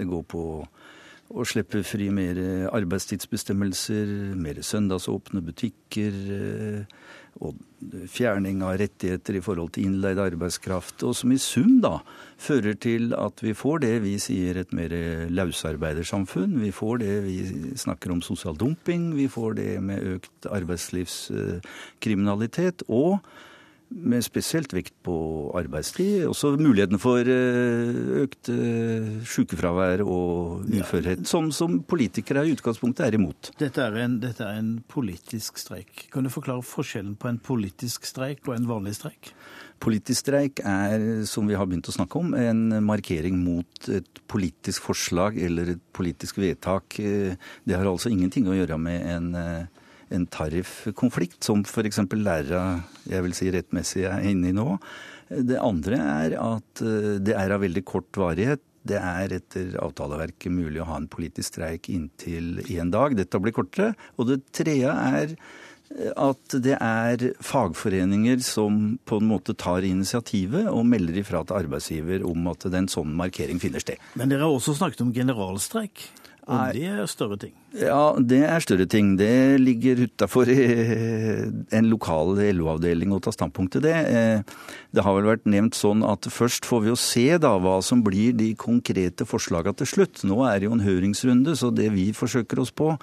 Det 0.00 0.08
går 0.08 0.24
på 0.30 0.42
og 1.28 1.48
slippe 1.48 1.82
fri 1.84 2.08
mer 2.14 2.38
arbeidstidsbestemmelser, 2.72 4.34
mer 4.38 4.62
søndagsåpne 4.64 5.42
butikker. 5.44 6.12
Eh, 6.38 6.84
og 7.38 7.54
fjerning 8.10 8.64
av 8.66 8.74
rettigheter 8.80 9.36
i 9.38 9.40
forhold 9.44 9.68
til 9.74 9.84
innleid 9.86 10.18
arbeidskraft. 10.18 11.02
Og 11.06 11.14
som 11.14 11.30
i 11.30 11.38
sum 11.38 11.80
da 11.84 12.00
fører 12.40 12.74
til 12.80 13.14
at 13.14 13.42
vi 13.44 13.52
får 13.54 13.78
det 13.84 14.02
vi 14.02 14.18
sier 14.22 14.56
et 14.58 14.72
mer 14.74 14.90
løsarbeidersamfunn. 15.30 16.60
Vi 16.64 16.70
får 16.74 16.98
det 17.04 17.24
vi 17.28 17.36
snakker 17.78 18.10
om 18.14 18.22
sosial 18.26 18.56
dumping. 18.58 19.14
Vi 19.14 19.28
får 19.30 19.54
det 19.60 19.82
med 19.82 20.02
økt 20.16 20.46
arbeidslivskriminalitet. 20.50 22.82
og 22.88 23.18
med 23.88 24.24
spesielt 24.24 24.72
vekt 24.76 24.94
på 25.06 25.14
arbeidstid. 25.56 26.26
Også 26.28 26.52
muligheten 26.60 27.00
for 27.00 27.24
eh, 27.24 28.00
økt 28.22 28.50
eh, 28.52 29.08
sykefravær 29.28 30.02
og 30.04 30.68
uførhet, 30.68 31.24
som, 31.28 31.50
som 31.54 31.80
politikere 31.88 32.44
i 32.46 32.52
utgangspunktet 32.56 33.06
er 33.06 33.18
imot. 33.18 33.52
Dette 33.60 33.84
er, 33.84 33.96
en, 34.04 34.18
dette 34.22 34.44
er 34.44 34.60
en 34.60 34.74
politisk 34.92 35.60
streik. 35.60 36.08
Kan 36.12 36.28
du 36.28 36.32
forklare 36.32 36.64
forskjellen 36.66 37.16
på 37.20 37.30
en 37.30 37.40
politisk 37.40 38.06
streik 38.08 38.44
og 38.48 38.58
en 38.58 38.68
vanlig 38.68 38.98
streik? 39.00 39.32
Politisk 39.78 40.24
streik 40.26 40.60
er, 40.66 41.24
som 41.30 41.46
vi 41.48 41.56
har 41.56 41.68
begynt 41.68 41.88
å 41.88 41.94
snakke 41.94 42.18
om, 42.18 42.32
en 42.34 42.80
markering 42.84 43.38
mot 43.40 43.90
et 43.94 44.22
politisk 44.28 44.88
forslag 44.90 45.38
eller 45.38 45.76
et 45.76 45.82
politisk 45.94 46.40
vedtak. 46.42 46.98
Eh, 47.00 47.38
det 47.64 47.78
har 47.78 47.88
altså 47.88 48.12
ingenting 48.12 48.50
å 48.50 48.58
gjøre 48.58 48.80
med 48.82 49.12
en 49.16 49.34
en 50.14 50.26
tariffkonflikt, 50.32 51.42
som 51.44 51.64
f.eks. 51.66 52.00
lærere 52.14 52.82
jeg 53.08 53.24
vil 53.26 53.36
si 53.36 53.50
rettmessig 53.54 54.06
er 54.08 54.24
inne 54.28 54.52
i 54.52 54.56
nå. 54.56 54.78
Det 55.28 55.60
andre 55.60 56.00
er 56.00 56.36
at 56.40 56.82
eh, 56.84 57.14
det 57.20 57.36
er 57.36 57.54
av 57.54 57.64
veldig 57.64 57.84
kort 57.88 58.18
varighet. 58.18 58.62
Det 58.88 58.96
er 58.96 59.34
etter 59.36 59.74
avtaleverket 59.82 60.52
mulig 60.54 60.80
å 60.80 60.88
ha 60.88 60.98
en 61.00 61.10
politisk 61.10 61.52
streik 61.52 61.90
inntil 61.92 62.62
én 62.70 62.92
dag. 62.94 63.16
Dette 63.18 63.40
blir 63.42 63.56
kortere. 63.56 63.92
Og 64.16 64.30
det 64.30 64.40
tredje 64.56 64.92
er 64.92 65.34
at 66.20 66.56
det 66.62 66.76
er 66.76 67.22
fagforeninger 67.44 68.40
som 68.44 68.98
på 69.08 69.18
en 69.20 69.28
måte 69.30 69.54
tar 69.58 69.86
initiativet 69.88 70.68
og 70.68 70.84
melder 70.88 71.20
ifra 71.22 71.42
til 71.48 71.56
arbeidsgiver 71.62 72.24
om 72.28 72.50
at 72.52 72.68
en 72.68 72.90
sånn 72.92 73.14
markering 73.18 73.60
finner 73.62 73.82
sted. 73.82 74.00
Men 74.18 74.32
dere 74.32 74.44
har 74.44 74.54
også 74.54 74.76
snakket 74.78 75.04
om 75.06 75.14
generalstreik. 75.16 76.08
Og 76.48 76.76
det 76.76 76.86
er 76.88 77.08
større 77.10 77.36
ting. 77.40 77.52
Ja, 77.76 78.14
det 78.16 78.38
er 78.48 78.62
større 78.64 78.86
ting. 78.88 79.10
Det 79.20 79.60
ligger 79.60 80.00
utafor 80.06 80.48
en 80.48 81.88
lokal 81.92 82.32
LO-avdeling 82.56 83.12
å 83.12 83.20
ta 83.20 83.32
standpunkt 83.34 83.76
til 83.76 83.84
det. 83.84 83.96
Eh, 84.08 84.40
Det 84.88 85.02
har 85.04 85.12
vel 85.18 85.28
vært 85.28 85.44
nevnt 85.44 85.76
sånn 85.76 86.00
at 86.00 86.24
først 86.32 86.64
får 86.64 86.80
vi 86.80 86.88
jo 86.88 86.96
se 86.96 87.26
da 87.36 87.50
hva 87.60 87.74
som 87.84 88.00
blir 88.02 88.32
de 88.32 88.54
konkrete 88.56 89.26
forslagene 89.28 89.76
til 89.76 89.86
slutt. 89.90 90.22
Nå 90.24 90.40
er 90.48 90.58
det 90.58 90.64
jo 90.64 90.72
en 90.72 90.80
høringsrunde, 90.86 91.52
så 91.60 91.68
det 91.68 91.90
vi 91.92 92.06
forsøker 92.16 92.58
oss 92.62 92.72
på 92.72 92.94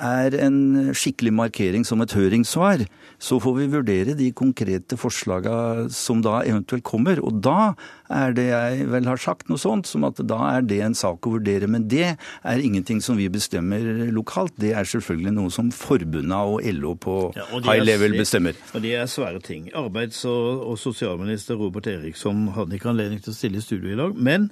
er 0.00 0.32
en 0.40 0.88
skikkelig 0.96 1.34
markering 1.36 1.84
som 1.84 2.00
et 2.00 2.14
høringssvar. 2.16 2.86
Så 3.20 3.36
får 3.44 3.58
vi 3.58 3.68
vurdere 3.76 4.16
de 4.16 4.30
konkrete 4.32 4.96
forslagene 4.96 5.92
som 5.92 6.22
da 6.24 6.40
eventuelt 6.48 6.86
kommer. 6.88 7.20
Og 7.20 7.42
da 7.44 7.74
er 8.08 8.32
det 8.32 8.48
jeg 8.48 8.88
vel 8.88 9.04
har 9.12 9.20
sagt 9.20 9.50
noe 9.52 9.60
sånt 9.60 9.84
som 9.86 10.08
at 10.08 10.16
da 10.24 10.40
er 10.56 10.64
det 10.64 10.80
en 10.80 10.96
sak 10.96 11.28
å 11.28 11.34
vurdere. 11.36 11.68
Men 11.68 11.84
det 11.92 12.16
er 12.16 12.64
ingenting 12.64 13.02
som 13.04 13.20
vi 13.20 13.28
bestemmer 13.28 13.84
lokalt. 14.14 14.54
Det 14.60 14.72
er 14.76 14.86
selvfølgelig 14.88 15.32
noe 15.36 15.50
som 15.54 15.70
forbundet 15.74 16.32
og 16.32 16.62
LO 16.74 16.94
på 16.94 17.16
Ja, 17.36 17.46
og 17.54 17.66
high 17.66 17.84
level 17.84 18.16
bestemmer. 18.18 18.56
Og 18.74 18.82
det 18.82 18.94
er 18.96 19.06
svære 19.10 19.40
ting. 19.44 19.68
Arbeids- 19.76 20.24
og, 20.28 20.64
og 20.70 20.78
sosialminister 20.78 21.58
Robert 21.58 21.86
Eriksson 21.86 22.48
hadde 22.56 22.78
ikke 22.78 22.90
anledning 22.92 23.22
til 23.22 23.34
å 23.34 23.36
stille 23.36 23.60
i 23.60 23.64
studio 23.64 23.92
i 23.92 23.98
dag. 23.98 24.16
Men 24.16 24.50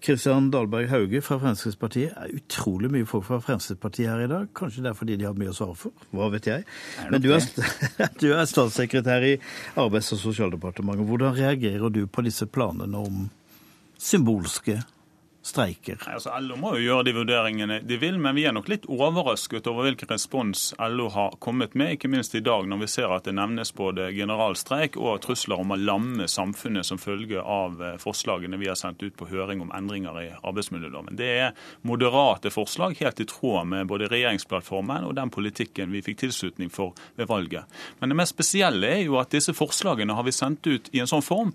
Kristian 0.00 0.50
Dahlberg 0.50 0.88
Hauge 0.90 1.22
fra 1.22 1.38
Fremskrittspartiet 1.42 2.14
er 2.16 2.36
utrolig 2.36 2.90
mye 2.92 3.08
folk 3.08 3.26
fra 3.28 3.40
Fremskrittspartiet 3.44 4.08
her 4.10 4.24
i 4.24 4.30
dag. 4.30 4.46
Kanskje 4.56 4.84
det 4.84 4.92
er 4.92 5.00
fordi 5.00 5.18
de 5.20 5.28
har 5.28 5.36
mye 5.38 5.52
å 5.52 5.56
svare 5.56 5.76
for. 5.78 6.06
Hva 6.16 6.30
vet 6.32 6.48
jeg. 6.48 6.64
Men 7.10 7.22
du 7.24 7.32
er, 7.36 7.44
du 8.22 8.30
er 8.32 8.46
statssekretær 8.48 9.26
i 9.26 9.34
Arbeids- 9.80 10.12
og 10.16 10.22
sosialdepartementet. 10.22 11.06
Hvordan 11.10 11.36
reagerer 11.36 11.92
du 11.92 12.06
på 12.06 12.24
disse 12.26 12.48
planene 12.48 13.04
om 13.04 13.28
symbolske 14.00 14.80
streiker? 15.42 15.98
Nei, 16.04 16.14
altså 16.18 16.34
LO 16.42 16.56
må 16.60 16.74
jo 16.76 16.84
gjøre 16.84 17.06
de 17.08 17.14
vurderingene 17.16 17.78
de 17.86 17.96
vil, 18.00 18.18
men 18.20 18.36
vi 18.36 18.44
er 18.48 18.54
nok 18.54 18.68
litt 18.70 18.86
overrasket 18.90 19.68
over 19.70 19.86
hvilken 19.86 20.10
respons 20.12 20.70
LO 20.78 21.08
har 21.14 21.36
kommet 21.42 21.74
med, 21.78 21.96
ikke 21.96 22.10
minst 22.12 22.34
i 22.36 22.42
dag 22.44 22.68
når 22.68 22.82
vi 22.82 22.90
ser 22.92 23.14
at 23.14 23.28
det 23.28 23.34
nevnes 23.38 23.72
både 23.76 24.10
generalstreik 24.16 24.98
og 25.00 25.22
trusler 25.24 25.62
om 25.62 25.74
å 25.74 25.80
lamme 25.80 26.28
samfunnet 26.30 26.86
som 26.86 27.00
følge 27.00 27.40
av 27.40 27.80
eh, 27.82 27.96
forslagene 28.02 28.60
vi 28.60 28.68
har 28.70 28.78
sendt 28.78 29.02
ut 29.02 29.16
på 29.16 29.30
høring 29.32 29.64
om 29.64 29.72
endringer 29.76 30.20
i 30.20 30.28
arbeidsmiljøloven. 30.36 31.16
Det 31.18 31.30
er 31.46 31.68
moderate 31.88 32.52
forslag, 32.52 32.98
helt 33.00 33.24
i 33.24 33.28
tråd 33.30 33.70
med 33.72 33.88
både 33.90 34.10
regjeringsplattformen 34.12 35.08
og 35.08 35.16
den 35.18 35.32
politikken 35.32 35.92
vi 35.94 36.04
fikk 36.04 36.24
tilslutning 36.24 36.72
for 36.72 36.96
ved 37.16 37.30
valget. 37.30 37.80
Men 38.00 38.12
det 38.12 38.20
mest 38.20 38.36
spesielle 38.36 38.96
er 38.98 39.04
jo 39.06 39.20
at 39.20 39.32
disse 39.32 39.54
forslagene 39.56 40.16
har 40.16 40.26
vi 40.26 40.36
sendt 40.36 40.66
ut 40.68 40.92
i 40.92 41.00
en 41.00 41.10
sånn 41.10 41.24
form 41.24 41.54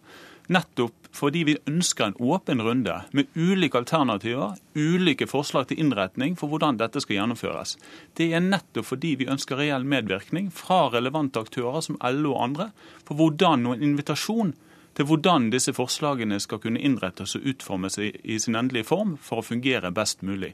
Nettopp 0.51 1.07
fordi 1.15 1.45
vi 1.47 1.55
ønsker 1.69 2.09
en 2.09 2.17
åpen 2.19 2.61
runde 2.61 2.95
med 3.15 3.29
ulike 3.39 3.79
alternativer, 3.79 4.57
ulike 4.75 5.27
forslag 5.31 5.69
til 5.69 5.79
innretning 5.81 6.35
for 6.37 6.51
hvordan 6.51 6.77
dette 6.81 7.01
skal 7.01 7.21
gjennomføres. 7.21 7.77
Det 8.19 8.29
er 8.35 8.43
nettopp 8.43 8.89
fordi 8.91 9.15
vi 9.21 9.29
ønsker 9.31 9.61
reell 9.61 9.87
medvirkning 9.87 10.51
fra 10.53 10.89
relevante 10.93 11.41
aktører 11.41 11.81
som 11.85 11.97
LO 12.03 12.35
og 12.35 12.43
andre, 12.49 12.69
for 13.07 13.17
hvordan 13.17 13.65
og 13.69 13.77
en 13.77 13.87
invitasjon 13.93 14.53
til 14.95 15.07
hvordan 15.09 15.49
disse 15.51 15.73
forslagene 15.75 16.37
skal 16.39 16.61
kunne 16.63 16.79
innrettes 16.79 17.35
og 17.35 17.47
utformes 17.51 17.97
i 17.99 18.37
sin 18.39 18.55
endelige 18.55 18.87
form 18.87 19.15
for 19.21 19.41
å 19.41 19.47
fungere 19.47 19.91
best 19.95 20.23
mulig. 20.23 20.53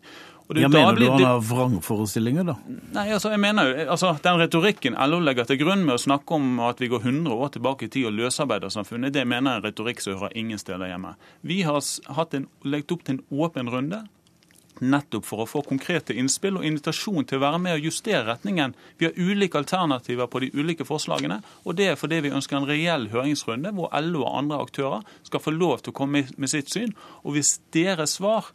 Ja, 0.59 0.67
mener 0.67 0.93
mener 0.93 0.99
du 0.99 1.07
han 1.11 1.23
har 1.23 1.41
vrangforestillinger, 1.45 2.47
da? 2.51 2.55
Nei, 2.97 3.07
altså 3.15 3.31
jeg 3.31 3.39
mener 3.39 3.69
jo, 3.69 3.75
altså 3.95 4.13
Den 4.23 4.39
retorikken 4.41 4.97
LO 5.07 5.21
legger 5.23 5.47
til 5.47 5.61
grunn 5.61 5.85
med 5.87 5.95
å 5.95 6.01
snakke 6.01 6.37
om 6.37 6.59
at 6.67 6.81
vi 6.81 6.89
går 6.91 7.05
100 7.07 7.35
år 7.35 7.53
tilbake 7.55 7.87
i 7.87 7.91
tid 7.93 8.09
og 8.09 8.17
løsarbeidersamfunnet, 8.19 9.13
det 9.15 9.27
mener 9.27 9.55
jeg 9.57 9.63
er 9.63 9.67
retorikk 9.69 10.03
som 10.03 10.17
hører 10.17 10.35
ingen 10.37 10.59
steder 10.59 10.91
hjemme. 10.91 11.15
Vi 11.47 11.61
har 11.67 11.79
en, 11.79 12.49
legget 12.67 12.97
opp 12.97 13.05
til 13.07 13.19
en 13.19 13.45
åpen 13.45 13.71
runde 13.71 14.03
nettopp 14.81 15.25
for 15.27 15.43
å 15.43 15.49
få 15.49 15.61
konkrete 15.65 16.15
innspill 16.17 16.57
og 16.57 16.65
invitasjon 16.65 17.25
til 17.27 17.39
å 17.39 17.43
være 17.43 17.59
med 17.61 17.77
og 17.77 17.87
justere 17.87 18.25
retningen. 18.27 18.73
Vi 18.97 19.07
har 19.07 19.17
ulike 19.17 19.59
alternativer 19.61 20.29
på 20.31 20.41
de 20.43 20.51
ulike 20.57 20.87
forslagene, 20.87 21.41
og 21.65 21.77
det 21.77 21.91
er 21.91 21.99
fordi 21.99 22.21
vi 22.25 22.33
ønsker 22.33 22.57
en 22.57 22.69
reell 22.69 23.07
høringsrunde 23.13 23.73
hvor 23.77 23.93
LO 24.01 24.25
og 24.25 24.39
andre 24.41 24.61
aktører 24.65 25.05
skal 25.27 25.43
få 25.43 25.53
lov 25.55 25.83
til 25.83 25.93
å 25.93 25.99
komme 26.01 26.25
med 26.35 26.51
sitt 26.51 26.73
syn. 26.73 26.95
Og 27.21 27.37
hvis 27.37 27.59
deres 27.75 28.17
svar 28.17 28.49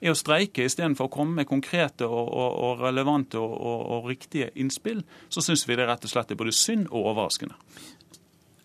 er 0.00 0.12
å 0.12 0.18
streike 0.18 0.66
istedenfor 0.66 1.08
å 1.08 1.12
komme 1.12 1.40
med 1.40 1.48
konkrete 1.48 2.06
og, 2.06 2.28
og, 2.28 2.56
og 2.66 2.84
relevante 2.84 3.40
og, 3.40 3.54
og, 3.56 4.08
riktige 4.10 4.50
innspill, 4.60 5.02
så 5.32 5.44
syns 5.44 5.66
vi 5.68 5.78
det 5.78 5.88
rett 5.88 6.04
og 6.04 6.12
slett 6.12 6.32
er 6.32 6.40
både 6.40 6.54
synd 6.56 6.88
og 6.90 7.12
overraskende. 7.12 7.56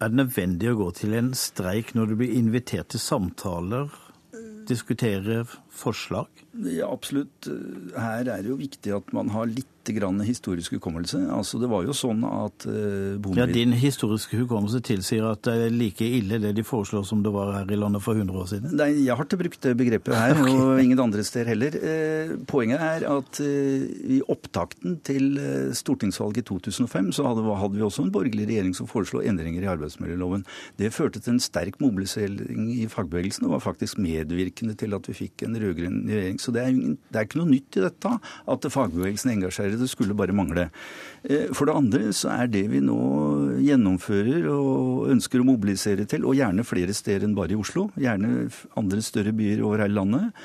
Er 0.01 0.09
det 0.09 0.17
nødvendig 0.17 0.71
å 0.71 0.79
gå 0.79 0.89
til 0.97 1.13
en 1.17 1.34
streik 1.38 1.93
når 1.95 2.11
du 2.11 2.17
blir 2.23 2.38
invitert 2.38 2.91
til 2.93 3.03
samtaler, 3.03 3.91
diskutere 4.67 5.43
forslag? 5.72 6.28
Ja, 6.67 6.89
absolutt. 6.91 7.47
Her 7.95 8.28
er 8.28 8.43
det 8.43 8.51
jo 8.51 8.59
viktig 8.59 8.95
at 8.95 9.13
man 9.15 9.32
har 9.32 9.47
litt 9.49 9.69
grann 9.89 10.19
historisk 10.22 10.76
hukommelse. 10.78 11.17
Altså, 11.34 11.57
det 11.61 11.69
var 11.72 11.86
jo 11.88 11.93
sånn 11.95 12.22
at 12.28 12.65
eh, 12.69 13.17
Ja, 13.38 13.47
Din 13.49 13.74
historiske 13.74 14.38
hukommelse 14.38 14.82
tilsier 14.86 15.26
at 15.32 15.41
det 15.47 15.55
er 15.57 15.74
like 15.74 16.05
ille 16.05 16.38
det 16.43 16.53
de 16.57 16.65
foreslår 16.65 17.05
som 17.07 17.24
det 17.26 17.32
var 17.34 17.53
her 17.55 17.72
i 17.72 17.80
landet 17.80 18.03
for 18.05 18.17
100 18.17 18.38
år 18.38 18.49
siden? 18.51 18.76
Nei, 18.78 18.91
jeg 19.01 19.17
har 19.17 19.26
ikke 19.26 19.39
brukt 19.41 19.61
det 19.65 19.74
begrepet 19.80 20.17
her, 20.17 20.38
og 20.51 20.82
ingen 20.84 21.01
andre 21.01 21.26
steder 21.26 21.53
heller. 21.53 21.78
Eh, 21.82 22.36
poenget 22.49 22.84
er 22.86 23.07
at 23.09 23.41
eh, 23.41 23.88
i 24.17 24.22
opptakten 24.32 24.99
til 25.07 25.34
stortingsvalget 25.78 26.43
i 26.43 26.47
2005 26.51 27.11
så 27.17 27.26
hadde 27.32 27.74
vi 27.74 27.86
også 27.86 28.05
en 28.05 28.13
borgerlig 28.13 28.47
regjering 28.51 28.76
som 28.78 28.89
foreslo 28.89 29.24
endringer 29.26 29.65
i 29.65 29.72
arbeidsmiljøloven. 29.72 30.45
Det 30.78 30.93
førte 30.93 31.24
til 31.24 31.38
en 31.38 31.43
sterk 31.43 31.80
mobilisering 31.82 32.69
i 32.76 32.86
fagbevegelsen 32.91 33.47
og 33.47 33.57
var 33.57 33.65
faktisk 33.72 33.97
medvirkende 34.01 34.78
til 34.78 34.93
at 34.97 35.09
vi 35.09 35.17
fikk 35.24 35.47
en 35.47 35.57
rød-grønn 35.62 36.01
regjering. 36.09 36.39
Så 36.41 36.53
det 36.55 36.64
er, 36.64 36.74
ingen, 36.74 36.97
det 37.12 37.20
er 37.22 37.28
ikke 37.28 37.39
noe 37.41 37.51
nytt 37.51 37.78
i 37.80 37.84
dette 37.86 38.14
at 38.55 38.68
fagbevegelsen 38.76 39.34
engasjerer. 39.36 39.78
Det 39.80 39.89
skulle 39.91 40.18
bare 40.18 40.36
mangle. 40.36 40.68
Eh, 41.24 41.47
For 41.53 41.70
det 41.70 41.78
andre 41.78 42.12
så 42.18 42.34
er 42.36 42.51
det 42.51 42.66
vi 42.72 42.82
nå 42.84 42.97
gjennomfører 43.62 44.49
og 44.51 45.07
ønsker 45.14 45.41
å 45.41 45.47
mobilisere 45.47 46.07
til, 46.09 46.26
og 46.26 46.38
gjerne 46.39 46.66
flere 46.68 46.95
steder 46.97 47.28
enn 47.28 47.38
bare 47.38 47.55
i 47.55 47.59
Oslo, 47.59 47.89
gjerne 47.99 48.49
andre 48.80 49.01
større 49.05 49.34
byer 49.36 49.64
over 49.66 49.84
hele 49.86 49.97
landet, 49.99 50.43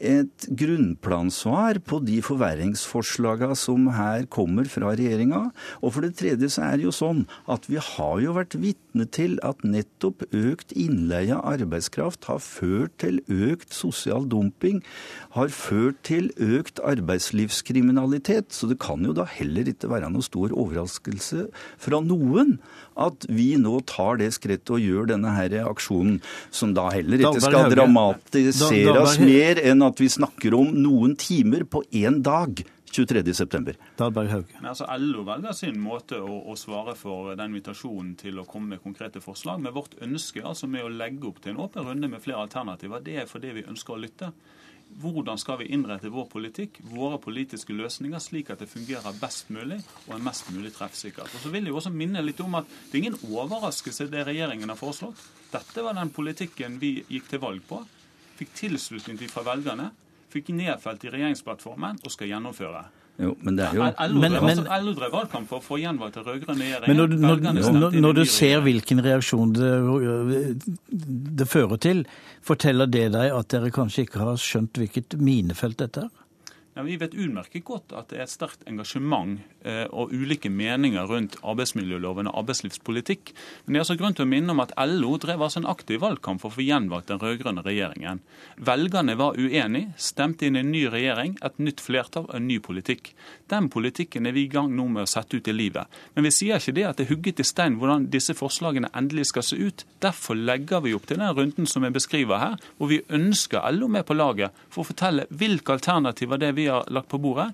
et 0.00 0.46
grunnplansvar 0.60 1.80
på 1.88 2.00
de 2.04 2.18
forverringsforslagene 2.24 3.56
som 3.56 3.88
her 3.96 4.26
kommer 4.32 4.68
fra 4.68 4.92
regjeringa. 4.92 5.50
Og 5.80 5.94
for 5.94 6.04
det 6.04 6.16
tredje 6.20 6.50
så 6.52 6.66
er 6.68 6.76
det 6.76 6.86
jo 6.88 6.94
sånn 6.94 7.24
at 7.50 7.68
vi 7.70 7.78
har 7.80 8.20
jo 8.22 8.34
vært 8.36 8.58
vitne 8.60 9.06
til 9.12 9.38
at 9.46 9.64
nettopp 9.64 10.26
økt 10.36 10.74
innleie 10.76 11.36
av 11.36 11.56
arbeidskraft 11.56 12.28
har 12.30 12.42
ført 12.44 12.96
til 13.02 13.22
økt 13.32 13.72
sosial 13.76 14.28
dumping, 14.28 14.82
har 15.36 15.52
ført 15.52 16.00
til 16.06 16.28
økt 16.36 16.80
arbeidslivskriminalitet. 16.84 18.52
Så 18.52 18.68
det 18.70 18.80
kan 18.82 19.04
jo 19.06 19.16
da 19.16 19.26
heller 19.28 19.68
ikke 19.72 19.90
være 19.92 20.12
noe 20.12 20.24
stor 20.24 20.52
overraskelse 20.52 21.48
fra 21.80 22.02
noen 22.04 22.58
at 22.96 23.26
vi 23.28 23.54
nå 23.60 23.78
tar 23.88 24.20
det 24.20 24.30
skrittet 24.36 24.72
og 24.72 24.80
gjør 24.80 25.10
denne 25.12 25.32
her 25.36 25.52
aksjonen, 25.66 26.20
som 26.54 26.72
da 26.76 26.88
heller 26.94 27.20
ikke 27.20 27.42
skal 27.44 27.72
dramatiseres 27.72 29.18
mer 29.20 29.60
enn 29.60 29.85
at 29.88 30.00
vi 30.02 30.08
snakker 30.12 30.54
om 30.58 30.72
noen 30.76 31.16
timer 31.20 31.66
på 31.68 31.84
én 31.94 32.22
dag. 32.26 32.64
23.9. 32.96 33.74
Dahlberg 33.98 34.30
Hauge. 34.30 34.58
Men 34.60 34.70
altså 34.70 34.86
LO 34.98 35.24
velger 35.26 35.56
sin 35.56 35.78
måte 35.82 36.20
å, 36.22 36.38
å 36.48 36.54
svare 36.56 36.94
for 36.96 37.34
den 37.36 37.52
invitasjonen 37.52 38.14
til 38.20 38.40
å 38.40 38.46
komme 38.48 38.74
med 38.74 38.82
konkrete 38.84 39.20
forslag. 39.20 39.60
Men 39.60 39.74
vårt 39.76 39.98
ønske 40.04 40.44
altså 40.46 40.68
med 40.70 40.86
å 40.86 40.92
legge 40.92 41.28
opp 41.28 41.42
til 41.42 41.54
en 41.54 41.64
åpen 41.66 41.84
runde 41.86 42.08
med 42.12 42.22
flere 42.24 42.46
alternativer, 42.46 43.02
det 43.04 43.18
er 43.22 43.28
fordi 43.30 43.52
vi 43.58 43.66
ønsker 43.68 43.96
å 43.96 44.00
lytte. 44.00 44.30
Hvordan 45.02 45.38
skal 45.42 45.58
vi 45.60 45.66
innrette 45.74 46.12
vår 46.14 46.28
politikk, 46.30 46.78
våre 46.92 47.18
politiske 47.18 47.74
løsninger, 47.74 48.22
slik 48.22 48.52
at 48.54 48.62
det 48.62 48.70
fungerer 48.70 49.18
best 49.18 49.50
mulig 49.50 49.80
og 50.06 50.12
er 50.14 50.22
mest 50.22 50.46
mulig 50.54 50.70
treffsikkert. 50.76 51.34
Og 51.34 51.42
så 51.42 51.50
vil 51.52 51.66
jeg 51.66 51.74
også 51.74 51.90
minne 51.92 52.22
litt 52.22 52.40
om 52.44 52.54
at 52.54 52.70
Det 52.70 52.94
er 52.94 53.02
ingen 53.02 53.18
overraskelse 53.26 54.06
det 54.12 54.24
regjeringen 54.28 54.70
har 54.70 54.78
foreslått. 54.78 55.18
Dette 55.50 55.82
var 55.82 55.98
den 55.98 56.14
politikken 56.14 56.78
vi 56.78 57.00
gikk 57.10 57.28
til 57.32 57.42
valg 57.42 57.66
på. 57.66 57.82
Fikk 58.36 58.52
tilslutning 58.54 59.18
til 59.18 59.28
fra 59.32 59.42
velgerne. 59.46 59.90
Fikk 60.32 60.52
nedfelt 60.56 61.04
i 61.06 61.10
regjeringsplattformen 61.14 62.00
og 62.04 62.12
skal 62.12 62.28
gjennomføre. 62.28 62.84
Jo, 63.16 63.30
men 63.40 63.56
det 63.56 63.64
er 63.64 63.72
jo 63.78 63.80
LO 63.80 64.20
Men- 64.20 64.32
men- 64.32 64.66
altså, 64.66 64.94
drev 64.98 65.12
valgkamp 65.12 65.48
for 65.48 65.58
å 65.60 65.64
få 65.64 65.78
gjenvalgt 65.80 66.14
den 66.18 66.24
rød-grønne 66.24 66.64
regjeringen. 66.66 66.88
Men 66.88 66.96
når, 66.96 67.06
når, 67.16 67.80
når, 67.80 68.00
når 68.00 68.12
du 68.12 68.24
ser 68.24 68.60
hvilken 68.60 69.00
reaksjon 69.00 69.54
det, 69.54 70.58
det 71.40 71.48
fører 71.48 71.80
til, 71.80 72.04
forteller 72.44 72.86
det 72.86 73.12
deg 73.12 73.32
at 73.32 73.48
dere 73.48 73.70
kanskje 73.70 74.04
ikke 74.04 74.20
har 74.20 74.36
skjønt 74.36 74.76
hvilket 74.76 75.16
minefelt 75.18 75.78
dette 75.78 76.04
er? 76.04 76.10
Ja, 76.76 76.82
vi 76.82 76.98
vet 77.00 77.14
utmerket 77.16 77.64
godt 77.64 77.92
at 77.96 78.10
det 78.10 78.18
er 78.18 78.26
et 78.26 78.30
sterkt 78.34 78.66
engasjement 78.68 79.38
eh, 79.64 79.86
og 79.88 80.10
ulike 80.12 80.50
meninger 80.52 81.06
rundt 81.08 81.38
arbeidsmiljøloven 81.40 82.28
og 82.28 82.34
arbeidslivspolitikk. 82.42 83.30
Men 83.64 83.72
det 83.72 83.78
er 83.78 83.84
altså 83.86 83.94
grunn 83.96 84.16
til 84.18 84.26
å 84.26 84.28
minne 84.28 84.52
om 84.52 84.60
at 84.60 84.74
LO 84.90 85.14
drev 85.16 85.40
altså 85.46 85.62
en 85.62 85.68
aktiv 85.72 86.02
valgkamp 86.02 86.42
for 86.42 86.52
å 86.52 86.56
få 86.58 86.66
gjenvalgt 86.66 87.08
den 87.08 87.22
rød-grønne 87.22 87.64
regjeringen. 87.64 88.20
Velgerne 88.68 89.14
var 89.16 89.40
uenige, 89.40 89.94
stemte 89.96 90.50
inn 90.50 90.58
en 90.60 90.68
ny 90.68 90.82
regjering, 90.92 91.38
et 91.40 91.56
nytt 91.56 91.80
flertall 91.80 92.26
og 92.28 92.34
en 92.36 92.44
ny 92.50 92.58
politikk. 92.60 93.14
Den 93.48 93.70
politikken 93.72 94.28
er 94.28 94.36
vi 94.36 94.44
i 94.44 94.52
gang 94.52 94.68
nå 94.76 94.84
med 94.98 95.06
å 95.06 95.08
sette 95.08 95.40
ut 95.40 95.48
i 95.48 95.56
livet. 95.56 95.88
Men 96.12 96.28
vi 96.28 96.34
sier 96.36 96.60
ikke 96.60 96.76
det 96.76 96.86
at 96.90 97.00
det 97.00 97.06
er 97.06 97.12
hugget 97.14 97.40
i 97.40 97.48
stein 97.54 97.80
hvordan 97.80 98.10
disse 98.12 98.36
forslagene 98.36 98.92
endelig 98.92 99.30
skal 99.32 99.48
se 99.48 99.56
ut. 99.56 99.86
Derfor 100.04 100.36
legger 100.36 100.84
vi 100.84 100.92
opp 100.92 101.08
til 101.08 101.24
den 101.24 101.32
runden 101.40 101.72
som 101.72 101.88
jeg 101.88 101.96
beskriver 101.96 102.44
her, 102.44 102.60
hvor 102.76 102.92
vi 102.92 103.00
ønsker 103.08 103.64
LO 103.72 103.88
med 103.96 104.04
på 104.04 104.20
laget 104.20 104.52
for 104.68 104.84
å 104.84 104.90
fortelle 104.92 105.24
hvilke 105.32 105.80
alternativer 105.80 106.44
det 106.44 106.52
vi 106.52 106.65
har 106.72 106.86
lagt 106.92 107.10
på 107.12 107.20
bordet, 107.22 107.50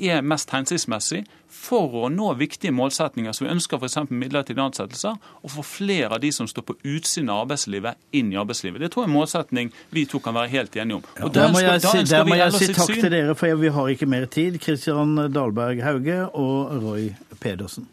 er 0.00 0.22
mest 0.24 0.50
hensiktsmessig 0.54 1.24
for 1.50 1.92
å 2.04 2.08
nå 2.12 2.30
viktige 2.38 2.72
målsetninger 2.72 3.34
som 3.36 3.46
vi 3.46 3.52
ønsker 3.52 3.80
f.eks. 3.80 3.98
midlertidige 4.08 4.64
ansettelser, 4.64 5.18
og 5.42 5.52
få 5.52 5.64
flere 5.66 6.14
av 6.14 6.22
de 6.22 6.30
som 6.32 6.48
står 6.48 6.66
på 6.68 6.76
utsiden 6.78 7.30
av 7.32 7.44
arbeidslivet, 7.44 7.98
inn 8.16 8.30
i 8.32 8.38
arbeidslivet. 8.40 8.80
Det 8.80 8.92
tror 8.94 9.04
jeg 9.04 9.10
er 9.10 9.12
en 9.12 9.18
målsetning 9.18 9.72
vi 9.90 10.06
to 10.08 10.22
kan 10.22 10.36
være 10.38 10.52
helt 10.54 10.76
enige 10.76 11.00
om. 11.00 11.06
Ja, 11.18 11.30
der 11.34 11.52
må 11.52 11.62
jeg, 11.64 11.84
si, 11.84 12.04
der 12.08 12.26
må 12.28 12.38
jeg 12.38 12.56
si 12.56 12.72
takk 12.72 12.94
til 12.94 13.10
dere, 13.12 13.36
for 13.38 13.60
vi 13.60 13.72
har 13.76 13.94
ikke 13.94 14.10
mer 14.10 14.28
tid. 14.30 14.60
Kristian 14.62 15.16
Dahlberg 15.34 15.82
Hauge 15.84 16.20
og 16.28 16.76
Roy 16.84 17.10
Pedersen. 17.42 17.88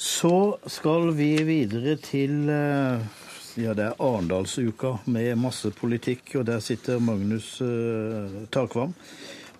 Så 0.00 0.56
skal 0.68 1.10
vi 1.16 1.34
videre 1.44 1.96
til 2.00 2.48
eh, 2.48 3.02
ja, 3.58 3.74
det 3.74 3.84
er 3.88 3.98
Arendalsuka 3.98 4.96
med 5.10 5.34
masse 5.40 5.72
politikk, 5.74 6.36
og 6.40 6.46
der 6.46 6.62
sitter 6.62 7.00
Magnus 7.02 7.56
uh, 7.64 8.46
Takvam, 8.52 8.94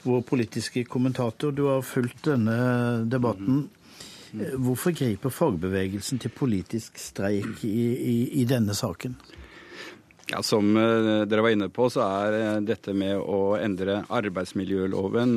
vår 0.03 0.23
politiske 0.29 0.85
kommentator. 0.85 1.51
Du 1.51 1.67
har 1.71 1.83
fulgt 1.83 2.25
denne 2.29 3.05
debatten. 3.11 3.69
Eh, 4.33 4.55
hvorfor 4.55 4.95
griper 4.95 5.33
fagbevegelsen 5.35 6.23
til 6.23 6.31
politisk 6.31 6.99
streik 6.99 7.65
i, 7.67 7.87
i, 7.95 8.17
i 8.41 8.47
denne 8.49 8.75
saken? 8.75 9.17
Ja, 10.31 10.43
Som 10.47 10.75
dere 10.75 11.43
var 11.43 11.51
inne 11.51 11.67
på, 11.75 11.89
så 11.91 12.05
er 12.07 12.61
dette 12.63 12.95
med 12.95 13.19
å 13.19 13.57
endre 13.59 14.05
arbeidsmiljøloven 14.15 15.33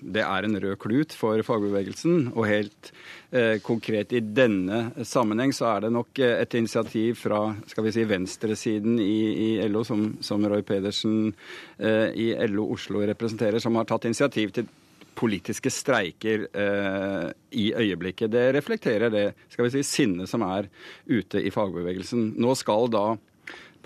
det 0.00 0.22
er 0.22 0.46
en 0.46 0.60
rød 0.62 0.78
klut 0.78 1.16
for 1.18 1.42
fagbevegelsen. 1.42 2.28
Og 2.36 2.46
helt 2.46 2.92
Eh, 3.30 3.58
konkret 3.58 4.12
i 4.14 4.20
denne 4.22 5.04
sammenheng 5.04 5.50
så 5.54 5.66
er 5.72 5.80
det 5.84 5.88
nok 5.90 6.18
eh, 6.22 6.36
et 6.44 6.54
initiativ 6.54 7.18
fra 7.18 7.40
skal 7.66 7.84
vi 7.88 7.92
si, 7.96 8.04
venstresiden 8.06 9.00
i, 9.02 9.16
i 9.34 9.48
LO, 9.66 9.82
som, 9.84 10.04
som, 10.22 10.44
Roy 10.46 10.62
Pedersen 10.62 11.32
eh, 11.76 12.14
i 12.14 12.28
LO 12.46 12.68
Oslo 12.76 13.02
representerer, 13.02 13.58
som 13.58 13.74
har 13.76 13.88
tatt 13.90 14.06
initiativ 14.06 14.54
til 14.54 14.70
politiske 15.16 15.72
streiker 15.72 16.46
eh, 16.54 17.26
i 17.58 17.66
øyeblikket. 17.74 18.30
Det 18.30 18.46
reflekterer 18.54 19.10
det 19.10 19.26
skal 19.50 19.66
vi 19.66 19.74
si, 19.74 19.82
sinnet 19.88 20.30
som 20.30 20.46
er 20.46 20.70
ute 21.10 21.42
i 21.42 21.50
fagbevegelsen. 21.50 22.36
Nå 22.38 22.54
skal 22.54 22.86
da 22.94 23.08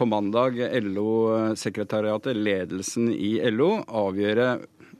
på 0.01 0.07
mandag 0.09 0.57
LO-sekretariatet, 0.81 2.37
ledelsen 2.37 3.11
i 3.13 3.35
LO, 3.53 3.83
avgjøre 3.85 4.55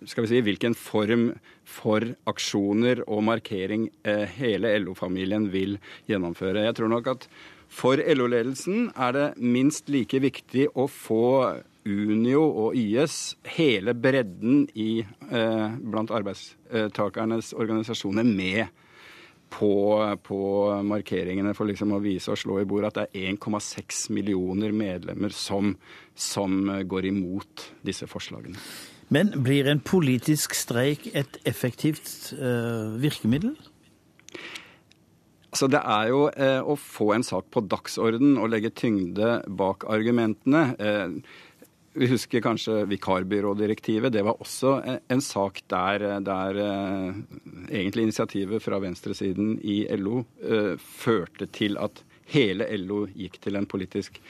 skal 0.05 0.27
vi 0.27 0.29
si, 0.29 0.41
hvilken 0.45 0.75
form 0.77 1.31
for 1.65 2.05
aksjoner 2.29 3.01
og 3.07 3.23
markering 3.25 3.87
eh, 4.05 4.27
hele 4.37 4.75
LO-familien 4.83 5.47
vil 5.53 5.79
gjennomføre. 6.11 6.67
Jeg 6.67 6.77
tror 6.77 6.93
nok 6.93 7.09
at 7.15 7.25
for 7.73 8.01
LO-ledelsen 8.01 8.91
er 8.93 9.17
det 9.17 9.27
minst 9.41 9.89
like 9.93 10.21
viktig 10.21 10.69
å 10.77 10.85
få 10.91 11.25
Unio 11.89 12.45
og 12.67 12.77
YS, 12.77 13.39
hele 13.57 13.97
bredden 13.97 14.67
i, 14.77 15.01
eh, 15.01 15.79
blant 15.81 16.13
arbeidstakernes 16.13 17.55
organisasjoner, 17.57 18.29
med 18.29 18.69
på, 19.51 19.73
på, 20.27 20.41
markeringene 20.87 21.55
for 21.57 21.69
liksom 21.71 21.97
å 21.97 22.01
vise 22.03 22.33
og 22.33 22.39
slå 22.41 22.61
i 22.63 22.69
bordet 22.69 22.93
at 22.93 23.01
det 23.01 23.23
er 23.25 23.35
1,6 23.35 24.07
millioner 24.15 24.75
medlemmer 24.77 25.35
som, 25.35 25.75
som 26.15 26.63
går 26.87 27.11
imot 27.11 27.67
disse 27.87 28.09
forslagene. 28.11 28.61
Men 29.11 29.33
blir 29.43 29.67
en 29.67 29.83
politisk 29.83 30.55
streik 30.55 31.09
et 31.19 31.41
effektivt 31.49 32.31
uh, 32.39 32.95
virkemiddel? 33.03 33.57
Altså, 35.51 35.67
det 35.67 35.81
er 35.83 36.11
jo 36.13 36.21
eh, 36.31 36.61
å 36.63 36.77
få 36.79 37.09
en 37.17 37.25
sak 37.27 37.49
på 37.51 37.65
dagsorden 37.67 38.37
og 38.39 38.53
legge 38.53 38.71
tyngde 38.71 39.41
bak 39.59 39.83
argumentene. 39.91 40.61
Eh, 40.79 41.17
vi 41.93 42.07
husker 42.07 42.43
kanskje 42.45 42.85
vikarbyrådirektivet. 42.91 44.13
Det 44.13 44.23
var 44.23 44.39
også 44.39 44.77
en, 45.11 45.23
sak 45.25 45.63
der, 45.71 46.05
der 46.23 46.61
eh, 46.63 47.19
egentlig 47.71 48.07
initiativet 48.07 48.63
fra 48.63 48.79
venstresiden 48.83 49.57
i 49.63 49.83
LO 49.99 50.23
eh, 50.43 50.77
førte 50.79 51.51
til 51.51 51.79
at 51.83 52.05
hele 52.31 52.69
LO 52.79 53.05
gikk 53.11 53.41
til 53.43 53.59
en 53.59 53.67
politisk 53.67 54.21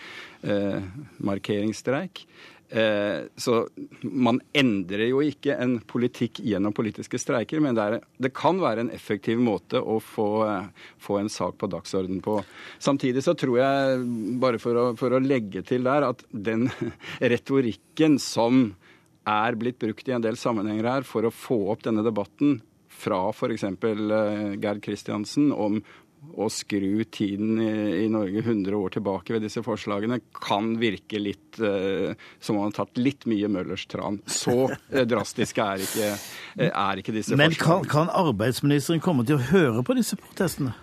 eh, 0.43 0.81
markeringsstreik. 1.21 2.25
Eh, 2.71 3.27
så 3.37 3.57
man 4.03 4.39
endrer 4.55 5.09
jo 5.09 5.23
ikke 5.27 5.57
en 5.59 5.79
politikk 5.91 6.39
gjennom 6.47 6.75
politiske 6.77 7.19
streiker, 7.19 7.63
men 7.65 7.75
det, 7.75 7.87
er, 7.87 8.05
det 8.23 8.31
kan 8.37 8.61
være 8.63 8.85
en 8.85 8.93
effektiv 8.95 9.41
måte 9.43 9.81
å 9.83 9.99
få, 10.05 10.29
få, 11.03 11.19
en 11.19 11.33
sak 11.33 11.59
på 11.59 11.71
dagsorden 11.73 12.23
på. 12.23 12.39
Samtidig 12.79 13.25
så 13.27 13.35
tror 13.39 13.59
jeg, 13.59 14.01
bare 14.43 14.63
for 14.63 14.79
å, 14.79 14.87
for 15.01 15.17
å 15.17 15.23
legge 15.23 15.65
til 15.67 15.89
der, 15.89 16.07
at 16.13 16.23
den 16.31 16.69
retorikken 17.35 18.21
som 18.23 18.71
er 19.29 19.59
blitt 19.59 19.81
brukt 19.83 20.09
i 20.09 20.15
en 20.15 20.25
del 20.25 20.39
sammenhenger 20.39 20.89
her 20.89 21.07
for 21.07 21.27
å 21.27 21.35
få 21.35 21.65
opp 21.75 21.83
denne 21.87 22.07
debatten 22.07 22.61
fra 23.01 23.25
f.eks. 23.33 23.67
Eh, 23.67 24.55
Gerd 24.63 24.83
Kristiansen 24.85 25.51
om 25.53 25.81
å 26.21 26.49
skru 26.53 27.05
tiden 27.09 27.61
i, 27.63 28.09
Norge 28.13 28.43
100 28.43 28.77
år 28.77 28.93
tilbake 28.97 29.35
ved 29.35 29.45
disse 29.47 29.63
forslagene 29.65 30.21
kan 30.37 30.75
virke 30.81 31.21
litt 31.21 31.61
eh, 31.65 32.13
som 32.41 32.57
om 32.57 32.61
man 32.61 32.71
har 32.71 32.77
tatt 32.83 33.01
litt 33.01 33.25
mye 33.31 33.49
Møllers 33.53 33.87
tran. 33.91 34.21
Så 34.29 34.69
eh, 34.69 35.07
drastiske 35.09 35.65
er 35.65 35.87
ikke, 35.87 36.13
eh, 36.59 36.69
er 36.69 37.01
ikke 37.01 37.15
disse 37.17 37.39
Men 37.39 37.55
forslagene. 37.55 37.81
Men 37.81 37.89
kan, 37.89 38.11
kan 38.11 38.15
arbeidsministeren 38.27 39.03
komme 39.05 39.25
til 39.29 39.41
å 39.41 39.47
høre 39.53 39.85
på 39.87 39.97
disse 39.99 40.19
protestene? 40.21 40.77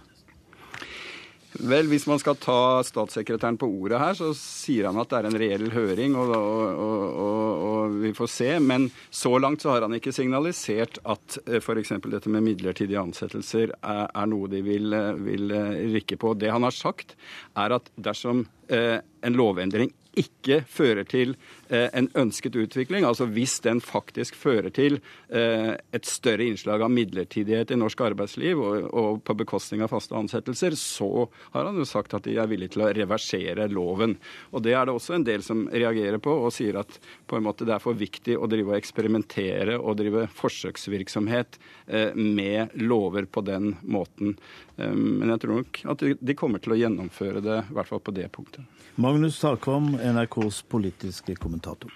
Vel, 1.57 1.87
hvis 1.89 2.05
man 2.05 2.19
skal 2.21 2.37
ta 2.37 2.83
statssekretæren 2.85 3.57
på 3.57 3.69
ordet 3.79 3.97
her, 4.01 4.13
så 4.17 4.29
sier 4.37 4.89
han 4.89 4.99
at 5.01 5.09
det 5.09 5.17
er 5.17 5.27
en 5.29 5.37
reell 5.41 5.65
høring, 5.73 6.13
og, 6.19 6.33
og, 6.35 6.81
og, 7.23 7.63
og 7.67 7.95
vi 8.03 8.11
får 8.17 8.29
se. 8.29 8.49
Men 8.61 8.89
så 9.09 9.31
langt 9.41 9.65
så 9.65 9.73
har 9.73 9.87
han 9.87 9.95
ikke 9.97 10.13
signalisert 10.13 10.99
at 11.09 11.39
eh, 11.47 11.57
f.eks. 11.57 11.95
dette 12.05 12.33
med 12.33 12.45
midlertidige 12.45 13.01
ansettelser 13.01 13.73
er, 13.79 14.03
er 14.05 14.29
noe 14.29 14.51
de 14.51 14.61
vil, 14.65 14.93
eh, 14.93 15.13
vil, 15.29 15.49
eh, 15.55 15.79
rikke 15.97 16.19
på. 16.21 16.35
Det 16.37 16.53
han 16.53 16.67
har 16.67 16.75
sagt, 16.75 17.17
er 17.57 17.77
at 17.79 17.89
dersom 17.95 18.45
eh, 18.69 18.99
en 19.25 19.39
lovendring 19.39 19.93
ikke 20.17 20.61
fører 20.69 21.07
til 21.07 21.35
eh, 21.69 21.87
en 21.93 22.09
ønsket 22.17 22.55
utvikling, 22.57 23.05
altså 23.07 23.27
hvis 23.29 23.57
den 23.65 23.81
faktisk 23.83 24.35
fører 24.37 24.71
til 24.73 24.99
eh, 25.29 25.75
et 25.93 26.09
større 26.09 26.47
innslag 26.47 26.83
av 26.83 26.91
midlertidighet 26.93 27.73
i 27.73 27.79
norsk 27.79 28.01
arbeidsliv 28.09 28.61
og, 28.61 29.21
på 29.27 29.37
bekostning 29.37 29.83
av 29.85 29.91
faste 29.93 30.17
ansettelser, 30.17 30.77
så 30.79 31.27
har 31.53 31.69
han 31.69 31.79
jo 31.79 31.87
sagt 31.87 32.15
at 32.17 32.27
de 32.27 32.37
er 32.37 32.49
villige 32.49 32.75
til 32.75 32.85
å 32.85 32.91
reversere 32.97 33.69
loven. 33.71 34.17
Og 34.51 34.65
Det 34.65 34.75
er 34.75 34.87
det 34.87 34.95
også 34.97 35.17
en 35.17 35.27
del 35.27 35.45
som 35.45 35.67
reagerer 35.71 36.21
på 36.23 36.33
og 36.47 36.53
sier 36.55 36.79
at 36.81 36.99
på 37.27 37.37
en 37.37 37.47
måte 37.47 37.67
det 37.67 37.77
er 37.77 37.83
for 37.83 37.97
viktig 37.97 38.37
å 38.37 38.49
drive 38.49 38.73
og 38.73 38.79
eksperimentere 38.79 39.77
og 39.77 39.99
drive 39.99 40.27
forsøksvirksomhet 40.37 41.59
eh, 41.87 42.15
med 42.15 42.75
lover 42.81 43.29
på 43.29 43.43
den 43.45 43.75
måten. 43.83 44.37
Men 44.77 45.31
jeg 45.33 45.41
tror 45.41 45.61
nok 45.61 45.79
at 45.93 46.03
de 46.21 46.35
kommer 46.37 46.61
til 46.61 46.75
å 46.75 46.77
gjennomføre 46.77 47.41
det, 47.41 47.61
i 47.65 47.77
hvert 47.77 47.89
fall 47.89 48.03
på 48.05 48.13
det 48.13 48.27
punktet. 48.33 48.61
Magnus 49.01 49.39
Takvam, 49.41 49.95
NRKs 49.97 50.61
politiske 50.69 51.33
kommentator. 51.41 51.93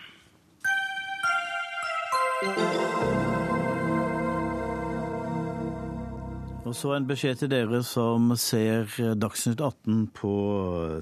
Og 6.71 6.75
så 6.77 6.93
en 6.95 7.03
beskjed 7.03 7.41
til 7.41 7.49
dere 7.51 7.81
som 7.83 8.29
ser 8.39 8.87
Dagsnytt 9.19 9.59
18 9.59 10.05
på 10.15 10.33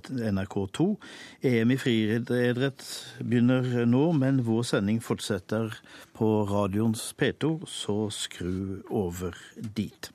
NRK2. 0.10 0.88
EM 1.46 1.74
i 1.76 1.78
friidrett 1.78 2.86
begynner 3.22 3.86
nå, 3.86 4.06
men 4.18 4.42
vår 4.48 4.66
sending 4.72 4.98
fortsetter 5.04 5.76
på 6.18 6.32
radioens 6.50 7.12
P2, 7.14 7.60
så 7.70 8.00
skru 8.10 8.82
over 8.90 9.38
dit. 9.78 10.10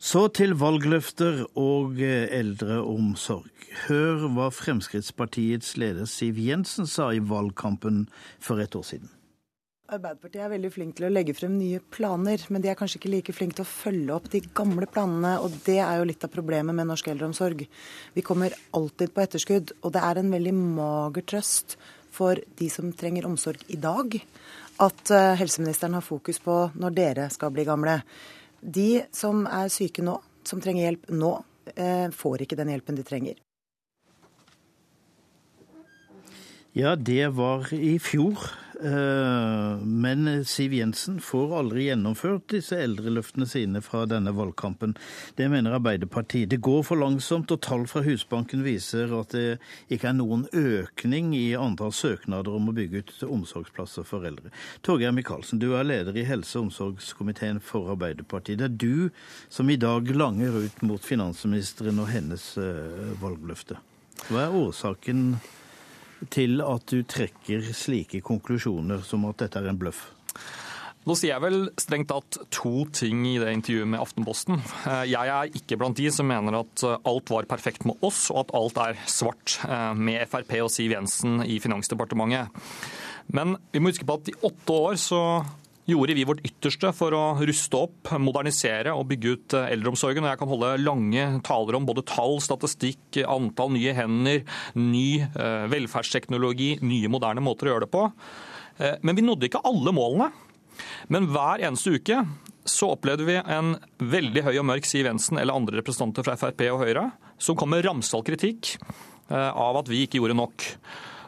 Så 0.00 0.30
til 0.32 0.54
valgløfter 0.56 1.42
og 1.60 1.98
eldreomsorg. 2.00 3.52
Hør 3.84 4.22
hva 4.32 4.46
Fremskrittspartiets 4.48 5.74
leder 5.76 6.08
Siv 6.08 6.40
Jensen 6.40 6.88
sa 6.88 7.10
i 7.12 7.20
valgkampen 7.20 8.06
for 8.40 8.64
et 8.64 8.72
år 8.78 8.86
siden. 8.88 9.10
Arbeiderpartiet 9.90 10.46
er 10.46 10.54
veldig 10.54 10.70
flink 10.72 10.96
til 10.96 11.08
å 11.08 11.12
legge 11.12 11.34
frem 11.36 11.52
nye 11.58 11.82
planer, 11.92 12.40
men 12.48 12.64
de 12.64 12.72
er 12.72 12.78
kanskje 12.80 12.96
ikke 12.96 13.12
like 13.12 13.36
flinke 13.36 13.58
til 13.58 13.66
å 13.66 13.68
følge 13.68 14.16
opp 14.16 14.32
de 14.32 14.40
gamle 14.56 14.88
planene. 14.88 15.34
og 15.44 15.60
Det 15.66 15.76
er 15.84 16.00
jo 16.00 16.08
litt 16.08 16.24
av 16.24 16.32
problemet 16.32 16.80
med 16.80 16.88
norsk 16.88 17.12
eldreomsorg. 17.12 17.66
Vi 18.16 18.24
kommer 18.24 18.56
alltid 18.72 19.12
på 19.12 19.26
etterskudd, 19.26 19.76
og 19.82 19.92
det 19.92 20.06
er 20.06 20.22
en 20.22 20.32
veldig 20.32 20.56
mager 20.56 21.28
trøst 21.34 21.76
for 22.08 22.40
de 22.56 22.72
som 22.72 22.88
trenger 22.96 23.28
omsorg 23.28 23.68
i 23.68 23.76
dag, 23.76 24.16
at 24.80 25.10
eh, 25.12 25.36
helseministeren 25.36 25.98
har 25.98 26.06
fokus 26.06 26.40
på 26.40 26.62
når 26.72 26.96
dere 26.96 27.32
skal 27.34 27.52
bli 27.52 27.68
gamle. 27.68 28.00
De 28.60 29.04
som 29.16 29.46
er 29.48 29.70
syke 29.72 30.04
nå, 30.04 30.18
som 30.44 30.60
trenger 30.60 30.90
hjelp 30.90 31.12
nå, 31.12 31.30
eh, 31.74 32.08
får 32.12 32.44
ikke 32.44 32.58
den 32.60 32.72
hjelpen 32.72 32.98
de 32.98 33.04
trenger. 33.06 33.38
Ja, 36.76 36.94
det 36.94 37.32
var 37.34 37.72
i 37.74 37.98
fjor. 37.98 38.44
Eh, 38.84 39.76
men 39.84 40.44
Siv 40.44 40.72
Jensen 40.72 41.18
får 41.20 41.52
aldri 41.58 41.84
gjennomført 41.88 42.46
disse 42.54 42.78
eldreløftene 42.80 43.44
sine 43.48 43.82
fra 43.84 44.06
denne 44.08 44.32
valgkampen. 44.36 44.94
Det 45.36 45.48
mener 45.52 45.76
Arbeiderpartiet. 45.76 46.48
Det 46.50 46.62
går 46.64 46.82
for 46.88 47.00
langsomt, 47.00 47.52
og 47.52 47.60
tall 47.64 47.84
fra 47.90 48.02
Husbanken 48.06 48.64
viser 48.64 49.12
at 49.18 49.36
det 49.36 49.58
ikke 49.92 50.10
er 50.12 50.16
noen 50.16 50.46
økning 50.56 51.34
i 51.36 51.52
antall 51.58 51.92
søknader 51.92 52.56
om 52.56 52.72
å 52.72 52.76
bygge 52.76 53.04
ut 53.04 53.14
omsorgsplasser 53.28 54.08
for 54.08 54.24
eldre. 54.28 54.52
Torgeir 54.86 55.12
Micaelsen, 55.16 55.60
du 55.60 55.74
er 55.76 55.84
leder 55.84 56.16
i 56.16 56.24
helse- 56.28 56.56
og 56.58 56.70
omsorgskomiteen 56.70 57.60
for 57.60 57.92
Arbeiderpartiet. 57.92 58.62
Det 58.62 58.70
er 58.70 58.80
du 58.80 59.10
som 59.52 59.68
i 59.68 59.78
dag 59.80 60.08
langer 60.14 60.56
ut 60.64 60.82
mot 60.88 61.04
finansministeren 61.04 62.00
og 62.00 62.08
hennes 62.14 62.52
eh, 62.56 63.16
valgløfte. 63.20 63.76
Hva 64.28 64.46
er 64.46 64.56
årsaken 64.56 65.34
til 66.28 66.60
at 66.64 66.90
du 66.90 67.02
trekker 67.08 67.70
slike 67.76 68.20
konklusjoner 68.24 69.04
som 69.06 69.24
at 69.30 69.40
dette 69.44 69.62
er 69.62 69.70
en 69.70 69.80
bløff? 69.80 70.08
Nå 71.08 71.14
sier 71.16 71.32
jeg 71.32 71.40
vel 71.40 71.62
strengt 71.80 72.10
tatt 72.10 72.36
to 72.52 72.84
ting 72.92 73.22
i 73.24 73.38
det 73.40 73.54
intervjuet 73.56 73.88
med 73.88 74.02
Aftenposten. 74.02 74.58
Eh, 74.84 75.06
jeg 75.08 75.32
er 75.32 75.54
ikke 75.56 75.78
blant 75.80 75.96
de 75.96 76.10
som 76.12 76.28
mener 76.28 76.58
at 76.58 76.84
eh, 76.84 76.98
alt 77.08 77.32
var 77.32 77.48
perfekt 77.48 77.86
med 77.88 77.96
oss, 78.04 78.26
og 78.28 78.42
at 78.42 78.52
alt 78.58 78.80
er 78.84 79.00
svart 79.08 79.56
eh, 79.64 79.94
med 79.96 80.28
Frp 80.28 80.52
og 80.60 80.68
Siv 80.74 80.92
Jensen 80.92 81.40
i 81.46 81.56
Finansdepartementet. 81.62 82.52
Men 83.32 83.56
vi 83.72 83.80
må 83.80 83.94
huske 83.94 84.04
på 84.04 84.18
at 84.20 84.28
i 84.28 84.36
åtte 84.44 84.76
år 84.76 85.00
så 85.00 85.22
gjorde 85.90 86.14
vi 86.16 86.26
vårt 86.28 86.42
ytterste 86.46 86.92
for 86.96 87.14
å 87.16 87.22
ruste 87.38 87.78
opp, 87.78 88.10
modernisere 88.22 88.92
og 88.96 89.08
bygge 89.10 89.32
ut 89.34 89.56
eh, 89.58 89.70
eldreomsorgen. 89.74 90.24
Og 90.24 90.32
jeg 90.32 90.40
kan 90.40 90.50
holde 90.50 90.70
lange 90.82 91.24
taler 91.46 91.78
om 91.78 91.88
både 91.88 92.04
tall, 92.08 92.38
statistikk, 92.44 93.20
antall 93.24 93.72
nye 93.74 93.94
hender, 93.96 94.44
ny 94.78 95.22
eh, 95.22 95.66
velferdsteknologi, 95.72 96.76
nye 96.86 97.10
moderne 97.12 97.44
måter 97.44 97.68
å 97.68 97.74
gjøre 97.74 97.86
det 97.86 97.92
på. 97.94 98.06
Eh, 98.78 98.96
men 99.06 99.18
vi 99.18 99.26
nådde 99.26 99.50
ikke 99.50 99.64
alle 99.68 99.94
målene. 99.96 100.30
Men 101.12 101.28
hver 101.32 101.66
eneste 101.66 101.96
uke 101.98 102.22
så 102.70 102.92
opplevde 102.94 103.26
vi 103.28 103.36
en 103.40 103.74
veldig 103.98 104.46
høy 104.46 104.54
og 104.54 104.66
mørk 104.70 104.88
Siv 104.88 105.08
Jensen 105.08 105.40
eller 105.40 105.56
andre 105.56 105.80
representanter 105.80 106.24
fra 106.24 106.38
Frp 106.40 106.66
og 106.70 106.84
Høyre 106.84 107.06
som 107.40 107.56
kom 107.58 107.72
med 107.72 107.82
ramsalt 107.84 108.28
kritikk 108.28 108.74
av 109.30 109.78
at 109.78 109.88
vi 109.88 110.02
ikke 110.04 110.18
gjorde 110.18 110.36
nok. 110.36 110.64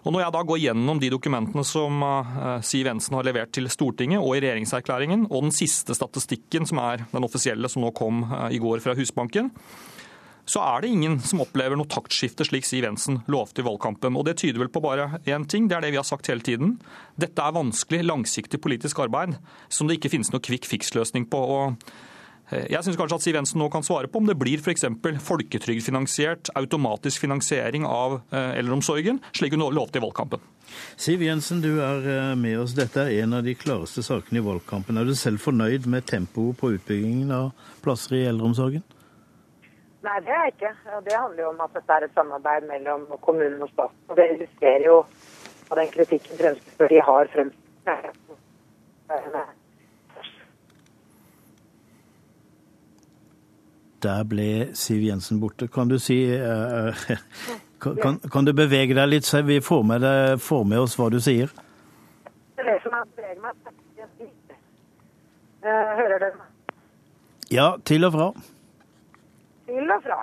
Og 0.03 0.11
Når 0.11 0.25
jeg 0.25 0.35
da 0.35 0.43
går 0.43 0.61
gjennom 0.65 0.99
de 0.99 1.13
dokumentene 1.15 1.63
som 1.67 2.03
eh, 2.03 2.59
Siv 2.67 2.89
Jensen 2.91 3.15
har 3.15 3.27
levert 3.27 3.53
til 3.55 3.71
Stortinget 3.71 4.19
og 4.19 4.35
i 4.35 4.43
regjeringserklæringen, 4.43 5.29
og 5.31 5.47
den 5.47 5.55
siste 5.55 5.95
statistikken, 5.95 6.67
som 6.67 6.81
er 6.83 7.05
den 7.13 7.27
offisielle 7.27 7.71
som 7.71 7.85
nå 7.85 7.93
kom 7.95 8.25
eh, 8.27 8.57
i 8.57 8.63
går 8.63 8.83
fra 8.83 8.97
Husbanken, 8.99 9.53
så 10.43 10.59
er 10.67 10.83
det 10.83 10.91
ingen 10.91 11.21
som 11.23 11.45
opplever 11.45 11.79
noe 11.79 11.87
taktskifte 11.87 12.43
slik 12.49 12.67
Siv 12.67 12.83
Jensen 12.83 13.21
lovte 13.31 13.63
i 13.63 13.67
valgkampen. 13.67 14.19
Og 14.19 14.27
Det 14.27 14.41
tyder 14.43 14.65
vel 14.65 14.73
på 14.75 14.83
bare 14.83 15.21
én 15.23 15.47
ting, 15.47 15.69
det 15.71 15.79
er 15.79 15.87
det 15.87 15.93
vi 15.95 16.01
har 16.01 16.09
sagt 16.09 16.27
hele 16.27 16.43
tiden. 16.43 16.81
Dette 17.15 17.39
er 17.39 17.55
vanskelig, 17.55 18.03
langsiktig 18.03 18.59
politisk 18.61 18.99
arbeid 19.07 19.39
som 19.71 19.87
det 19.87 20.01
ikke 20.01 20.17
finnes 20.17 20.33
noe 20.35 20.43
kvikk 20.43 20.67
fiks-løsning 20.67 21.31
på. 21.31 21.39
og 21.39 21.79
jeg 22.71 22.85
syns 22.85 22.99
kanskje 23.01 23.19
at 23.19 23.25
Siv 23.25 23.37
Jensen 23.39 23.61
nå 23.63 23.69
kan 23.73 23.85
svare 23.87 24.11
på 24.11 24.21
om 24.21 24.29
det 24.29 24.37
blir 24.41 24.61
f.eks. 24.61 24.85
folketrygdfinansiert 25.27 26.51
automatisk 26.59 27.25
finansiering 27.25 27.87
av 27.89 28.21
eh, 28.33 28.59
eldreomsorgen, 28.61 29.21
slik 29.37 29.57
hun 29.57 29.65
lovte 29.73 30.01
i 30.01 30.05
valgkampen. 30.05 30.43
Siv 31.01 31.23
Jensen, 31.25 31.63
du 31.65 31.81
er 31.85 32.09
eh, 32.09 32.33
med 32.39 32.59
oss. 32.63 32.75
Dette 32.79 33.07
er 33.07 33.23
en 33.23 33.39
av 33.39 33.47
de 33.47 33.55
klareste 33.59 34.05
sakene 34.05 34.43
i 34.43 34.45
valgkampen. 34.47 34.99
Er 34.99 35.09
du 35.09 35.15
selv 35.19 35.43
fornøyd 35.45 35.89
med 35.91 36.09
tempoet 36.11 36.59
på 36.61 36.75
utbyggingen 36.77 37.33
av 37.37 37.53
plasser 37.85 38.19
i 38.21 38.27
eldreomsorgen? 38.31 38.85
Nei, 40.03 40.19
det 40.27 40.35
er 40.35 40.47
jeg 40.49 40.57
ikke. 40.57 40.75
Det 41.07 41.15
handler 41.15 41.45
jo 41.45 41.51
om 41.53 41.61
at 41.63 41.75
dette 41.79 41.97
er 41.97 42.09
et 42.09 42.17
samarbeid 42.19 42.67
mellom 42.69 43.07
kommunen 43.23 43.63
og 43.63 43.71
staten. 43.71 43.99
Og 44.11 44.19
det 44.19 44.31
illustrerer 44.35 44.89
jo 44.89 45.03
av 45.71 45.79
den 45.79 45.93
kritikken 45.95 46.41
Fremskrittspartiet 46.41 47.07
har 47.07 47.31
fremst 47.33 47.61
Der 54.03 54.25
ble 54.27 54.75
Siv 54.75 55.03
Jensen 55.07 55.41
borte. 55.41 55.69
Kan 55.69 55.89
du 55.89 55.99
si 56.03 56.17
uh, 56.35 56.91
kan, 57.83 58.19
kan, 58.33 58.45
du 58.45 58.53
bevege 58.53 58.97
deg 58.99 59.09
litt, 59.09 59.27
så 59.29 59.43
vi 59.47 59.61
får 59.63 59.83
med, 59.87 60.03
deg, 60.03 60.41
får 60.43 60.65
med 60.67 60.83
oss 60.83 60.97
hva 60.99 61.09
du 61.13 61.21
sier? 61.23 61.53
Det 62.59 62.67
er 62.67 62.83
som 62.83 62.97
jeg 62.99 63.11
beveger 63.17 63.43
meg. 63.45 63.73
Uh, 65.63 65.91
hører 66.01 66.19
dere 66.19 66.35
meg? 66.41 66.77
Ja, 67.53 67.69
til 67.87 68.09
og 68.09 68.15
fra. 68.17 68.29
Til 69.69 69.95
og 69.95 70.07
fra. 70.07 70.19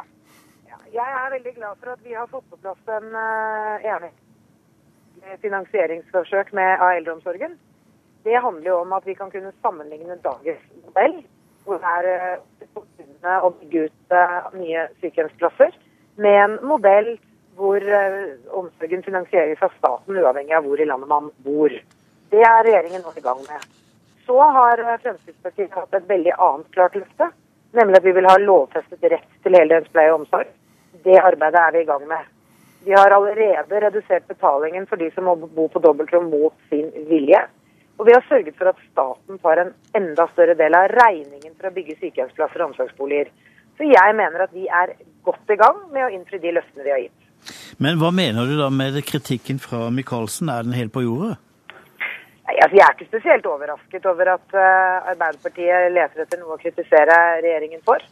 Ja, 0.67 0.79
jeg 0.97 1.17
er 1.21 1.35
veldig 1.37 1.55
glad 1.55 1.79
for 1.79 1.95
at 1.95 2.03
vi 2.03 2.17
har 2.17 2.27
fått 2.31 2.47
på 2.51 2.59
plass 2.63 2.95
en 2.99 3.13
uh, 3.15 3.87
enig 3.95 4.11
finansieringsforsøk 5.41 6.53
med 6.55 6.79
av 6.79 6.93
eldreomsorgen. 6.97 7.57
Det 8.23 8.39
handler 8.43 8.71
jo 8.71 8.77
om 8.83 8.93
at 8.95 9.05
vi 9.07 9.15
kan 9.19 9.31
kunne 9.31 9.51
sammenligne 9.63 10.15
dagens 10.23 10.63
modell 10.83 11.19
hvor 11.65 11.77
det 12.03 12.13
er 12.15 12.39
kommunene 13.19 13.41
å 13.43 13.51
bygge 13.59 13.85
ut 13.85 14.13
nye 14.53 14.87
sykehjemsplasser 15.01 15.73
med 16.17 16.43
en 16.43 16.59
modell 16.63 17.17
hvor 17.55 17.77
eh, 17.81 18.37
omsorgen 18.51 19.03
finansieres 19.03 19.61
av 19.61 19.71
staten, 19.77 20.15
uavhengig 20.15 20.55
av 20.55 20.63
hvor 20.63 20.79
i 20.79 20.85
landet 20.85 21.09
man 21.09 21.29
bor. 21.43 21.69
Det 22.29 22.41
er 22.41 22.63
regjeringen 22.63 23.01
nå 23.01 23.11
i 23.15 23.21
gang 23.21 23.39
med. 23.43 23.59
Så 24.25 24.39
har 24.39 24.79
eh, 24.79 24.99
Fremskrittspartiet 25.03 25.71
hatt 25.75 25.93
et 25.93 26.07
veldig 26.07 26.31
annet 26.37 26.71
klart 26.71 26.95
løfte, 26.95 27.31
nemlig 27.73 27.97
at 27.97 28.05
vi 28.05 28.15
vil 28.15 28.29
ha 28.29 28.37
lovfestet 28.39 29.03
rett 29.11 29.29
til 29.43 29.55
heldøgns 29.55 29.91
pleie 29.91 30.13
og 30.13 30.21
omsorg. 30.21 30.47
Det 31.03 31.19
arbeidet 31.19 31.59
er 31.59 31.75
vi 31.75 31.83
i 31.83 31.89
gang 31.89 32.07
med. 32.07 32.23
Vi 32.85 32.95
har 32.95 33.11
allerede 33.11 33.81
redusert 33.83 34.27
betalingen 34.27 34.87
for 34.87 34.95
de 34.95 35.09
som 35.11 35.27
må 35.27 35.35
bo 35.35 35.67
på 35.67 35.81
dobbeltrom 35.83 36.29
mot 36.31 36.55
sin 36.69 36.87
vilje. 37.09 37.43
Og 37.99 38.07
vi 38.07 38.15
har 38.15 38.23
sørget 38.29 38.55
for 38.55 38.71
at 38.71 38.79
staten 38.87 39.39
tar 39.43 39.59
en 39.59 39.73
enda 39.99 40.25
større 40.31 40.55
del 40.59 40.75
av 40.77 40.87
regningen 40.93 41.51
for 41.57 41.67
å 41.67 41.75
bygge 41.75 41.97
sykehjemsplasser 41.99 42.63
og 42.63 42.71
omsorgsboliger. 42.71 43.31
Så 43.75 43.87
jeg 43.87 44.15
mener 44.15 44.45
at 44.45 44.53
vi 44.55 44.67
er 44.71 44.93
godt 45.27 45.51
i 45.51 45.57
gang 45.59 45.81
med 45.91 46.05
å 46.05 46.13
innfri 46.15 46.39
de 46.39 46.53
løftene 46.55 46.85
vi 46.85 46.93
har 46.95 47.01
gitt. 47.03 47.27
Men 47.79 47.99
hva 47.99 48.11
mener 48.15 48.47
du 48.47 48.55
da 48.59 48.69
med 48.71 48.97
kritikken 49.07 49.59
fra 49.63 49.89
Micaelsen? 49.91 50.51
Er 50.51 50.67
den 50.67 50.75
helt 50.75 50.93
på 50.95 51.03
jordet? 51.03 51.35
Altså, 52.49 52.75
jeg 52.75 52.83
er 52.85 52.95
ikke 52.95 53.11
spesielt 53.11 53.45
overrasket 53.47 54.07
over 54.09 54.33
at 54.33 54.55
uh, 54.55 55.11
Arbeiderpartiet 55.11 55.91
leter 55.93 56.23
etter 56.23 56.41
noe 56.41 56.55
å 56.55 56.61
kritisere 56.61 57.17
regjeringen 57.43 57.83
for. 57.85 58.03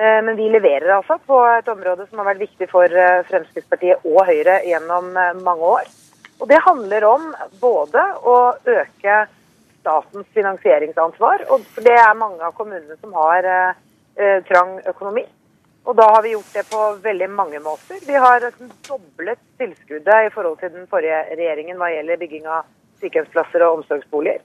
Uh, 0.00 0.20
men 0.24 0.36
vi 0.38 0.46
leverer 0.52 0.94
altså 0.94 1.18
på 1.26 1.40
et 1.56 1.68
område 1.72 2.06
som 2.08 2.22
har 2.22 2.30
vært 2.30 2.44
viktig 2.44 2.70
for 2.70 2.92
uh, 2.92 3.24
Fremskrittspartiet 3.28 4.06
og 4.08 4.22
Høyre 4.28 4.60
gjennom 4.68 5.10
mange 5.44 5.74
år. 5.80 5.90
Og 6.40 6.48
Det 6.48 6.60
handler 6.64 7.04
om 7.04 7.34
både 7.60 8.02
å 8.24 8.36
øke 8.64 9.16
statens 9.80 10.26
finansieringsansvar, 10.36 11.44
og 11.52 11.64
det 11.84 11.96
er 11.96 12.16
mange 12.16 12.44
av 12.44 12.54
kommunene 12.56 12.96
som 13.00 13.12
har 13.16 13.44
eh, 13.48 14.40
trang 14.48 14.78
økonomi. 14.88 15.24
Og 15.88 15.96
da 15.96 16.06
har 16.14 16.22
vi 16.24 16.34
gjort 16.34 16.52
det 16.52 16.66
på 16.68 16.80
veldig 17.04 17.28
mange 17.32 17.60
måter. 17.64 18.00
Vi 18.06 18.16
har 18.24 18.44
doblet 18.88 19.40
tilskuddet 19.60 20.26
i 20.26 20.32
forhold 20.34 20.60
til 20.60 20.72
den 20.74 20.88
forrige 20.90 21.22
regjeringen 21.32 21.80
hva 21.80 21.88
gjelder 21.92 22.20
bygging 22.20 22.48
av 22.48 22.68
sykehjemsplasser 23.00 23.64
og 23.64 23.80
omsorgsboliger. 23.80 24.44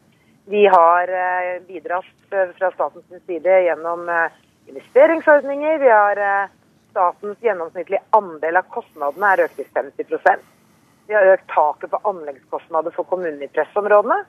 Vi 0.52 0.66
har 0.72 1.12
eh, 1.12 1.62
bidratt 1.68 2.36
eh, 2.36 2.52
fra 2.60 2.72
statens 2.76 3.24
side 3.28 3.62
gjennom 3.68 4.10
eh, 4.10 4.36
investeringsordninger. 4.72 5.80
Vi 5.84 5.91
har 5.91 6.24
eh, 6.28 6.52
statens 6.91 7.39
gjennomsnittlige 7.43 8.04
andel 8.16 8.62
av 8.62 8.68
kostnadene 8.72 9.32
er 9.32 9.48
økt 9.48 9.58
til 9.60 9.72
50 9.76 10.52
vi 11.08 11.14
har 11.14 11.34
økt 11.36 11.47
taket 11.53 11.91
på 11.91 11.99
anleggskostnader 12.10 12.93
for 12.95 13.08
kommunene 13.10 13.45
i 13.45 13.53
pressområdene. 13.53 14.24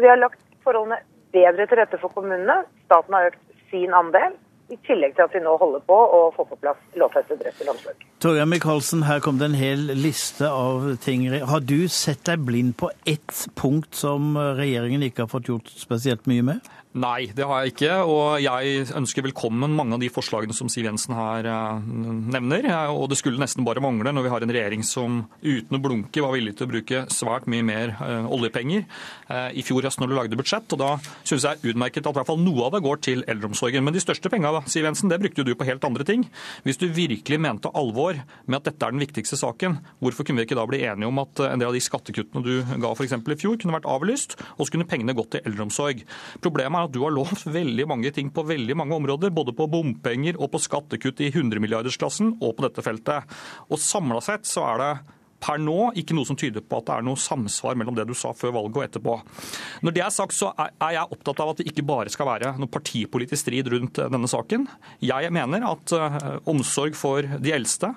Vi 0.00 0.08
har 0.08 0.20
lagt 0.20 0.40
forholdene 0.64 1.02
bedre 1.34 1.66
til 1.68 1.80
rette 1.80 2.00
for 2.00 2.14
kommunene. 2.14 2.62
Staten 2.86 3.16
har 3.16 3.32
økt 3.32 3.68
sin 3.72 3.92
andel. 3.96 4.38
I 4.72 4.78
tillegg 4.86 5.12
til 5.18 5.26
at 5.26 5.34
vi 5.36 5.42
nå 5.44 5.52
holder 5.60 5.82
på 5.84 5.96
å 6.16 6.20
få 6.32 6.46
på 6.48 6.56
plass 6.62 6.78
lovfestet 6.96 7.42
rett 7.44 7.58
til 7.60 7.68
omsorg. 7.68 8.06
Torgeir 8.24 8.46
Micaelsen, 8.48 9.02
her 9.04 9.20
kom 9.20 9.36
det 9.40 9.50
en 9.50 9.58
hel 9.58 9.82
liste 9.98 10.48
av 10.48 10.86
ting. 11.04 11.26
Har 11.28 11.60
du 11.60 11.90
sett 11.92 12.22
deg 12.24 12.46
blind 12.46 12.78
på 12.80 12.88
ett 13.04 13.34
punkt 13.58 13.98
som 13.98 14.38
regjeringen 14.56 15.04
ikke 15.04 15.26
har 15.26 15.32
fått 15.34 15.50
gjort 15.52 15.68
spesielt 15.76 16.24
mye 16.30 16.46
med? 16.54 16.72
Nei, 16.92 17.30
det 17.32 17.46
har 17.48 17.62
jeg 17.64 17.72
ikke. 17.72 17.92
Og 18.04 18.42
jeg 18.44 18.82
ønsker 18.92 19.24
velkommen 19.24 19.72
mange 19.72 19.96
av 19.96 20.02
de 20.02 20.10
forslagene 20.12 20.52
som 20.52 20.68
Siv 20.68 20.84
Jensen 20.84 21.14
her 21.16 21.46
eh, 21.48 21.86
nevner. 22.34 22.66
Og 22.92 23.06
det 23.08 23.16
skulle 23.16 23.40
nesten 23.40 23.64
bare 23.64 23.80
mangle 23.80 24.12
når 24.12 24.26
vi 24.26 24.32
har 24.34 24.44
en 24.44 24.52
regjering 24.52 24.84
som 24.84 25.22
uten 25.40 25.78
å 25.78 25.80
blunke 25.80 26.20
var 26.20 26.34
villig 26.36 26.52
til 26.58 26.68
å 26.68 26.72
bruke 26.74 27.00
svært 27.08 27.48
mye 27.48 27.64
mer 27.64 27.94
eh, 27.96 28.28
oljepenger 28.28 28.84
eh, 28.84 29.48
i 29.56 29.64
fjor 29.64 29.88
høst 29.88 30.02
når 30.02 30.12
du 30.12 30.16
lagde 30.18 30.40
budsjett. 30.40 30.68
Og 30.76 30.82
da 30.82 30.90
syns 31.24 31.46
jeg 31.48 31.72
utmerket 31.72 32.04
at 32.04 32.12
i 32.12 32.20
hvert 32.20 32.28
fall 32.28 32.42
noe 32.44 32.68
av 32.68 32.76
det 32.76 32.82
går 32.84 33.00
til 33.08 33.24
eldreomsorgen. 33.24 33.88
Men 33.88 33.96
de 33.96 34.04
største 34.04 34.28
penga, 34.32 34.52
Siv 34.68 34.84
Jensen, 34.84 35.08
det 35.08 35.22
brukte 35.24 35.48
du 35.48 35.54
på 35.56 35.68
helt 35.70 35.88
andre 35.88 36.04
ting. 36.04 36.26
Hvis 36.68 36.80
du 36.82 36.90
virkelig 36.92 37.40
mente 37.40 37.72
alvor 37.72 38.20
med 38.44 38.58
at 38.60 38.68
dette 38.68 38.84
er 38.84 38.92
den 38.92 39.00
viktigste 39.00 39.40
saken, 39.40 39.78
hvorfor 40.04 40.28
kunne 40.28 40.44
vi 40.44 40.50
ikke 40.50 40.60
da 40.60 40.68
bli 40.68 40.84
enige 40.84 41.08
om 41.08 41.24
at 41.24 41.40
en 41.48 41.56
del 41.56 41.72
av 41.72 41.80
de 41.80 41.84
skattekuttene 41.88 42.44
du 42.44 42.52
ga 42.84 42.92
f.eks. 42.92 43.16
i 43.16 43.40
fjor, 43.40 43.56
kunne 43.56 43.80
vært 43.80 43.88
avlyst, 43.88 44.36
og 44.58 44.66
så 44.66 44.76
kunne 44.76 44.90
pengene 44.92 45.16
gått 45.16 45.38
til 45.38 45.48
eldreomsorg? 45.48 46.04
Problemet 46.44 46.81
at 46.86 46.94
du 46.94 47.00
har 47.04 47.14
lovt 47.14 47.46
veldig 47.46 47.86
mange 47.90 48.12
ting 48.14 48.30
på 48.34 48.44
veldig 48.48 48.76
mange 48.78 48.96
områder, 48.98 49.32
både 49.34 49.54
på 49.56 49.68
bompenger 49.72 50.38
og 50.38 50.52
på 50.52 50.62
skattekutt 50.62 51.22
i 51.24 51.32
100-milliardersklassen 51.32 52.36
og 52.40 52.56
på 52.58 52.66
dette 52.66 52.84
feltet. 52.84 53.34
Og 53.70 53.80
samla 53.80 54.22
sett 54.24 54.48
så 54.48 54.66
er 54.72 54.82
det 54.82 54.92
per 55.42 55.60
nå 55.60 55.90
ikke 55.98 56.14
noe 56.16 56.28
som 56.28 56.38
tyder 56.38 56.62
på 56.64 56.78
at 56.78 56.88
det 56.88 56.96
er 56.96 57.06
noe 57.06 57.18
samsvar 57.20 57.78
mellom 57.78 57.96
det 57.96 58.06
du 58.08 58.14
sa 58.16 58.32
før 58.36 58.54
valget 58.56 58.78
og 58.78 58.84
etterpå. 58.86 59.16
Når 59.82 59.96
det 59.96 60.04
er 60.04 60.14
sagt, 60.14 60.36
så 60.36 60.52
er 60.58 60.96
jeg 60.96 61.16
opptatt 61.16 61.42
av 61.42 61.52
at 61.52 61.60
det 61.60 61.68
ikke 61.70 61.86
bare 61.88 62.12
skal 62.12 62.28
være 62.28 62.54
noe 62.60 62.70
partipolitisk 62.72 63.42
strid 63.42 63.70
rundt 63.72 63.98
eh, 63.98 64.10
denne 64.12 64.30
saken. 64.30 64.68
Jeg 65.02 65.32
mener 65.34 65.66
at 65.72 65.94
eh, 65.96 66.20
omsorg 66.50 66.96
for 66.98 67.26
de 67.26 67.54
eldste 67.54 67.90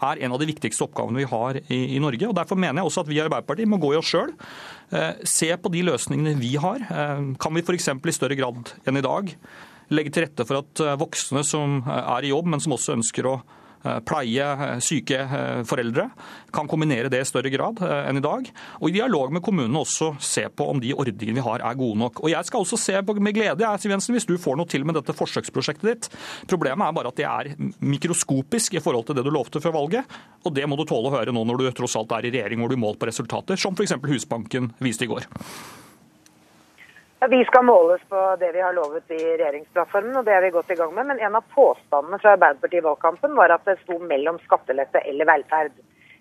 er 0.00 0.20
en 0.20 0.36
av 0.36 0.42
de 0.42 0.50
viktigste 0.50 0.84
oppgavene 0.86 1.22
vi 1.22 1.30
har 1.30 1.60
i, 1.62 1.80
i 1.96 2.02
Norge. 2.02 2.28
og 2.28 2.36
Derfor 2.36 2.60
mener 2.60 2.82
jeg 2.82 2.90
også 2.90 3.04
at 3.04 3.10
vi 3.12 3.18
i 3.18 3.24
Arbeiderpartiet 3.24 3.70
må 3.70 3.80
gå 3.80 3.94
i 3.94 4.00
oss 4.00 4.12
sjøl. 4.12 4.34
Eh, 4.92 5.24
se 5.28 5.50
på 5.56 5.72
de 5.72 5.86
løsningene 5.88 6.36
vi 6.40 6.54
har. 6.60 6.84
Kan 7.40 7.56
vi 7.56 7.64
f.eks. 7.64 7.88
i 7.96 8.16
større 8.16 8.36
grad 8.38 8.74
enn 8.88 9.00
i 9.00 9.04
dag 9.04 9.32
legge 9.90 10.12
til 10.14 10.22
rette 10.22 10.44
for 10.46 10.60
at 10.60 10.82
voksne 11.00 11.42
som 11.46 11.80
er 11.90 12.22
i 12.22 12.30
jobb, 12.30 12.46
men 12.52 12.62
som 12.62 12.76
også 12.76 12.94
ønsker 12.94 13.26
å 13.26 13.40
pleie 14.06 14.44
eh, 14.44 14.78
syke 14.84 15.18
eh, 15.24 15.62
foreldre, 15.68 16.08
kan 16.52 16.68
kombinere 16.68 17.10
det 17.12 17.22
i 17.22 17.28
større 17.28 17.52
grad 17.52 17.80
enn 17.80 18.18
i 18.18 18.24
dag. 18.24 18.48
Og 18.80 18.88
i 18.90 18.96
dialog 18.98 19.32
med 19.32 19.44
kommunene 19.44 19.80
også 19.80 20.12
se 20.24 20.46
på 20.50 20.66
om 20.72 20.80
de 20.82 20.92
ordningene 20.94 21.38
vi 21.38 21.44
har 21.46 21.64
er 21.64 21.78
gode 21.78 21.98
nok. 22.00 22.22
Og 22.24 22.32
Jeg 22.32 22.48
skal 22.48 22.64
også 22.64 22.78
se 22.80 22.96
på 23.06 23.16
med 23.20 23.36
glede 23.36 23.68
Siv 23.80 23.94
Jensen, 23.94 24.16
hvis 24.16 24.28
du 24.28 24.36
får 24.40 24.58
noe 24.58 24.68
til 24.68 24.84
med 24.84 24.98
dette 24.98 25.14
forsøksprosjektet 25.16 25.86
ditt. 25.86 26.10
Problemet 26.50 26.88
er 26.88 26.96
bare 26.96 27.12
at 27.12 27.20
det 27.20 27.28
er 27.28 27.52
mikroskopisk 27.80 28.76
i 28.76 28.82
forhold 28.82 29.06
til 29.08 29.18
det 29.18 29.26
du 29.26 29.32
lovte 29.34 29.62
før 29.62 29.76
valget. 29.78 30.18
Og 30.44 30.54
det 30.56 30.66
må 30.68 30.78
du 30.78 30.86
tåle 30.88 31.10
å 31.10 31.14
høre 31.14 31.34
nå 31.34 31.44
når 31.46 31.60
du 31.60 31.70
tross 31.76 31.96
alt 32.00 32.12
er 32.16 32.26
i 32.26 32.34
regjering 32.34 32.60
hvor 32.60 32.72
du 32.72 32.80
målt 32.80 33.00
på 33.00 33.08
resultater, 33.10 33.60
som 33.60 33.76
f.eks. 33.76 33.96
Husbanken 34.10 34.72
viste 34.82 35.06
i 35.06 35.10
går. 35.10 35.28
Ja, 37.22 37.26
vi 37.26 37.44
skal 37.44 37.64
måles 37.64 38.00
på 38.08 38.36
det 38.40 38.52
vi 38.52 38.60
har 38.60 38.72
lovet 38.72 39.10
i 39.12 39.18
regjeringsplattformen, 39.20 40.14
og 40.16 40.24
det 40.24 40.32
er 40.32 40.40
vi 40.40 40.52
godt 40.54 40.70
i 40.72 40.76
gang 40.78 40.94
med. 40.96 41.04
Men 41.10 41.18
en 41.20 41.34
av 41.36 41.44
påstandene 41.52 42.16
fra 42.22 42.32
Arbeiderpartiet 42.32 42.80
i 42.80 42.86
valgkampen 42.86 43.34
var 43.36 43.52
at 43.52 43.66
det 43.68 43.74
sto 43.82 43.98
mellom 44.00 44.38
skattelette 44.46 45.02
eller 45.10 45.28
velferd. 45.28 45.74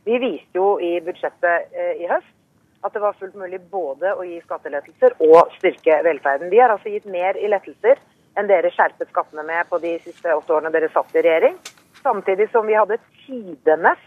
Vi 0.03 0.17
viste 0.19 0.59
jo 0.59 0.73
i 0.83 0.97
budsjettet 1.05 1.71
eh, 1.71 2.01
i 2.03 2.09
høst 2.09 2.35
at 2.83 2.91
det 2.95 3.03
var 3.03 3.15
fullt 3.15 3.37
mulig 3.39 3.61
både 3.71 4.11
å 4.11 4.25
gi 4.27 4.41
skattelettelser 4.43 5.15
og 5.23 5.53
styrke 5.55 6.01
velferden. 6.03 6.51
Vi 6.51 6.59
har 6.59 6.75
altså 6.75 6.91
gitt 6.91 7.07
mer 7.07 7.39
i 7.39 7.47
lettelser 7.47 8.03
enn 8.35 8.51
dere 8.51 8.71
skjerpet 8.75 9.11
skattene 9.13 9.47
med 9.47 9.71
på 9.71 9.79
de 9.79 9.95
siste 10.03 10.35
åtte 10.35 10.55
årene 10.57 10.73
dere 10.75 10.91
satt 10.91 11.15
i 11.15 11.23
regjering. 11.23 11.55
Samtidig 12.03 12.49
som 12.51 12.67
vi 12.67 12.75
hadde 12.75 12.99
tidenes 13.23 14.03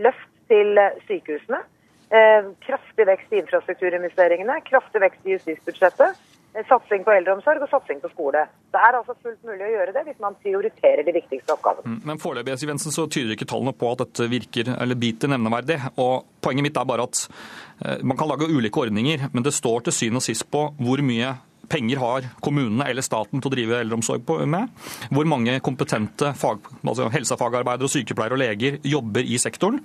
løft 0.00 0.32
til 0.48 0.80
sykehusene. 1.04 1.60
Eh, 2.10 2.50
kraftig 2.64 3.06
vekst 3.12 3.36
i 3.36 3.44
infrastrukturinvesteringene, 3.44 4.56
kraftig 4.72 5.04
vekst 5.04 5.28
i 5.28 5.36
justisbudsjettet. 5.36 6.26
Eh, 6.54 6.64
satsing 6.66 7.04
på 7.06 7.12
eldreomsorg 7.14 7.62
og 7.62 7.70
satsing 7.70 8.00
på 8.02 8.10
skole. 8.10 8.42
Det 8.74 8.80
er 8.82 8.96
altså 8.98 9.14
fullt 9.22 9.44
mulig 9.46 9.62
å 9.68 9.70
gjøre 9.70 9.94
det 9.94 10.02
hvis 10.08 10.22
man 10.22 10.34
prioriterer 10.42 11.06
de 11.06 11.14
viktigste 11.14 11.54
oppgavene. 11.54 11.86
Mm, 11.86 12.00
men 12.10 12.22
foreløpig 12.22 12.56
Jensen, 12.56 12.94
så 12.94 13.06
tyder 13.06 13.36
ikke 13.36 13.46
tallene 13.50 13.74
på 13.76 13.92
at 13.92 14.02
dette 14.02 14.26
virker 14.32 14.72
eller 14.74 14.98
biter 14.98 15.30
nevneverdig. 15.30 15.78
Og 16.02 16.26
Poenget 16.40 16.64
mitt 16.64 16.78
er 16.80 16.88
bare 16.88 17.04
at 17.04 17.22
eh, 17.84 18.00
man 18.02 18.16
kan 18.18 18.30
lage 18.30 18.48
ulike 18.48 18.80
ordninger, 18.80 19.28
men 19.30 19.44
det 19.46 19.54
står 19.54 19.86
til 19.86 19.94
syvende 19.94 20.22
og 20.22 20.26
sist 20.26 20.46
på 20.50 20.64
hvor 20.80 21.02
mye 21.04 21.34
penger 21.70 22.00
har 22.02 22.26
kommunene 22.42 22.88
eller 22.90 23.04
staten 23.04 23.38
til 23.38 23.50
å 23.50 23.54
drive 23.54 23.78
eldreomsorg 23.84 24.26
med? 24.50 24.72
Hvor 25.14 25.28
mange 25.28 25.58
kompetente 25.62 26.32
fag, 26.38 26.66
altså 26.82 27.06
helsefagarbeidere, 27.14 27.86
og 27.86 27.92
sykepleiere 27.92 28.34
og 28.34 28.42
leger 28.42 28.80
jobber 28.82 29.28
i 29.28 29.38
sektoren? 29.38 29.78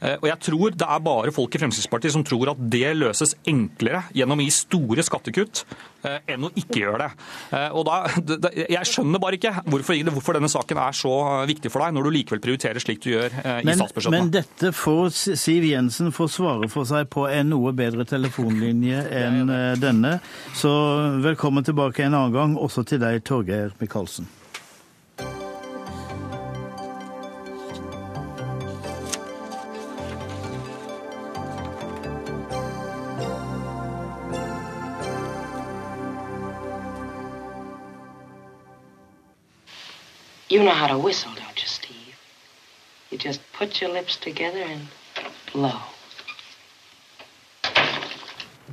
Eh, 0.00 0.18
og 0.18 0.28
jeg 0.28 0.40
tror 0.50 0.76
det 0.76 0.90
er 0.90 1.06
bare 1.08 1.34
folk 1.34 1.54
i 1.54 1.62
Fremskrittspartiet 1.62 2.14
som 2.14 2.26
tror 2.26 2.52
at 2.52 2.60
det 2.60 2.92
løses 2.98 3.36
enklere 3.48 4.04
gjennom 4.12 4.42
å 4.42 4.46
gi 4.46 4.54
store 4.58 5.06
skattekutt 5.06 5.64
enn 6.04 6.46
å 6.46 6.50
ikke 6.54 6.82
gjøre 6.82 7.06
det. 7.06 7.26
Eh, 7.56 7.76
og 7.76 7.86
da, 7.88 7.98
Jeg 8.64 8.90
skjønner 8.90 9.22
bare 9.22 9.38
ikke 9.38 9.54
hvorfor, 9.64 9.98
hvorfor, 10.10 10.38
denne 10.38 10.50
saken 10.52 10.80
er 10.84 10.98
så 10.98 11.14
viktig 11.48 11.72
for 11.72 11.84
deg, 11.84 11.96
når 11.96 12.08
du 12.08 12.14
likevel 12.18 12.42
prioriterer 12.44 12.82
slik 12.82 13.02
du 13.04 13.10
gjør 13.14 13.34
i 13.40 13.66
men, 13.66 13.78
statsbudsjettet. 13.80 14.18
Men 14.18 14.30
dette 14.34 14.72
får 14.76 15.12
Siv 15.40 15.66
Jensen 15.68 16.12
få 16.14 16.28
svare 16.30 16.68
for 16.72 16.88
seg 16.88 17.08
på 17.12 17.26
en 17.30 17.52
noe 17.54 17.74
bedre 17.76 18.06
telefonlinje 18.08 19.04
enn 19.24 19.52
denne. 19.80 20.16
Så 20.56 20.72
velkommen 21.24 21.66
tilbake 21.66 22.06
en 22.06 22.14
annen 22.14 22.34
gang, 22.34 22.56
også 22.60 22.86
til 22.88 23.02
deg, 23.02 23.22
Torgeir 23.26 23.74
Micaelsen. 23.80 24.28
You 40.54 40.62
know 40.62 40.70
how 40.70 40.86
to 40.86 40.96
whistle, 40.96 41.32
don't 41.34 41.60
you, 41.60 41.66
Steve? 41.66 42.16
You 43.10 43.18
just 43.18 43.40
put 43.54 43.80
your 43.80 43.90
lips 43.90 44.16
together 44.16 44.60
and 44.60 44.86
blow. 45.52 45.80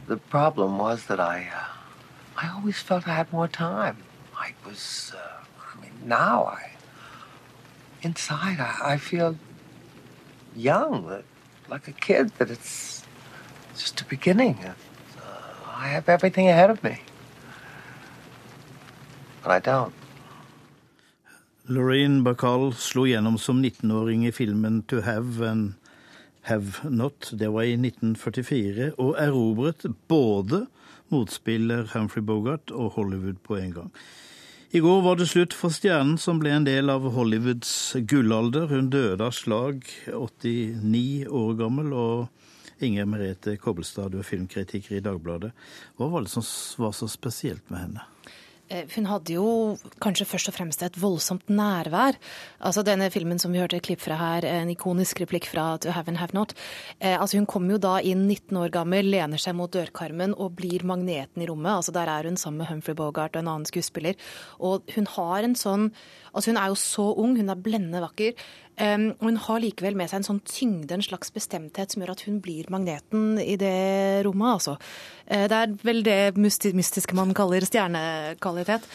The 0.05 0.17
problem 0.17 0.77
was 0.77 1.07
that 1.07 1.19
I, 1.19 1.49
uh, 1.51 2.37
I 2.37 2.53
always 2.53 2.77
felt 2.77 3.07
I 3.07 3.15
had 3.15 3.33
more 3.33 3.47
time. 3.47 3.97
I 4.37 4.53
was, 4.63 5.11
uh, 5.15 5.43
I 5.75 5.81
mean, 5.81 5.93
now 6.05 6.45
I, 6.45 6.73
inside, 8.03 8.59
I, 8.59 8.93
I 8.93 8.97
feel 8.97 9.35
young, 10.55 11.23
like 11.67 11.87
a 11.87 11.93
kid, 11.93 12.29
that 12.37 12.51
it's 12.51 13.03
just 13.75 13.99
a 14.01 14.05
beginning. 14.05 14.59
Uh, 14.63 14.73
I 15.75 15.87
have 15.87 16.07
everything 16.07 16.47
ahead 16.47 16.69
of 16.69 16.83
me. 16.83 16.99
But 19.41 19.49
I 19.49 19.57
don't. 19.57 19.95
Lorraine 21.71 22.23
Bacall 22.23 22.73
slo 22.75 23.05
gjennom 23.07 23.37
som 23.39 23.61
19-åring 23.63 24.25
i 24.27 24.31
filmen 24.31 24.81
'To 24.83 25.01
Have 25.01 25.47
and 25.47 25.73
Have 26.41 26.83
Not'. 26.83 27.31
Det 27.31 27.47
var 27.47 27.63
i 27.63 27.77
1944, 27.77 28.91
og 28.97 29.15
erobret 29.17 29.85
både 30.07 30.65
motspiller 31.09 31.87
Humphrey 31.93 32.23
Bogart 32.23 32.71
og 32.71 32.91
Hollywood 32.97 33.39
på 33.47 33.55
en 33.55 33.71
gang. 33.71 33.91
I 34.71 34.79
går 34.79 35.01
var 35.01 35.15
det 35.15 35.29
slutt 35.29 35.53
for 35.53 35.71
stjernen 35.71 36.17
som 36.17 36.39
ble 36.39 36.51
en 36.51 36.67
del 36.67 36.89
av 36.89 37.07
Hollywoods 37.15 37.95
gullalder. 38.07 38.67
Hun 38.67 38.89
døde 38.89 39.23
av 39.23 39.31
slag, 39.31 39.87
89 40.11 41.27
år 41.27 41.55
gammel. 41.55 41.93
og 41.93 42.27
Inger 42.81 43.05
Merete 43.05 43.57
Kobbelstad, 43.57 44.11
du 44.11 44.19
er 44.19 44.27
filmkritiker 44.27 44.97
i 44.97 45.03
Dagbladet. 45.05 45.51
Hva 45.95 46.09
var 46.09 46.21
det 46.21 46.31
som 46.33 46.43
var 46.83 46.91
så 46.91 47.07
spesielt 47.07 47.69
med 47.69 47.79
henne? 47.79 48.07
Eh, 48.71 48.87
hun 48.95 49.07
hadde 49.09 49.35
jo 49.35 49.47
kanskje 50.03 50.27
først 50.29 50.51
og 50.51 50.55
fremst 50.55 50.83
et 50.85 50.97
voldsomt 50.99 51.49
nærvær. 51.51 52.15
Altså 52.63 52.85
Denne 52.87 53.09
filmen 53.11 53.39
som 53.41 53.51
vi 53.51 53.59
hørte 53.59 53.81
et 53.81 53.85
klipp 53.85 53.99
fra 54.03 54.15
her, 54.19 54.47
en 54.47 54.71
ikonisk 54.71 55.19
replikk 55.23 55.49
fra 55.51 55.75
To 55.83 55.91
Have 55.91 56.07
and 56.07 56.21
Have 56.21 56.37
Not. 56.37 56.55
Eh, 56.99 57.17
altså 57.17 57.37
Hun 57.37 57.45
kommer 57.45 57.75
jo 57.75 57.81
da 57.83 57.97
inn 57.99 58.27
19 58.29 58.57
år 58.57 58.71
gammel, 58.71 59.11
lener 59.11 59.41
seg 59.41 59.57
mot 59.59 59.71
dørkarmen 59.71 60.35
og 60.37 60.55
blir 60.55 60.85
magneten 60.87 61.43
i 61.43 61.49
rommet. 61.49 61.81
Altså 61.81 61.91
Der 61.91 62.07
er 62.07 62.23
hun 62.23 62.37
sammen 62.37 62.63
med 62.63 62.71
Humphrey 62.71 62.95
Bogart 62.95 63.35
og 63.35 63.43
en 63.43 63.51
annen 63.51 63.67
skuespiller. 63.67 64.15
Og 64.59 64.87
hun 64.95 65.05
har 65.17 65.43
en 65.43 65.55
sånn 65.55 65.91
Altså 66.31 66.51
Hun 66.51 66.59
er 66.61 66.71
jo 66.71 66.77
så 66.79 67.07
ung, 67.19 67.37
hun 67.37 67.51
er 67.51 67.59
blendende 67.59 68.03
vakker. 68.03 68.35
Um, 68.81 69.11
hun 69.19 69.35
har 69.37 69.59
likevel 69.61 69.97
med 69.99 70.09
seg 70.09 70.21
en 70.21 70.27
sånn 70.29 70.39
tyngde, 70.47 70.95
en 70.95 71.03
slags 71.05 71.33
bestemthet, 71.35 71.91
som 71.91 72.01
gjør 72.01 72.13
at 72.15 72.23
hun 72.25 72.39
blir 72.41 72.69
magneten 72.73 73.35
i 73.43 73.57
det 73.59 74.23
rommet, 74.25 74.55
altså. 74.55 74.77
Uh, 75.27 75.45
det 75.51 75.59
er 75.59 75.75
vel 75.83 76.01
det 76.07 76.21
mystiske 76.39 77.17
man 77.17 77.35
kaller 77.37 77.67
stjernekvalitet. 77.67 78.87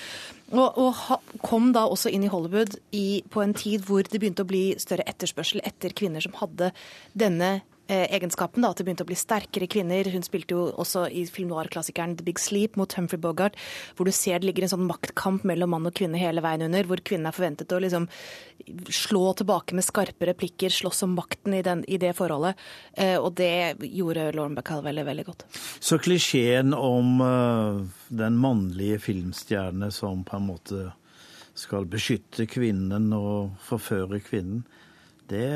Og, 0.55 0.78
og, 0.78 1.20
kom 1.43 1.72
da 1.74 1.84
også 1.91 2.11
inn 2.14 2.24
i 2.26 2.30
Hollywood 2.30 2.76
i, 2.95 3.22
på 3.30 3.43
en 3.43 3.55
tid 3.57 3.82
hvor 3.87 4.07
det 4.07 4.20
begynte 4.20 4.45
å 4.47 4.49
bli 4.49 4.68
større 4.78 5.07
etterspørsel 5.11 5.62
etter 5.66 5.95
kvinner 5.97 6.22
som 6.22 6.37
hadde 6.39 6.70
denne 7.18 7.51
eh, 7.59 7.64
egenskapen, 7.89 8.64
da, 8.64 8.72
at 8.72 8.80
det 8.80 8.87
begynte 8.87 9.05
å 9.07 9.09
bli 9.09 9.18
sterkere 9.18 9.68
kvinner. 9.70 10.09
Hun 10.11 10.24
spilte 10.26 10.57
jo 10.57 10.66
også 10.74 11.07
i 11.09 11.24
film 11.30 11.53
noir-klassikeren 11.53 12.16
The 12.18 12.26
Big 12.26 12.41
Sleep 12.43 12.78
mot 12.80 12.93
Humphrey 12.99 13.20
Bogart, 13.22 13.59
hvor 13.97 14.09
du 14.09 14.14
ser 14.14 14.41
det 14.41 14.51
ligger 14.51 14.66
en 14.66 14.74
sånn 14.74 14.89
maktkamp 14.89 15.47
mellom 15.47 15.74
mann 15.74 15.89
og 15.89 15.95
kvinne 15.97 16.20
hele 16.20 16.43
veien 16.45 16.66
under, 16.66 16.89
hvor 16.89 17.03
kvinnen 17.07 17.30
er 17.30 17.37
forventet 17.37 17.72
å 17.72 17.80
liksom 17.82 18.09
slå 18.91 19.32
tilbake 19.39 19.76
med 19.76 19.87
skarpe 19.87 20.26
replikker, 20.26 20.72
slåss 20.72 21.05
om 21.07 21.14
makten 21.16 21.55
i, 21.55 21.62
den, 21.62 21.84
i 21.89 21.99
det 22.03 22.12
forholdet. 22.18 22.59
Eh, 22.93 23.16
og 23.20 23.34
det 23.39 23.76
gjorde 23.87 24.30
Lauren 24.34 24.57
Bacall 24.59 24.82
veldig, 24.87 25.07
veldig 25.07 25.26
godt. 25.28 25.47
Så 25.80 26.01
klisjeen 26.03 26.74
om 26.74 27.20
uh, 27.22 27.82
den 28.09 28.39
mannlige 28.41 28.99
filmstjerne 29.07 29.91
som 29.95 30.24
på 30.26 30.39
en 30.39 30.49
måte 30.51 30.89
skal 31.57 31.87
beskytte 31.89 32.49
kvinnen 32.51 33.12
og 33.16 33.55
forføre 33.64 34.20
kvinnen, 34.24 34.66
det 35.31 35.49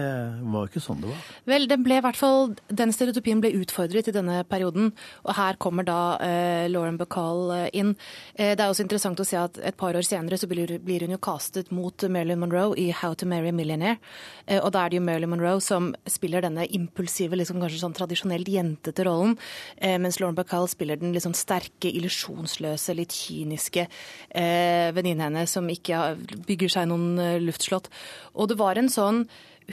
var 0.53 0.69
ikke 0.69 0.83
sånn 0.83 1.03
det 1.03 1.11
var. 1.11 1.27
Vel, 1.51 1.67
den 1.71 1.85
ble 1.87 2.01
hvert 2.03 2.19
fall, 2.19 2.55
den 2.67 2.93
stereotypien 2.95 3.43
ble 3.43 3.53
utfordret 3.61 4.09
i 4.11 4.15
denne 4.15 4.41
perioden. 4.51 4.91
Og 5.25 5.35
her 5.39 5.59
kommer 5.63 5.87
da 5.87 6.01
eh, 6.25 6.67
Lauren 6.71 6.99
Bacall 7.01 7.53
eh, 7.55 7.67
inn. 7.81 7.95
Eh, 8.35 8.55
det 8.57 8.65
er 8.65 8.69
også 8.69 8.85
interessant 8.87 9.21
å 9.23 9.27
se 9.27 9.39
at 9.39 9.61
et 9.63 9.79
par 9.81 9.97
år 9.99 10.07
senere 10.07 10.39
så 10.41 10.49
blir, 10.51 10.77
blir 10.83 11.05
hun 11.07 11.15
jo 11.15 11.21
castet 11.23 11.71
mot 11.75 12.07
Marilyn 12.11 12.41
Monroe 12.43 12.75
i 12.81 12.89
How 12.95 13.15
to 13.15 13.29
Marry 13.31 13.53
a 13.53 13.55
Millionaire. 13.55 14.01
Eh, 14.47 14.59
og 14.59 14.73
da 14.75 14.85
er 14.85 14.93
det 14.93 15.01
jo 15.01 15.07
Marilyn 15.07 15.35
Monroe 15.35 15.63
som 15.65 15.93
spiller 16.11 16.45
denne 16.45 16.67
impulsive, 16.77 17.39
liksom 17.39 17.63
kanskje 17.63 17.83
sånn 17.85 17.97
tradisjonelt 17.97 18.51
jentete 18.51 19.07
rollen. 19.07 19.37
Eh, 19.77 19.99
mens 20.03 20.21
Lauren 20.21 20.39
Bacall 20.39 20.69
spiller 20.71 20.99
den 21.01 21.15
liksom 21.17 21.37
sterke, 21.39 21.91
illusjonsløse, 21.91 22.97
litt 22.99 23.15
kyniske 23.15 23.87
eh, 23.87 24.91
venninnen 24.97 25.31
hennes 25.31 25.55
som 25.55 25.69
ikke 25.71 26.17
bygger 26.49 26.75
seg 26.77 26.91
noen 26.91 27.15
eh, 27.21 27.39
luftslott. 27.43 27.91
Og 28.35 28.51
det 28.51 28.59
var 28.61 28.81
en 28.81 28.91
sånn 28.93 29.25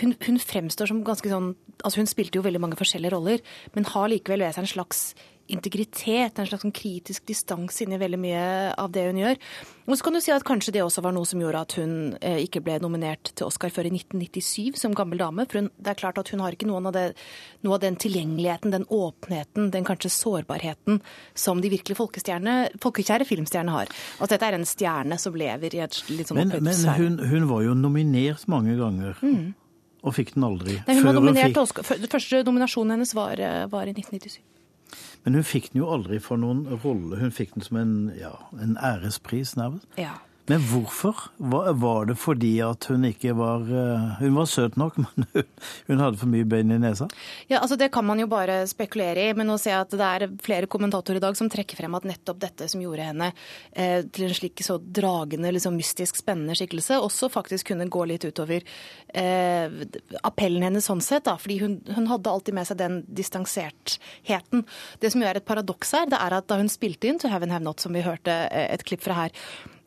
hun, 0.01 0.13
hun, 0.25 0.37
fremstår 0.41 0.91
som 0.91 1.03
ganske 1.07 1.31
sånn 1.31 1.55
altså 1.83 2.01
Hun 2.01 2.09
spilte 2.09 2.39
jo 2.39 2.45
veldig 2.45 2.61
mange 2.63 2.77
forskjellige 2.79 3.13
roller, 3.13 3.41
men 3.75 3.85
har 3.85 4.07
likevel 4.09 4.41
ved 4.41 4.55
seg 4.55 4.65
en 4.65 4.71
slags 4.71 5.01
integritet, 5.51 6.37
en 6.37 6.47
slags 6.47 6.63
sånn 6.65 6.75
kritisk 6.75 7.25
distanse 7.27 7.83
inni 7.83 7.99
veldig 7.99 8.19
mye 8.19 8.43
av 8.79 8.91
det 8.93 9.05
hun 9.07 9.19
gjør. 9.21 9.39
Og 9.87 9.95
så 9.95 10.03
kan 10.03 10.17
du 10.17 10.19
si 10.23 10.33
at 10.33 10.45
kanskje 10.47 10.73
det 10.75 10.83
også 10.83 11.03
var 11.05 11.13
noe 11.15 11.27
som 11.27 11.39
gjorde 11.39 11.61
at 11.63 11.75
hun 11.79 11.93
eh, 12.19 12.41
ikke 12.43 12.61
ble 12.65 12.75
nominert 12.83 13.31
til 13.31 13.47
Oscar 13.47 13.71
før 13.73 13.87
i 13.87 13.93
1997 13.95 14.79
som 14.81 14.95
gammel 14.97 15.21
dame. 15.21 15.45
For 15.47 15.61
hun, 15.61 15.69
det 15.79 15.93
er 15.93 15.99
klart 16.01 16.19
at 16.19 16.31
hun 16.33 16.43
har 16.43 16.55
ikke 16.55 16.67
noen 16.67 16.89
av 16.89 16.95
det, 16.97 17.05
noe 17.63 17.77
av 17.77 17.83
den 17.85 17.99
tilgjengeligheten, 18.03 18.73
den 18.75 18.87
åpenheten, 18.91 19.69
den 19.75 19.87
kanskje 19.87 20.11
sårbarheten 20.17 20.99
som 21.37 21.63
de 21.63 21.71
virkelig 21.71 21.99
folkekjære 21.99 23.29
filmstjernene 23.29 23.77
har. 23.77 23.93
Altså 24.17 24.33
dette 24.35 24.49
er 24.51 24.59
en 24.59 24.67
stjerne 24.67 25.19
som 25.21 25.37
lever 25.39 25.77
i 25.77 25.85
et 25.85 26.01
litt 26.11 26.27
sånn 26.27 26.41
Men, 26.41 26.57
men 26.67 26.83
hun, 26.99 27.21
hun, 27.23 27.47
var 27.47 27.63
jo 27.63 27.77
nominert 27.77 28.43
mange 28.51 28.75
ganger. 28.79 29.15
Mm. 29.23 29.55
Og 30.05 30.13
fikk 30.15 30.35
den 30.35 30.45
aldri. 30.45 30.77
Nei, 30.87 30.99
hun 30.99 31.07
var 31.09 31.39
til 31.41 31.63
Oscar. 31.63 31.87
Første 31.87 32.43
nominasjonen 32.45 32.97
hennes 32.97 33.15
var, 33.17 33.39
eh, 33.39 33.65
var 33.71 33.89
i 33.89 33.95
1997. 33.95 34.43
Men 35.25 35.33
hun 35.33 35.43
fikk 35.43 35.73
den 35.73 35.81
jo 35.81 35.89
aldri 35.91 36.21
for 36.23 36.39
noen 36.39 36.63
rolle. 36.83 37.17
Hun 37.19 37.33
fikk 37.35 37.55
den 37.57 37.65
som 37.65 37.79
en, 37.81 37.95
ja, 38.15 38.31
en 38.61 38.77
ærespris, 38.77 39.55
nærmest. 39.59 39.89
Ja. 39.99 40.13
Men 40.47 40.63
hvorfor? 40.63 41.15
Var 41.37 42.05
det 42.07 42.15
fordi 42.15 42.53
at 42.63 42.87
hun 42.87 43.03
ikke 43.09 43.33
var 43.35 43.65
eh, 43.67 44.05
Hun 44.21 44.37
var 44.37 44.47
søt 44.47 44.77
nok, 44.79 44.95
men 45.03 45.25
hun 45.89 46.03
hadde 46.03 46.19
for 46.21 46.31
mye 46.31 46.47
bein 46.47 46.71
i 46.71 46.79
nesa? 46.79 47.09
Ja, 47.51 47.59
altså 47.59 47.75
Det 47.75 47.89
kan 47.91 48.05
man 48.07 48.21
jo 48.21 48.29
bare 48.31 48.61
spekulere 48.69 49.27
i, 49.27 49.33
men 49.35 49.51
å 49.51 49.57
jeg 49.59 49.75
at 49.75 49.91
det 49.91 50.07
er 50.07 50.27
flere 50.43 50.69
kommentatorer 50.71 51.19
i 51.19 51.25
dag 51.25 51.35
som 51.35 51.49
trekker 51.51 51.79
frem 51.79 51.97
at 51.97 52.07
nettopp 52.07 52.39
dette 52.39 52.69
som 52.71 52.81
gjorde 52.83 53.09
henne 53.09 53.29
eh, 53.73 54.05
til 54.07 54.27
en 54.27 54.35
slik 54.37 54.63
så 54.63 54.77
dragende, 54.79 55.51
liksom 55.51 55.75
mystisk 55.75 56.19
spennende 56.21 56.55
skikkelse, 56.57 57.01
også 57.03 57.31
faktisk 57.33 57.73
kunne 57.73 57.89
gå 57.91 58.05
litt 58.07 58.23
utover 58.27 58.63
eh, 59.11 59.77
appellen 60.23 60.63
hennes 60.63 60.87
sånn 60.87 61.03
sett. 61.03 61.25
da, 61.27 61.35
fordi 61.41 61.59
hun, 61.65 61.79
hun, 61.91 62.07
hadde 62.07 62.31
alltid 62.31 62.55
med 62.55 62.69
seg 62.69 62.79
den 62.79 63.01
distansertheten. 63.07 64.63
Det 65.01 65.11
som 65.11 65.23
jo 65.23 65.27
er 65.27 65.41
et 65.41 65.47
paradoks 65.47 65.91
her, 65.97 66.07
det 66.07 66.21
er 66.23 66.39
at 66.39 66.47
da 66.47 66.61
hun 66.61 66.71
spilte 66.71 67.09
inn 67.09 67.19
To 67.19 67.31
Heaven 67.31 67.51
Have 67.51 67.65
Not, 67.67 67.83
som 67.83 67.95
vi 67.97 68.05
hørte 68.05 68.45
eh, 68.47 68.69
et 68.71 68.87
klipp 68.87 69.03
fra 69.03 69.25
her, 69.25 69.35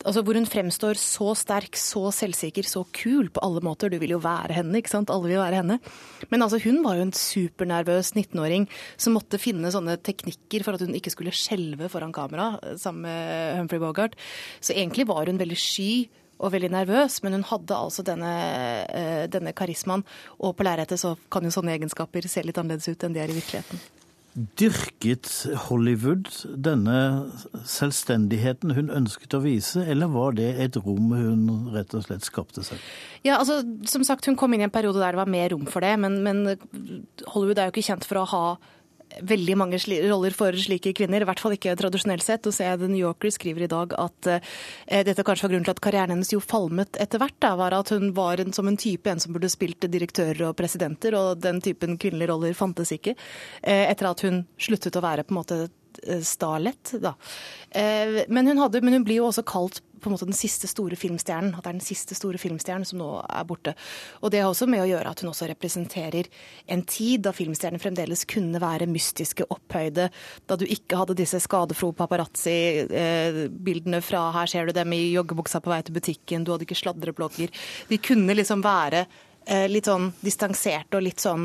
altså 0.05 0.22
hvor 0.24 0.36
hun 0.38 0.48
fremstår 0.48 0.98
så 1.01 1.32
sterk, 1.38 1.76
så 1.78 2.09
selvsikker, 2.14 2.66
så 2.66 2.84
kul 2.96 3.30
på 3.32 3.42
alle 3.44 3.62
måter. 3.64 3.92
Du 3.92 3.98
vil 4.01 4.14
jo 4.14 4.22
være 4.22 4.57
henne, 4.57 4.80
ikke 4.80 4.92
sant? 4.92 5.12
Alle 5.12 5.30
vil 5.30 5.40
være 5.40 5.61
henne. 5.61 5.78
Men 6.32 6.46
altså, 6.46 6.61
hun 6.64 6.80
var 6.84 6.98
jo 6.98 7.07
en 7.07 7.14
supernervøs 7.16 8.14
19-åring 8.14 8.66
som 9.01 9.16
måtte 9.16 9.40
finne 9.40 9.72
sånne 9.72 9.98
teknikker 10.07 10.64
for 10.66 10.76
at 10.76 10.86
hun 10.86 10.96
ikke 10.96 11.12
skulle 11.14 11.34
skjelve 11.36 11.90
foran 11.92 12.14
kamera 12.16 12.55
eh, 12.62 12.78
sammen 12.80 13.07
med 13.09 13.61
Humphrey 13.61 13.82
Bogart. 13.82 14.18
Så 14.61 14.76
egentlig 14.76 15.09
var 15.11 15.28
hun 15.28 15.40
veldig 15.40 15.61
sky 15.61 15.92
og 16.40 16.55
veldig 16.55 16.72
nervøs, 16.72 17.20
men 17.24 17.36
hun 17.36 17.48
hadde 17.51 17.76
altså 17.76 18.05
denne, 18.07 18.34
eh, 18.88 19.24
denne 19.28 19.53
karismaen. 19.53 20.05
Og 20.40 20.57
på 20.57 20.64
lerretet 20.64 21.01
så 21.03 21.16
kan 21.30 21.44
jo 21.44 21.53
sånne 21.53 21.76
egenskaper 21.76 22.28
se 22.28 22.44
litt 22.46 22.61
annerledes 22.61 22.88
ut 22.88 23.05
enn 23.05 23.16
de 23.16 23.20
er 23.20 23.32
i 23.32 23.36
virkeligheten. 23.36 23.99
Dyrket 24.35 25.26
Hollywood 25.66 26.28
denne 26.55 26.97
selvstendigheten 27.66 28.76
hun 28.76 28.93
ønsket 28.95 29.35
å 29.35 29.41
vise, 29.43 29.83
eller 29.83 30.12
var 30.12 30.37
det 30.39 30.53
et 30.62 30.78
rom 30.78 31.11
hun 31.16 31.72
rett 31.74 31.97
og 31.99 32.05
slett 32.07 32.26
skapte 32.28 32.62
seg? 32.62 32.78
Ja, 33.26 33.41
altså, 33.41 33.59
som 33.91 34.05
sagt, 34.07 34.28
Hun 34.31 34.39
kom 34.39 34.55
inn 34.55 34.62
i 34.62 34.68
en 34.68 34.74
periode 34.74 35.03
der 35.03 35.16
det 35.16 35.22
var 35.22 35.31
mer 35.31 35.51
rom 35.51 35.66
for 35.66 35.83
det, 35.83 35.97
men, 35.99 36.20
men 36.22 36.45
Hollywood 37.35 37.59
er 37.59 37.68
jo 37.68 37.74
ikke 37.74 37.89
kjent 37.91 38.07
for 38.07 38.22
å 38.22 38.28
ha 38.31 38.45
veldig 39.23 39.57
mange 39.59 39.81
roller 40.11 40.35
for 40.37 40.57
slike 40.57 40.93
kvinner, 40.97 41.23
i 41.23 41.29
hvert 41.29 41.43
fall 41.43 41.57
ikke 41.57 41.75
tradisjonelt 41.79 42.25
sett. 42.25 42.47
Og 42.47 42.55
The 42.57 42.89
New 42.89 43.01
Yorker 43.01 43.33
skriver 43.35 43.67
i 43.67 43.71
dag 43.71 43.95
at 43.99 44.31
eh, 44.31 45.03
dette 45.07 45.25
kanskje 45.27 45.47
var 45.47 45.55
grunnen 45.55 45.69
til 45.69 45.77
at 45.77 45.83
karrieren 45.85 46.15
hennes 46.15 46.33
jo 46.33 46.43
falmet 46.43 47.01
etter 47.03 47.23
hvert. 47.23 47.49
Var 47.61 47.77
at 47.77 47.93
hun 47.95 48.13
var 48.17 48.43
en, 48.43 48.55
som 48.57 48.69
en 48.71 48.79
type 48.81 49.11
en 49.11 49.21
som 49.23 49.35
burde 49.35 49.51
spilt 49.53 49.89
direktører 49.91 50.47
og 50.49 50.57
presidenter, 50.59 51.17
og 51.19 51.43
den 51.43 51.61
typen 51.65 51.99
kvinnelige 52.01 52.31
roller 52.33 52.57
fantes 52.57 52.95
ikke. 52.97 53.17
Eh, 53.63 53.87
etter 53.91 54.11
at 54.11 54.25
hun 54.27 54.45
sluttet 54.61 54.97
å 54.97 55.05
være 55.05 55.27
på 55.27 55.35
en 55.35 55.41
måte 55.43 55.61
Starlet, 56.24 56.94
da. 57.03 57.14
Eh, 57.70 58.24
men 58.28 58.46
hun, 58.46 58.59
hadde, 58.59 58.80
men 58.84 58.98
hun 58.98 59.07
blir 59.07 59.20
jo 59.20 59.28
også 59.28 59.44
kalt 59.46 59.78
på 60.01 60.09
en 60.09 60.12
måte 60.14 60.24
den 60.24 60.32
siste 60.36 60.66
store 60.70 60.96
filmstjernen. 60.96 61.55
At 61.55 61.64
det 61.64 61.70
er 61.70 61.72
den 61.78 61.84
siste 61.84 62.14
store 62.16 62.38
filmstjernen 62.40 62.86
som 62.88 62.98
nå 63.01 63.09
er 63.22 63.44
borte. 63.48 63.74
Og 64.24 64.30
det 64.32 64.40
har 64.42 64.51
også 64.51 64.66
med 64.70 64.82
å 64.84 64.88
gjøre 64.88 65.11
at 65.12 65.20
hun 65.22 65.30
også 65.32 65.48
representerer 65.51 66.24
en 66.72 66.82
tid 66.88 67.18
da 67.26 67.32
filmstjerner 67.36 67.80
fremdeles 67.82 68.22
kunne 68.30 68.59
være 68.62 68.86
mystiske, 68.90 69.42
opphøyde. 69.53 70.05
Da 70.48 70.55
du 70.59 70.64
ikke 70.66 70.98
hadde 71.01 71.20
disse 71.20 71.38
skadefro 71.44 71.88
paparazzi-bildene 71.98 74.01
fra 74.05 74.20
her 74.36 74.46
ser 74.51 74.62
du 74.66 74.72
dem 74.76 74.90
i 74.96 75.12
joggebuksa 75.12 75.59
på 75.62 75.72
vei 75.72 75.82
til 75.84 75.96
butikken, 75.98 76.44
du 76.44 76.51
hadde 76.55 76.66
ikke 76.68 76.80
sladreblogger. 76.80 77.48
De 77.90 77.96
kunne 78.03 78.38
liksom 78.38 78.61
være 78.64 79.01
eh, 79.05 79.66
litt 79.70 79.86
sånn 79.90 80.07
distanserte 80.24 80.94
og 80.98 81.07
litt 81.07 81.20
sånn 81.22 81.44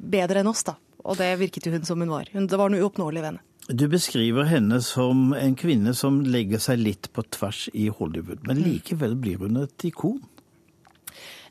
bedre 0.00 0.38
enn 0.42 0.52
oss, 0.52 0.64
da. 0.68 0.74
Og 1.02 1.14
det 1.18 1.40
virket 1.40 1.66
jo 1.66 1.74
hun 1.74 1.86
som 1.86 2.00
hun 2.00 2.12
var. 2.12 2.26
Det 2.30 2.58
var 2.58 2.68
noe 2.70 2.82
uoppnåelig 2.84 3.22
ved 3.22 3.30
henne. 3.32 3.42
Du 3.70 3.86
beskriver 3.88 4.48
henne 4.50 4.80
som 4.82 5.30
en 5.38 5.54
kvinne 5.58 5.94
som 5.94 6.20
legger 6.26 6.58
seg 6.62 6.80
litt 6.82 7.08
på 7.14 7.22
tvers 7.30 7.68
i 7.72 7.86
Hollywood, 7.94 8.42
men 8.48 8.58
mm. 8.58 8.64
likevel 8.66 9.14
blir 9.20 9.38
hun 9.44 9.60
et 9.62 9.86
ikon? 9.86 10.18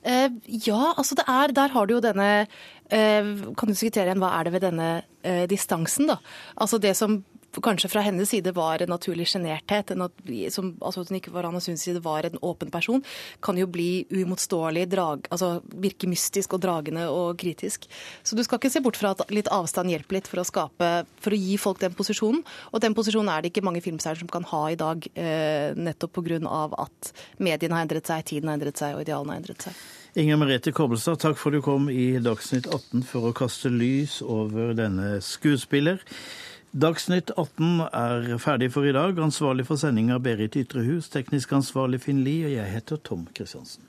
Uh, 0.02 0.34
ja, 0.66 0.96
altså 0.98 1.14
det 1.14 1.28
er 1.30 1.52
Der 1.54 1.70
har 1.70 1.86
du 1.86 1.92
jo 1.94 2.00
denne 2.02 2.48
uh, 2.48 3.28
Kan 3.54 3.70
du 3.70 3.76
diskutere 3.76 4.08
igjen 4.08 4.24
hva 4.24 4.32
er 4.34 4.48
det 4.48 4.54
ved 4.56 4.64
denne 4.66 4.88
uh, 5.22 5.44
distansen, 5.46 6.10
da? 6.10 6.16
Altså 6.58 6.80
det 6.82 6.96
som 6.98 7.20
kanskje 7.60 7.90
fra 7.92 8.02
hennes 8.06 8.30
side 8.32 8.54
var 8.56 8.82
en 8.82 8.94
naturlig 8.94 9.28
sjenerthet, 9.28 9.92
altså 9.92 11.04
at 11.04 11.12
hun 11.12 11.20
ikke 11.20 11.34
var 11.36 11.50
Anna 11.50 11.60
Sunds 11.60 11.84
side 11.84 12.00
var 12.04 12.24
en 12.24 12.40
åpen 12.42 12.72
person, 12.72 13.04
kan 13.44 13.60
jo 13.60 13.68
bli 13.68 14.06
uimotståelig, 14.12 14.88
altså 14.96 15.52
virke 15.76 16.08
mystisk 16.08 16.56
og 16.56 16.64
dragende 16.64 17.10
og 17.12 17.36
kritisk. 17.42 17.90
Så 18.24 18.38
du 18.40 18.44
skal 18.48 18.62
ikke 18.62 18.72
se 18.72 18.84
bort 18.84 19.00
fra 19.00 19.12
at 19.12 19.26
litt 19.34 19.52
avstand 19.52 19.92
hjelper 19.92 20.22
litt 20.22 20.32
for 20.32 20.40
å 20.40 20.48
skape, 20.48 20.92
for 21.20 21.36
å 21.36 21.42
gi 21.42 21.58
folk 21.60 21.82
den 21.84 21.96
posisjonen. 21.98 22.44
Og 22.72 22.84
den 22.84 22.96
posisjonen 22.96 23.34
er 23.34 23.42
det 23.42 23.52
ikke 23.52 23.66
mange 23.68 23.84
filmstjerner 23.84 24.24
som 24.24 24.32
kan 24.32 24.48
ha 24.48 24.64
i 24.72 24.80
dag, 24.80 25.08
eh, 25.16 25.76
nettopp 25.76 26.14
pga. 26.22 26.40
at 26.78 27.14
mediene 27.40 27.74
har 27.74 27.86
endret 27.86 28.08
seg, 28.08 28.24
tiden 28.26 28.48
har 28.48 28.58
endret 28.58 28.78
seg 28.78 28.96
og 28.96 29.02
idealene 29.02 29.34
har 29.34 29.42
endret 29.42 29.62
seg. 29.62 29.74
Inger 30.16 30.36
Merete 30.36 30.74
Kobbelstad, 30.76 31.22
takk 31.24 31.38
for 31.40 31.50
at 31.50 31.62
du 31.62 31.62
kom 31.64 31.86
i 31.88 32.20
Dagsnytt 32.20 32.68
18 32.68 33.04
for 33.08 33.30
å 33.30 33.34
kaste 33.34 33.70
lys 33.72 34.22
over 34.22 34.74
denne 34.76 35.22
skuespiller. 35.24 36.04
Dagsnytt 36.72 37.32
18 37.36 37.82
er 37.92 38.38
ferdig 38.40 38.72
for 38.72 38.88
i 38.88 38.94
dag. 38.96 39.18
Ansvarlig 39.20 39.66
for 39.68 39.76
sendinga 39.76 40.22
Berit 40.24 40.56
Ytrehus, 40.56 41.10
teknisk 41.12 41.52
ansvarlig 41.52 42.00
Finn 42.06 42.24
Lie, 42.24 42.46
og 42.48 42.54
jeg 42.56 42.72
heter 42.72 43.02
Tom 43.04 43.28
Kristiansen. 43.36 43.84